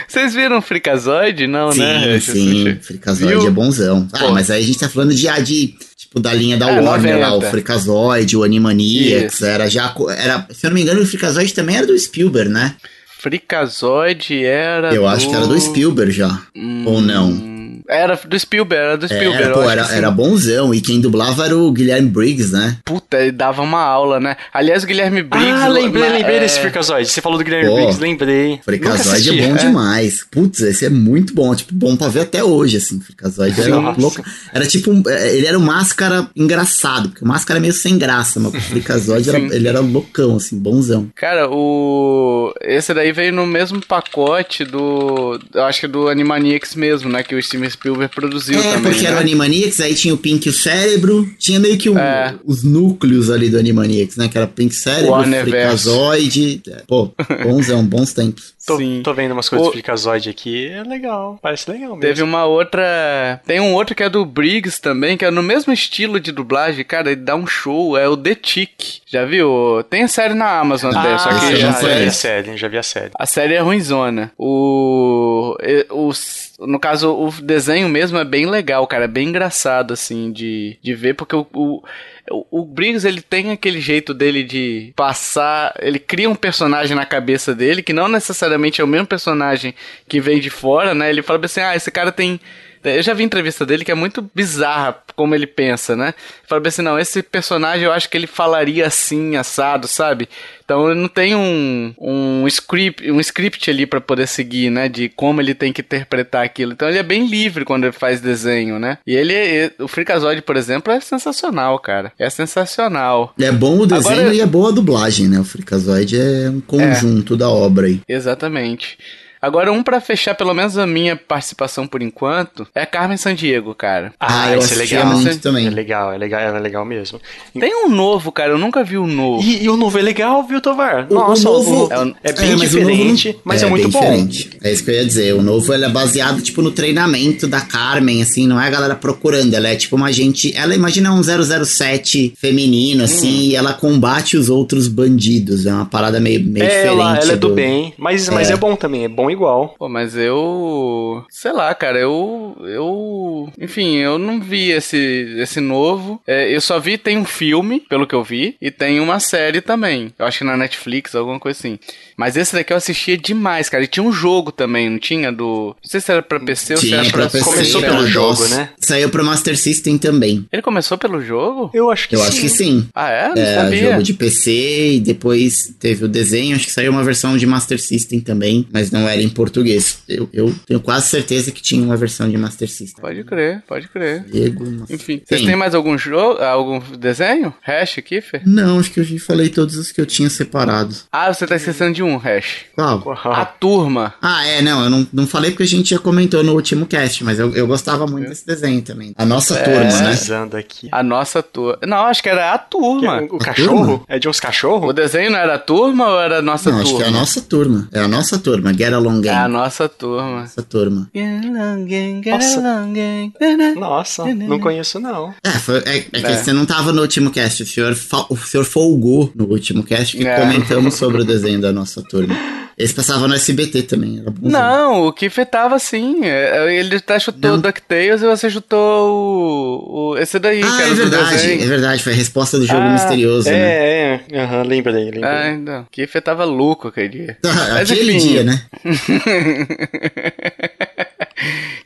Vocês 0.07 0.33
viram 0.33 0.61
Fricazoide? 0.61 1.47
Não, 1.47 1.71
sim, 1.71 1.79
né? 1.79 2.19
Sim, 2.19 2.31
sim. 2.65 2.79
Fricazoide 2.81 3.47
é 3.47 3.49
bonzão. 3.51 4.07
Ah, 4.11 4.19
Pô. 4.19 4.31
mas 4.31 4.49
aí 4.49 4.61
a 4.61 4.65
gente 4.65 4.79
tá 4.79 4.89
falando 4.89 5.13
de, 5.13 5.27
de 5.43 5.75
tipo, 6.11 6.19
da 6.19 6.33
linha 6.33 6.57
da 6.57 6.69
é, 6.69 6.81
Warner 6.81 7.15
90. 7.15 7.19
lá, 7.19 7.35
o 7.35 7.41
Fricazoide, 7.41 8.37
o 8.37 8.43
Animaniacs, 8.43 9.41
era 9.41 9.69
já, 9.69 9.93
era, 10.17 10.45
se 10.51 10.65
eu 10.65 10.69
não 10.69 10.75
me 10.75 10.81
engano, 10.81 11.01
o 11.01 11.05
Fricazoide 11.05 11.53
também 11.53 11.77
era 11.77 11.87
do 11.87 11.97
Spielberg, 11.97 12.51
né? 12.51 12.75
Fricazoide 13.17 14.43
era 14.43 14.93
Eu 14.93 15.03
do... 15.03 15.07
acho 15.07 15.29
que 15.29 15.35
era 15.35 15.47
do 15.47 15.59
Spielberg 15.59 16.11
já, 16.11 16.41
hum... 16.55 16.83
ou 16.85 17.01
não? 17.01 17.50
Era 17.91 18.15
do 18.15 18.39
Spielberg, 18.39 18.83
era 18.85 18.97
do 18.97 19.05
Spielberg. 19.05 19.43
Era, 19.43 19.53
pô, 19.53 19.69
era, 19.69 19.85
era 19.93 20.09
bonzão. 20.09 20.73
E 20.73 20.79
quem 20.79 21.01
dublava 21.01 21.45
era 21.45 21.57
o 21.57 21.69
Guilherme 21.73 22.07
Briggs, 22.07 22.53
né? 22.53 22.77
Puta, 22.85 23.17
ele 23.17 23.33
dava 23.33 23.61
uma 23.61 23.81
aula, 23.81 24.17
né? 24.17 24.37
Aliás, 24.53 24.85
o 24.85 24.87
Guilherme 24.87 25.21
Briggs. 25.21 25.61
Ah, 25.61 25.67
lembrei, 25.67 26.09
lembrei 26.09 26.37
é... 26.37 26.39
desse 26.39 26.59
Freakazoid. 26.59 27.09
Você 27.09 27.19
falou 27.19 27.37
do 27.37 27.43
Guilherme 27.43 27.67
pô, 27.67 27.75
Briggs, 27.75 27.99
lembrei. 28.01 28.61
Freakazoid 28.63 29.29
é 29.29 29.47
bom 29.47 29.55
é. 29.55 29.57
demais. 29.57 30.25
Putz, 30.31 30.61
esse 30.61 30.85
é 30.85 30.89
muito 30.89 31.33
bom. 31.33 31.53
Tipo, 31.53 31.75
bom 31.75 31.97
pra 31.97 32.07
ver 32.07 32.21
até 32.21 32.41
hoje, 32.41 32.77
assim. 32.77 32.97
Freakazoid 33.01 33.59
era 33.59 33.75
louco. 33.77 34.23
Era 34.53 34.65
tipo, 34.65 34.89
um, 34.89 35.03
é, 35.07 35.35
ele 35.35 35.47
era 35.47 35.59
um 35.59 35.61
máscara 35.61 36.29
engraçado, 36.33 37.09
porque 37.09 37.25
o 37.25 37.27
máscara 37.27 37.59
é 37.59 37.61
meio 37.61 37.73
sem 37.73 37.97
graça, 37.97 38.39
mas 38.39 38.53
o 38.53 38.59
Freakazoid 38.71 39.29
era, 39.29 39.37
ele 39.37 39.67
era 39.67 39.81
loucão, 39.81 40.37
assim, 40.37 40.57
bonzão. 40.57 41.09
Cara, 41.13 41.49
o. 41.49 42.53
Esse 42.61 42.93
daí 42.93 43.11
veio 43.11 43.33
no 43.33 43.45
mesmo 43.45 43.85
pacote 43.85 44.63
do. 44.63 45.37
Eu 45.53 45.63
acho 45.63 45.81
que 45.81 45.87
do 45.87 46.07
Animaniacs 46.07 46.73
mesmo, 46.73 47.09
né? 47.09 47.21
Que 47.21 47.35
o 47.35 47.43
Steven 47.43 47.67
Spielberg 47.81 48.13
produziu 48.13 48.59
é, 48.59 48.61
também. 48.75 48.81
porque 48.81 49.01
né? 49.01 49.07
era 49.07 49.17
o 49.17 49.19
Animaniacs, 49.19 49.81
aí 49.81 49.95
tinha 49.95 50.13
o 50.13 50.17
Pink 50.17 50.47
o 50.47 50.53
Cérebro, 50.53 51.27
tinha 51.39 51.59
meio 51.59 51.77
que 51.79 51.89
um, 51.89 51.97
é. 51.97 52.35
os 52.45 52.63
núcleos 52.63 53.31
ali 53.31 53.49
do 53.49 53.57
Animaniacs, 53.57 54.15
né? 54.17 54.29
Que 54.29 54.37
era 54.37 54.45
Pink 54.45 54.73
Cérebro, 54.75 55.23
Freakazoid. 55.23 56.61
É, 56.67 56.83
pô, 56.87 57.11
bonzão, 57.43 57.83
bons 57.83 58.13
tempos. 58.13 58.53
Tô, 58.65 58.77
Sim. 58.77 59.01
tô 59.03 59.13
vendo 59.13 59.31
umas 59.31 59.49
coisas 59.49 59.67
o... 59.67 59.69
do 59.69 59.73
Freakazoid 59.73 60.29
aqui, 60.29 60.67
é 60.67 60.83
legal, 60.83 61.39
parece 61.41 61.69
legal 61.71 61.89
mesmo. 61.89 62.01
Teve 62.01 62.21
uma 62.21 62.45
outra. 62.45 63.41
Tem 63.45 63.59
um 63.59 63.73
outro 63.73 63.95
que 63.95 64.03
é 64.03 64.09
do 64.09 64.23
Briggs 64.23 64.79
também, 64.79 65.17
que 65.17 65.25
é 65.25 65.31
no 65.31 65.41
mesmo 65.41 65.73
estilo 65.73 66.19
de 66.19 66.31
dublagem, 66.31 66.85
cara, 66.85 67.11
ele 67.11 67.21
dá 67.21 67.35
um 67.35 67.47
show, 67.47 67.97
é 67.97 68.07
o 68.07 68.15
The 68.15 68.35
Tick. 68.35 69.01
Já 69.07 69.25
viu? 69.25 69.83
Tem 69.89 70.07
série 70.07 70.35
na 70.35 70.59
Amazon 70.59 70.93
ah, 70.95 71.17
só 71.17 71.29
que. 71.29 71.55
Já, 71.55 71.71
já 71.71 71.87
vi 71.87 72.05
a 72.05 72.11
série, 72.11 72.57
já 72.57 72.67
vi 72.67 72.77
a 72.77 72.83
série. 72.83 73.11
A 73.15 73.25
série 73.25 73.53
é 73.55 73.59
ruimzona. 73.59 74.31
O. 74.37 75.55
o 75.89 76.11
no 76.59 76.79
caso, 76.79 77.11
o 77.11 77.31
desenho 77.41 77.89
mesmo 77.89 78.19
é 78.19 78.23
bem 78.23 78.45
legal, 78.45 78.85
cara. 78.85 79.05
É 79.05 79.07
bem 79.07 79.29
engraçado, 79.29 79.93
assim, 79.93 80.31
de, 80.31 80.77
de 80.81 80.93
ver, 80.93 81.15
porque 81.15 81.35
o, 81.35 81.47
o 81.53 81.81
o, 82.29 82.65
Briggs 82.65 83.07
ele 83.07 83.21
tem 83.21 83.51
aquele 83.51 83.81
jeito 83.81 84.13
dele 84.13 84.43
de 84.43 84.93
passar, 84.95 85.73
ele 85.79 85.99
cria 85.99 86.29
um 86.29 86.35
personagem 86.35 86.95
na 86.95 87.05
cabeça 87.05 87.55
dele 87.55 87.81
que 87.81 87.93
não 87.93 88.07
necessariamente 88.07 88.81
é 88.81 88.83
o 88.83 88.87
mesmo 88.87 89.07
personagem 89.07 89.73
que 90.07 90.19
vem 90.19 90.39
de 90.39 90.49
fora, 90.49 90.93
né? 90.93 91.09
Ele 91.09 91.21
fala 91.21 91.43
assim: 91.43 91.61
"Ah, 91.61 91.75
esse 91.75 91.89
cara 91.91 92.11
tem 92.11 92.39
eu 92.83 93.01
já 93.01 93.13
vi 93.13 93.23
entrevista 93.23 93.65
dele 93.65 93.85
que 93.85 93.91
é 93.91 93.95
muito 93.95 94.29
bizarra 94.33 94.97
como 95.15 95.35
ele 95.35 95.47
pensa, 95.47 95.95
né? 95.95 96.13
Fala 96.47 96.61
assim, 96.67 96.81
não, 96.81 96.99
esse 96.99 97.21
personagem 97.21 97.85
eu 97.85 97.91
acho 97.91 98.09
que 98.09 98.17
ele 98.17 98.27
falaria 98.27 98.87
assim, 98.87 99.35
assado, 99.35 99.87
sabe? 99.87 100.27
Então 100.63 100.89
ele 100.89 100.99
não 100.99 101.07
tem 101.07 101.35
um, 101.35 101.93
um 101.99 102.47
script, 102.47 103.11
um 103.11 103.19
script 103.19 103.69
ali 103.69 103.85
para 103.85 103.99
poder 103.99 104.27
seguir, 104.27 104.69
né? 104.69 104.87
De 104.87 105.09
como 105.09 105.41
ele 105.41 105.53
tem 105.53 105.73
que 105.73 105.81
interpretar 105.81 106.43
aquilo. 106.43 106.71
Então 106.71 106.87
ele 106.87 106.97
é 106.97 107.03
bem 107.03 107.27
livre 107.27 107.65
quando 107.65 107.83
ele 107.83 107.91
faz 107.91 108.21
desenho, 108.21 108.79
né? 108.79 108.97
E 109.05 109.15
ele, 109.15 109.71
o 109.79 109.87
Freakazoid, 109.87 110.41
por 110.41 110.55
exemplo, 110.55 110.91
é 110.93 110.99
sensacional, 110.99 111.77
cara. 111.79 112.11
É 112.17 112.29
sensacional. 112.29 113.33
É 113.39 113.51
bom 113.51 113.79
o 113.79 113.85
desenho 113.85 114.21
Agora, 114.21 114.35
e 114.35 114.41
é 114.41 114.45
boa 114.45 114.69
a 114.69 114.73
dublagem, 114.73 115.27
né? 115.27 115.39
O 115.39 115.43
Freakazoid 115.43 116.19
é 116.19 116.49
um 116.49 116.61
conjunto 116.61 117.33
é, 117.33 117.37
da 117.37 117.49
obra 117.49 117.87
aí. 117.87 118.01
Exatamente. 118.07 118.97
Agora, 119.41 119.71
um 119.71 119.81
para 119.81 119.99
fechar 119.99 120.35
pelo 120.35 120.53
menos 120.53 120.77
a 120.77 120.85
minha 120.85 121.15
participação 121.15 121.87
por 121.87 122.03
enquanto 122.03 122.67
é 122.75 122.83
a 122.83 122.85
Carmen 122.85 123.17
Sandiego, 123.17 123.73
cara. 123.73 124.13
Ah, 124.19 124.43
ah 124.43 124.57
esse 124.57 124.75
é 124.75 124.77
legal. 124.77 125.07
Muito 125.07 125.39
também. 125.39 125.65
É 125.65 125.69
legal, 125.71 126.13
é 126.13 126.17
legal, 126.17 126.39
é 126.39 126.59
legal 126.59 126.85
mesmo. 126.85 127.19
Tem 127.59 127.73
um 127.73 127.89
novo, 127.89 128.31
cara, 128.31 128.51
eu 128.51 128.59
nunca 128.59 128.83
vi 128.83 128.99
o 128.99 129.03
um 129.03 129.07
novo. 129.07 129.43
E, 129.43 129.63
e, 129.63 129.69
o 129.69 129.75
novo 129.75 129.97
é 129.97 130.01
legal, 130.03 130.45
viu, 130.45 130.61
Tovar? 130.61 131.07
Nossa, 131.09 131.49
o, 131.49 131.53
novo, 131.53 131.87
o, 131.87 131.91
é, 131.91 132.29
é, 132.29 132.33
bem 132.33 132.51
é, 132.51 132.55
diferente, 132.55 133.39
mas 133.43 133.63
é, 133.63 133.65
é 133.65 133.69
muito 133.69 133.89
diferente. 133.89 134.49
bom. 134.51 134.57
É 134.61 134.71
isso 134.71 134.83
que 134.83 134.91
eu 134.91 134.95
ia 134.95 135.05
dizer. 135.05 135.33
O 135.33 135.41
novo 135.41 135.73
ele 135.73 135.85
é 135.85 135.89
baseado, 135.89 136.39
tipo, 136.41 136.61
no 136.61 136.69
treinamento 136.69 137.47
da 137.47 137.61
Carmen, 137.61 138.21
assim, 138.21 138.45
não 138.45 138.61
é 138.61 138.67
a 138.67 138.69
galera 138.69 138.95
procurando. 138.95 139.55
Ela 139.55 139.69
é 139.69 139.75
tipo 139.75 139.95
uma 139.95 140.11
gente. 140.11 140.55
Ela 140.55 140.75
imagina 140.75 141.11
um 141.11 141.21
007 141.23 142.33
feminino, 142.37 143.05
assim, 143.05 143.47
hum. 143.47 143.51
e 143.51 143.55
ela 143.55 143.73
combate 143.73 144.37
os 144.37 144.49
outros 144.49 144.87
bandidos. 144.87 145.65
É 145.65 145.73
uma 145.73 145.85
parada 145.85 146.19
meio, 146.19 146.43
meio 146.43 146.63
é, 146.63 146.67
diferente. 146.67 146.87
Ela, 146.87 147.17
ela 147.17 147.31
é 147.31 147.35
do, 147.35 147.49
do 147.49 147.55
bem, 147.55 147.91
mas, 147.97 148.29
mas 148.29 148.51
é. 148.51 148.53
é 148.53 148.57
bom 148.57 148.75
também, 148.75 149.05
é 149.05 149.09
bom 149.09 149.30
igual. 149.31 149.75
Pô, 149.77 149.87
mas 149.89 150.15
eu. 150.15 151.23
Sei 151.29 151.51
lá, 151.51 151.73
cara, 151.73 151.99
eu. 151.99 152.55
Eu. 152.61 153.51
Enfim, 153.59 153.97
eu 153.97 154.17
não 154.17 154.39
vi 154.39 154.71
esse, 154.71 154.97
esse 155.37 155.59
novo. 155.59 156.21
É, 156.27 156.53
eu 156.53 156.61
só 156.61 156.79
vi, 156.79 156.97
tem 156.97 157.17
um 157.17 157.25
filme, 157.25 157.79
pelo 157.89 158.07
que 158.07 158.15
eu 158.15 158.23
vi, 158.23 158.55
e 158.61 158.71
tem 158.71 158.99
uma 158.99 159.19
série 159.19 159.61
também. 159.61 160.13
Eu 160.17 160.25
acho 160.25 160.39
que 160.39 160.43
na 160.43 160.57
Netflix, 160.57 161.15
alguma 161.15 161.39
coisa 161.39 161.57
assim. 161.57 161.79
Mas 162.17 162.37
esse 162.37 162.53
daqui 162.53 162.73
eu 162.73 162.77
assistia 162.77 163.17
demais, 163.17 163.69
cara. 163.69 163.83
E 163.83 163.87
tinha 163.87 164.03
um 164.03 164.11
jogo 164.11 164.51
também, 164.51 164.89
não 164.89 164.99
tinha? 164.99 165.31
Do. 165.31 165.75
Não 165.81 165.89
sei 165.89 165.99
se 165.99 166.11
era 166.11 166.21
pra 166.21 166.39
PC 166.39 166.73
ou 166.73 166.79
se 166.79 166.93
era 166.93 167.09
pra. 167.09 167.29
PC, 167.29 167.43
começou 167.43 167.81
pelo 167.81 168.07
jogo, 168.07 168.47
né? 168.49 168.69
Saiu 168.79 169.09
pro 169.09 169.23
Master 169.23 169.57
System 169.57 169.97
também. 169.97 170.45
Ele 170.51 170.61
começou 170.61 170.97
pelo 170.97 171.21
jogo? 171.21 171.69
Eu 171.73 171.89
acho 171.89 172.07
que 172.07 172.15
eu 172.15 172.19
sim. 172.19 172.25
Eu 172.25 172.29
acho 172.29 172.41
que 172.41 172.49
sim. 172.49 172.87
Ah, 172.93 173.09
é? 173.09 173.27
Não 173.29 173.41
é, 173.41 173.55
sabia. 173.55 173.91
jogo 173.91 174.03
de 174.03 174.13
PC 174.13 174.93
e 174.93 174.99
depois 174.99 175.73
teve 175.79 176.05
o 176.05 176.07
desenho. 176.07 176.55
Acho 176.55 176.65
que 176.65 176.71
saiu 176.71 176.91
uma 176.91 177.03
versão 177.03 177.37
de 177.37 177.45
Master 177.45 177.81
System 177.81 178.19
também. 178.19 178.67
Mas 178.71 178.91
não 178.91 179.07
era 179.07 179.20
era 179.21 179.23
em 179.23 179.29
português. 179.29 179.99
Eu, 180.07 180.27
eu 180.33 180.53
tenho 180.65 180.79
quase 180.79 181.07
certeza 181.07 181.51
que 181.51 181.61
tinha 181.61 181.83
uma 181.83 181.95
versão 181.95 182.29
de 182.29 182.37
Master 182.37 182.67
System. 182.69 183.01
Pode 183.01 183.23
crer, 183.23 183.63
pode 183.67 183.87
crer. 183.87 184.23
Diego, 184.25 184.85
Enfim, 184.89 185.21
vocês 185.25 185.41
têm 185.41 185.55
mais 185.55 185.75
algum 185.75 185.97
jogo, 185.97 186.41
algum 186.41 186.79
desenho? 186.97 187.53
Hash, 187.61 187.95
Kiffer? 188.03 188.41
Não, 188.45 188.79
acho 188.79 188.91
que 188.91 188.99
eu 188.99 189.03
já 189.03 189.19
falei 189.19 189.49
todos 189.49 189.75
os 189.77 189.91
que 189.91 190.01
eu 190.01 190.05
tinha 190.05 190.29
separado. 190.29 190.95
Ah, 191.11 191.31
você 191.33 191.45
tá 191.45 191.55
esquecendo 191.55 191.93
de 191.93 192.03
um, 192.03 192.17
Hash. 192.17 192.65
Qual? 192.75 193.03
A 193.31 193.45
turma. 193.45 194.13
Ah, 194.21 194.45
é, 194.45 194.61
não, 194.61 194.83
eu 194.83 194.89
não, 194.89 195.07
não 195.13 195.27
falei 195.27 195.51
porque 195.51 195.63
a 195.63 195.67
gente 195.67 195.89
já 195.91 195.99
comentou 195.99 196.43
no 196.43 196.53
último 196.53 196.85
cast, 196.85 197.23
mas 197.23 197.39
eu, 197.39 197.53
eu 197.55 197.67
gostava 197.67 198.07
muito 198.07 198.29
desse 198.29 198.45
desenho 198.45 198.81
também. 198.81 199.13
A 199.17 199.25
nossa 199.25 199.55
É. 199.57 199.63
turma, 199.63 200.01
né? 200.01 200.59
Aqui. 200.59 200.87
A 200.91 201.03
nossa 201.03 201.43
turma. 201.43 201.77
Não, 201.85 201.97
acho 202.05 202.23
que 202.23 202.29
era 202.29 202.53
a 202.53 202.57
turma. 202.57 203.21
O, 203.23 203.33
o 203.33 203.37
A 203.37 203.39
cachorro? 203.39 203.85
turma? 203.85 204.03
É 204.07 204.19
de 204.19 204.27
uns 204.27 204.37
O 204.37 204.41
cachorros? 204.41 204.95
desenho 204.95 205.31
não 205.31 205.37
era 205.39 205.55
a 205.55 205.59
turma 205.59 206.07
ou 206.09 206.19
era 206.19 206.39
a 206.39 206.41
nossa 206.41 206.71
Não, 206.71 206.79
acho 206.79 206.89
turma? 206.91 206.99
que 206.99 207.03
é 207.05 207.07
a 207.07 207.11
nossa 207.19 207.41
turma. 207.41 207.89
É 207.91 207.99
a 207.99 208.07
nossa 208.07 208.39
turma. 208.39 208.73
Get 208.73 208.93
Along 208.93 209.10
É 209.15 209.29
a 209.29 209.41
Gang. 209.43 209.53
nossa 209.53 209.89
turma. 209.89 210.41
Nossa 210.41 210.61
turma. 210.61 211.09
Gang, 211.13 211.49
Nossa. 211.49 212.61
gang. 212.61 213.79
Nossa, 213.79 214.25
não 214.35 214.59
conheço 214.59 214.99
não. 214.99 215.33
É, 215.43 215.49
foi, 215.51 215.79
é, 215.79 215.97
é 215.97 216.01
que 216.01 216.25
É. 216.25 216.37
você 216.37 216.53
não 216.53 216.65
tava 216.65 216.91
no 216.91 217.01
último 217.01 217.29
cast, 217.31 217.63
o 217.63 217.65
senhor, 217.65 217.95
o 218.29 218.37
senhor 218.37 218.63
folgou 218.63 219.31
no 219.35 219.45
último 219.45 219.83
cast 219.83 220.15
que 220.17 220.25
É. 220.25 220.39
comentamos 220.39 220.93
sobre 220.95 221.21
o 221.21 221.25
desenho 221.25 221.59
da 221.61 221.71
nossa 221.71 222.01
turma. 222.01 222.35
Esse 222.81 222.93
passava 222.93 223.27
no 223.27 223.35
SBT 223.35 223.83
também. 223.83 224.23
Não, 224.41 225.07
o 225.07 225.13
Kiffer 225.13 225.45
tava 225.45 225.75
assim. 225.75 226.25
é, 226.25 226.73
Ele 226.75 226.99
tá 226.99 227.19
chutou 227.19 227.51
Não. 227.51 227.57
o 227.57 227.61
DuckTales 227.61 228.21
e 228.21 228.25
você 228.25 228.49
chutou 228.49 229.11
o, 229.11 230.11
o- 230.13 230.17
esse 230.17 230.39
daí, 230.39 230.61
que 230.61 230.67
Ah, 230.67 230.81
era 230.81 230.91
é 230.91 230.95
verdade, 230.95 231.51
é 231.53 231.57
verdade, 231.65 232.03
foi 232.03 232.13
a 232.13 232.15
resposta 232.15 232.57
do 232.57 232.65
jogo 232.65 232.87
Ah, 232.87 232.93
misterioso, 232.93 233.49
né? 233.49 233.57
É, 233.57 234.19
é. 234.31 234.39
Aham, 234.41 234.63
lembrei, 234.63 235.05
lembrei. 235.05 235.23
Ah, 235.23 235.51
então. 235.51 235.85
Kiffer 235.91 236.21
tava 236.21 236.43
louco 236.45 236.87
aquele 236.87 237.09
dia. 237.09 237.37
Mas 237.43 237.91
Aquele 237.91 238.13
enfim. 238.13 238.27
dia, 238.27 238.43
né? 238.43 238.61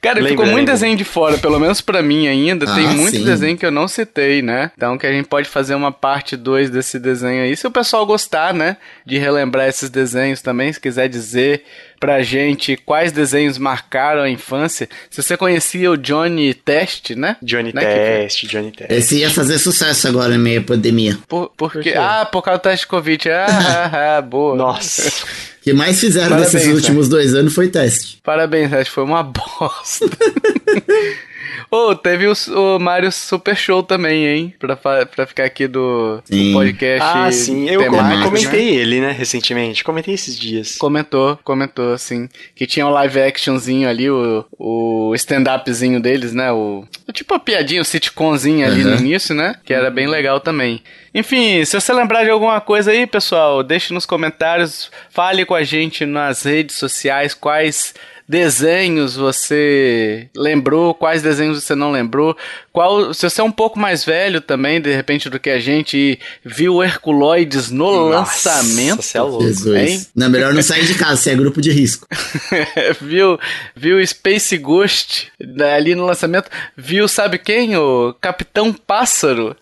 Cara, 0.02 0.16
Lembra, 0.20 0.30
ficou 0.32 0.46
muito 0.46 0.58
lembra. 0.58 0.74
desenho 0.74 0.98
de 0.98 1.04
fora, 1.04 1.38
pelo 1.38 1.60
menos 1.60 1.82
pra 1.82 2.02
mim 2.02 2.28
ainda. 2.28 2.66
Tem 2.66 2.86
Ah, 2.86 2.92
muito 2.94 3.18
sim. 3.18 3.24
desenho 3.26 3.58
que 3.58 3.66
eu 3.66 3.72
não 3.72 3.88
citei, 3.88 4.42
né? 4.42 4.72
Então 4.76 4.98
que 4.98 5.06
a 5.08 5.12
gente 5.12 5.28
pode 5.28 5.48
fazer 5.48 5.76
uma 5.76 5.92
parte 5.92 6.36
2 6.36 6.70
desse 6.70 7.00
desenho 7.00 7.44
aí. 7.44 7.56
Se 7.56 7.66
o 7.68 7.72
pessoal 7.72 8.06
gostar, 8.06 8.54
né? 8.54 8.78
De 9.06 9.18
relembrar 9.18 9.68
esses 9.68 9.90
desenhos 9.90 10.42
também, 10.42 10.72
se 10.74 10.80
quiser 10.80 11.08
dizer 11.08 11.64
pra 12.00 12.22
gente 12.24 12.78
quais 12.78 13.12
desenhos 13.12 13.58
marcaram 13.58 14.22
a 14.22 14.30
infância. 14.30 14.88
Se 15.10 15.22
você 15.22 15.36
conhecia 15.38 15.92
o 15.92 15.98
Johnny 15.98 16.54
Test, 16.54 17.12
né? 17.12 17.38
Johnny 17.42 17.74
Né? 17.74 17.82
Test, 17.82 18.46
Johnny 18.48 18.72
Test. 18.72 18.92
Esse 18.92 19.18
ia 19.20 19.30
fazer 19.30 19.58
sucesso 19.60 20.08
agora 20.08 20.36
em 20.36 20.38
meio 20.38 20.62
à 20.62 20.64
pandemia. 20.64 21.18
Por, 21.28 21.52
porque, 21.58 21.92
quê? 21.92 21.94
ah, 21.98 22.26
por 22.32 22.42
causa 22.42 22.60
do 22.60 22.64
teste 22.64 22.86
de 22.86 22.90
Covid. 22.90 23.30
Ah, 23.30 23.46
ah, 23.50 24.18
ah, 24.18 24.22
boa. 24.24 24.56
Nossa. 24.56 25.08
O 25.08 25.64
que 25.64 25.74
mais 25.74 26.00
fizeram 26.00 26.30
Parabéns, 26.30 26.54
nesses 26.54 26.68
né? 26.68 26.74
últimos 26.74 27.10
dois 27.10 27.34
anos 27.34 27.54
foi 27.54 27.68
teste. 27.70 28.20
Parabéns, 28.24 28.70
que 28.70 28.86
foi 28.92 29.04
uma 29.04 29.24
bosta. 29.24 30.06
Ô, 31.70 31.96
teve 31.96 32.28
o, 32.28 32.34
o 32.56 32.80
Mario 32.80 33.12
Super 33.12 33.56
Show 33.56 33.84
também, 33.84 34.26
hein? 34.26 34.56
Pra, 34.60 34.76
pra 35.06 35.26
ficar 35.26 35.46
aqui 35.46 35.68
do, 35.68 36.22
do 36.30 36.36
Sim. 36.36 36.54
podcast. 36.54 37.10
Ah, 37.18 37.32
sim. 37.32 37.70
Eu 37.70 37.82
temático, 37.82 38.24
comentei 38.24 38.72
né? 38.72 38.82
ele, 38.82 39.02
né, 39.02 39.12
recentemente. 39.12 39.84
Comentei 39.84 40.14
esses 40.14 40.38
dias. 40.38 40.76
Comentou, 40.78 41.38
comentou, 41.44 41.94
assim. 41.94 42.30
Que 42.56 42.66
tinha 42.66 42.86
o 42.88 42.92
live 42.92 43.22
actionzinho 43.22 43.90
ali, 43.90 44.10
o, 44.10 44.46
o 44.58 45.14
stand-upzinho 45.16 46.00
deles, 46.00 46.34
né? 46.34 46.52
O, 46.52 46.86
tipo 47.14 47.34
a 47.34 47.40
piadinha, 47.40 47.82
o 47.82 47.86
sitcomzinho 47.86 48.66
ali 48.66 48.84
no 48.84 48.92
Aham. 48.92 49.00
início, 49.00 49.36
né? 49.36 49.56
Que 49.64 49.74
era 49.74 49.90
bem 49.90 50.08
legal 50.08 50.40
também. 50.40 50.82
Enfim, 51.14 51.64
se 51.64 51.80
você 51.80 51.94
lembrar 51.94 52.24
de 52.26 52.30
alguma 52.30 52.60
coisa 52.60 52.92
aí, 52.92 53.08
pessoal, 53.08 53.64
deixe 53.64 53.94
nos 53.94 54.06
comentários, 54.06 54.92
fale 55.10 55.46
com 55.46 55.56
a 55.56 55.64
gente 55.64 56.06
nas 56.06 56.44
redes 56.44 56.76
sociais 56.76 57.34
quais 57.34 57.94
desenhos 58.28 59.16
você 59.16 60.30
lembrou, 60.36 60.94
quais 60.94 61.22
desenhos 61.22 61.64
você 61.64 61.76
não 61.76 61.92
lembrou, 61.92 62.36
qual, 62.74 63.14
se 63.14 63.30
você 63.30 63.42
é 63.42 63.44
um 63.44 63.52
pouco 63.52 63.80
mais 63.80 64.04
velho 64.04 64.42
também, 64.42 64.82
de 64.82 64.94
repente, 64.94 65.30
do 65.30 65.40
que 65.40 65.50
a 65.50 65.60
gente 65.60 65.98
e 65.98 66.20
viu 66.44 66.84
Herculoides 66.84 67.70
no 67.70 68.10
Nossa, 68.10 68.50
lançamento, 68.50 69.02
você 69.02 69.18
é 69.18 69.22
louco. 69.22 69.44
Jesus. 69.44 69.76
hein? 69.76 70.06
Não, 70.16 70.30
melhor 70.30 70.54
não 70.54 70.62
sair 70.62 70.86
de 70.86 70.96
casa, 70.96 71.18
você 71.22 71.32
é 71.32 71.36
grupo 71.36 71.62
de 71.62 71.72
risco. 71.72 72.08
viu, 73.00 73.40
viu 73.76 74.06
Space 74.06 74.58
Ghost 74.58 75.32
né, 75.40 75.74
ali 75.74 75.96
no 75.96 76.06
lançamento, 76.06 76.50
viu 76.76 77.08
sabe 77.08 77.38
quem? 77.38 77.78
O 77.78 78.14
Capitão 78.20 78.74
Pássaro. 78.74 79.56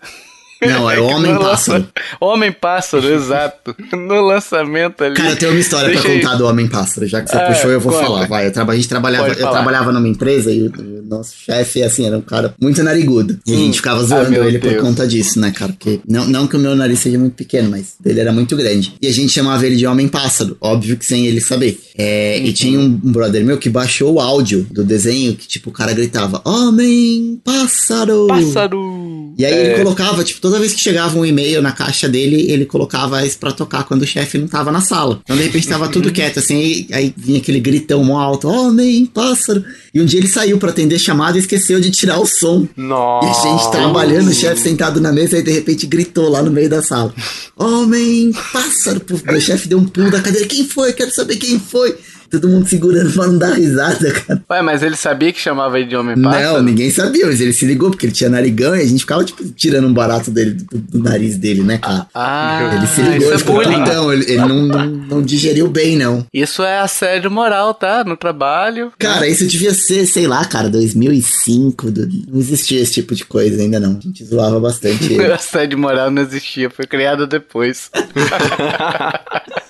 Não, 0.67 0.89
é 0.89 0.99
o 0.99 1.05
Homem 1.07 1.31
lança- 1.33 1.43
Pássaro. 1.49 1.87
Homem 2.19 2.51
Pássaro, 2.51 3.07
exato. 3.13 3.75
No 3.93 4.21
lançamento 4.21 5.03
ali. 5.03 5.15
Cara, 5.15 5.29
eu 5.31 5.35
tenho 5.37 5.51
uma 5.51 5.59
história 5.59 5.89
Deixa 5.89 6.03
pra 6.03 6.13
contar 6.13 6.35
do 6.35 6.45
Homem 6.47 6.67
Pássaro. 6.67 7.07
Já 7.07 7.21
que 7.21 7.29
você 7.29 7.37
Ah, 7.37 7.47
puxou, 7.51 7.71
eu 7.71 7.79
vou 7.79 7.91
conta. 7.91 8.05
falar. 8.05 8.27
Vai, 8.27 8.47
eu 8.47 8.51
a 8.69 8.75
gente 8.75 8.87
trabalhava, 8.89 9.25
Pode 9.25 9.39
eu 9.39 9.43
falar. 9.45 9.57
trabalhava 9.57 9.91
numa 9.91 10.07
empresa 10.07 10.51
e 10.51 10.63
o, 10.67 11.03
nosso 11.07 11.33
chefe, 11.37 11.83
assim, 11.83 12.05
era 12.05 12.17
um 12.17 12.21
cara 12.21 12.53
muito 12.61 12.81
narigudo. 12.83 13.37
E 13.45 13.53
a 13.53 13.57
gente 13.57 13.77
ficava 13.77 14.03
zoando 14.03 14.41
Ah, 14.41 14.47
ele 14.47 14.59
por 14.59 14.69
Deus. 14.69 14.81
conta 14.81 15.05
disso, 15.07 15.39
né, 15.39 15.51
cara? 15.51 15.73
Porque 15.73 15.99
não, 16.07 16.25
não 16.27 16.47
que 16.47 16.55
o 16.55 16.59
meu 16.59 16.75
nariz 16.75 16.99
seja 16.99 17.17
muito 17.19 17.33
pequeno, 17.35 17.69
mas 17.69 17.95
ele 18.05 18.19
era 18.19 18.31
muito 18.31 18.55
grande. 18.55 18.93
E 19.01 19.07
a 19.07 19.11
gente 19.13 19.31
chamava 19.31 19.65
ele 19.65 19.75
de 19.75 19.85
Homem 19.85 20.07
Pássaro, 20.07 20.57
óbvio 20.61 20.97
que 20.97 21.05
sem 21.05 21.25
ele 21.27 21.41
saber. 21.41 21.79
É, 21.97 22.37
Uhum. 22.39 22.45
E 22.45 22.53
tinha 22.53 22.79
um 22.79 22.99
um 23.03 23.11
brother 23.11 23.43
meu 23.45 23.57
que 23.57 23.69
baixou 23.69 24.13
o 24.13 24.19
áudio 24.19 24.65
do 24.71 24.83
desenho 24.83 25.35
que, 25.35 25.47
tipo, 25.47 25.69
o 25.69 25.73
cara 25.73 25.93
gritava: 25.93 26.41
Homem 26.45 27.39
Pássaro! 27.43 28.27
Pássaro. 28.27 29.33
E 29.37 29.43
aí 29.45 29.51
É, 29.53 29.65
ele 29.73 29.83
colocava, 29.83 30.23
tipo, 30.23 30.39
toda 30.39 30.52
vez 30.59 30.73
que 30.73 30.79
chegava 30.79 31.17
um 31.17 31.25
e-mail 31.25 31.61
na 31.61 31.71
caixa 31.71 32.07
dele, 32.07 32.51
ele 32.51 32.65
colocava 32.65 33.25
isso 33.25 33.37
pra 33.37 33.51
tocar 33.51 33.83
quando 33.83 34.03
o 34.03 34.07
chefe 34.07 34.37
não 34.37 34.47
tava 34.47 34.71
na 34.71 34.81
sala. 34.81 35.19
Então, 35.23 35.35
de 35.35 35.43
repente, 35.43 35.67
tava 35.67 35.87
tudo 35.87 36.11
quieto, 36.11 36.39
assim, 36.39 36.55
aí, 36.55 36.87
aí 36.91 37.13
vinha 37.15 37.39
aquele 37.39 37.59
gritão 37.59 38.03
mó 38.03 38.19
alto, 38.19 38.47
homem, 38.47 39.05
pássaro. 39.05 39.63
E 39.93 40.01
um 40.01 40.05
dia 40.05 40.19
ele 40.19 40.27
saiu 40.27 40.57
pra 40.57 40.69
atender 40.69 40.97
chamada 40.97 41.37
e 41.37 41.41
esqueceu 41.41 41.79
de 41.79 41.91
tirar 41.91 42.19
o 42.19 42.25
som. 42.25 42.67
E 42.77 42.81
Nossa. 42.81 43.47
a 43.47 43.51
gente 43.51 43.71
trabalhando, 43.71 44.29
o 44.29 44.33
chefe 44.33 44.61
sentado 44.61 44.99
na 44.99 45.11
mesa, 45.11 45.37
e 45.37 45.43
de 45.43 45.51
repente 45.51 45.85
gritou 45.85 46.29
lá 46.29 46.41
no 46.41 46.51
meio 46.51 46.69
da 46.69 46.81
sala. 46.81 47.13
Homem, 47.57 48.31
pássaro. 48.51 49.01
Meu 49.25 49.41
chefe 49.41 49.67
deu 49.67 49.77
um 49.77 49.85
pulo 49.85 50.09
da 50.09 50.21
cadeira. 50.21 50.47
Quem 50.47 50.67
foi? 50.67 50.93
Quero 50.93 51.13
saber 51.13 51.35
quem 51.37 51.59
foi. 51.59 51.95
Todo 52.33 52.49
mundo 52.49 52.67
segurando 52.67 53.11
pra 53.13 53.27
não 53.27 53.37
dar 53.37 53.53
risada, 53.53 54.11
cara. 54.11 54.43
Ué, 54.49 54.61
mas 54.63 54.81
ele 54.81 54.95
sabia 54.95 55.31
que 55.31 55.39
chamava 55.39 55.79
ele 55.79 55.87
de 55.87 55.95
Homem 55.95 56.19
Pássaro? 56.19 56.53
Não, 56.55 56.63
ninguém 56.63 56.89
sabia, 56.89 57.27
mas 57.27 57.39
ele 57.39 57.53
se 57.53 57.63
ligou 57.63 57.91
porque 57.91 58.07
ele 58.07 58.13
tinha 58.13 58.27
narigão 58.27 58.75
e 58.75 58.81
a 58.81 58.85
gente 58.87 59.01
ficava, 59.01 59.23
tipo, 59.23 59.43
tirando 59.49 59.87
um 59.87 59.93
barato 59.93 60.31
dele 60.31 60.51
do, 60.53 60.65
do 60.79 60.97
nariz 60.99 61.37
dele, 61.37 61.61
né, 61.61 61.77
cara? 61.77 62.07
Ah, 62.11 62.71
ele 62.75 62.87
se 62.87 63.01
isso 63.01 63.11
ligou, 63.11 63.27
é 63.27 63.29
ele 63.33 63.37
ficou 63.37 63.55
bullying. 63.55 63.83
putão, 63.83 64.11
ele, 64.11 64.23
ele 64.25 64.37
não, 64.37 64.61
não, 64.63 64.85
não 64.87 65.21
digeriu 65.21 65.67
bem, 65.69 65.95
não. 65.95 66.25
Isso 66.33 66.63
é 66.63 66.79
assédio 66.79 67.29
moral, 67.29 67.71
tá? 67.75 68.03
No 68.03 68.17
trabalho. 68.17 68.91
Cara, 68.97 69.27
isso 69.27 69.45
devia 69.45 69.73
ser, 69.73 70.07
sei 70.07 70.25
lá, 70.25 70.43
cara, 70.43 70.69
2005, 70.71 71.91
do- 71.91 72.09
não 72.31 72.39
existia 72.39 72.81
esse 72.81 72.93
tipo 72.93 73.13
de 73.13 73.25
coisa 73.25 73.61
ainda 73.61 73.79
não. 73.79 73.97
A 73.97 74.01
gente 74.01 74.25
zoava 74.25 74.59
bastante 74.59 75.05
ele. 75.13 75.31
Assédio 75.31 75.77
moral 75.77 76.09
não 76.09 76.23
existia, 76.23 76.69
foi 76.71 76.87
criado 76.87 77.27
depois. 77.27 77.91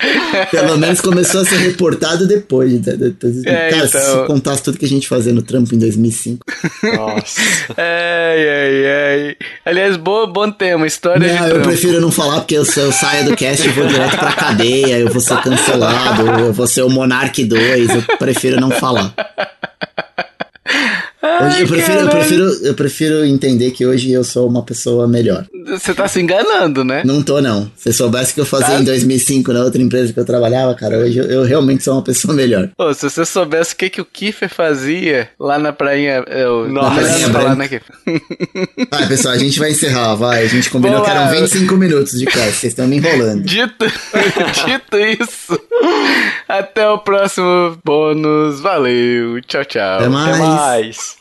Pelo 0.52 0.78
menos 0.78 1.02
começou 1.02 1.42
a 1.42 1.46
ser 1.46 1.58
reportado 1.58 2.28
depois. 2.28 2.72
de- 2.82 2.98
de- 2.98 3.12
de- 3.12 3.48
É, 3.50 3.70
cara, 3.70 3.88
se 3.88 3.98
então- 3.98 4.20
você 4.22 4.26
contasse 4.28 4.64
tudo 4.64 4.78
que 4.78 4.86
a 4.86 4.90
gente 4.90 5.08
fazia 5.08 5.34
no 5.34 5.42
trampo 5.42 5.74
em 5.74 5.78
2005. 5.78 6.46
Nossa. 6.84 7.42
Ai, 7.78 8.50
ai, 8.50 8.86
ai. 8.86 9.36
Aliás, 9.66 9.98
bom, 9.98 10.28
bom 10.32 10.50
tema, 10.52 10.86
história 10.88 11.20
de 11.28 11.34
Não, 11.34 11.44
eu 11.48 11.50
trampo. 11.54 11.68
prefiro 11.70 12.02
não 12.02 12.12
falar 12.12 12.40
porque 12.42 12.56
eu, 12.58 12.66
se 12.66 12.80
eu 12.80 12.92
saio 12.92 13.26
do 13.26 13.36
cast 13.36 13.66
e 13.68 13.72
vou 13.72 13.86
direto 13.88 14.18
pra 14.18 14.32
cadeia, 14.34 15.00
eu 15.00 15.10
vou 15.10 15.22
ser 15.22 15.38
cancelado, 15.42 16.28
eu 16.42 16.54
vou 16.54 16.68
ser 16.68 16.82
o 16.84 16.90
Monark 16.90 17.44
2, 17.44 17.90
eu 17.96 18.02
prefiro 18.18 18.60
não 18.60 18.72
falar. 18.72 19.14
Hoje 21.42 21.62
eu, 21.62 21.68
prefiro, 21.68 22.00
eu, 22.00 22.10
prefiro, 22.10 22.44
eu 22.64 22.74
prefiro 22.74 23.26
entender 23.26 23.72
que 23.72 23.86
hoje 23.86 24.12
eu 24.12 24.24
sou 24.24 24.48
uma 24.48 24.64
pessoa 24.64 25.08
melhor. 25.08 25.46
Você 25.68 25.94
tá 25.94 26.08
se 26.08 26.20
enganando, 26.22 26.84
né? 26.84 27.02
Não 27.06 27.22
tô, 27.24 27.42
não. 27.42 27.72
Se 27.78 27.92
soubesse 27.94 28.32
o 28.32 28.36
que 28.36 28.42
eu 28.42 28.46
fazia 28.46 28.76
Tá. 28.76 28.80
em 28.82 28.84
2005 28.84 29.54
na 29.54 29.64
outra 29.64 29.82
empresa 29.82 30.12
que 30.14 30.20
eu 30.20 30.26
trabalhava, 30.26 30.74
cara, 30.76 30.98
hoje 30.98 31.18
eu, 31.20 31.26
eu 31.26 31.44
realmente 31.44 31.84
sou 31.84 31.94
uma 31.96 32.02
pessoa 32.04 32.34
melhor. 32.34 32.70
Ô, 32.78 32.94
se 32.94 33.10
você 33.10 33.26
soubesse 33.26 33.74
o 33.74 33.78
que, 33.78 33.90
que 33.90 34.02
o 34.02 34.06
Kiffer 34.06 34.50
fazia 34.50 35.30
lá 35.40 35.58
na 35.58 35.72
prainha. 35.74 36.24
Eu, 36.28 36.68
Nossa. 36.70 37.02
na 37.28 37.30
prainha 37.30 37.56
né, 37.56 37.68
Kiffer? 37.68 37.96
Vai, 38.92 39.08
pessoal, 39.08 39.34
a 39.34 39.38
gente 39.38 39.58
vai 39.60 39.72
encerrar, 39.72 40.16
vai. 40.16 40.44
A 40.44 40.48
gente 40.48 40.70
combinou 40.70 41.02
que 41.04 41.10
eram 41.10 41.22
lá. 41.26 41.32
25 41.32 41.76
minutos 41.76 42.18
de 42.20 42.26
cast, 42.26 42.52
vocês 42.54 42.64
estão 42.74 42.88
me 42.88 42.98
enrolando. 42.98 43.44
Dito, 43.44 43.86
dito 44.66 44.98
isso, 44.98 45.60
até 46.48 46.88
o 46.90 46.98
próximo 47.00 47.78
bônus. 47.84 48.60
Valeu, 48.60 49.42
tchau, 49.42 49.66
tchau. 49.66 49.98
Até 50.00 50.10
mais. 50.10 50.36
Até 50.36 50.44
mais. 50.44 51.16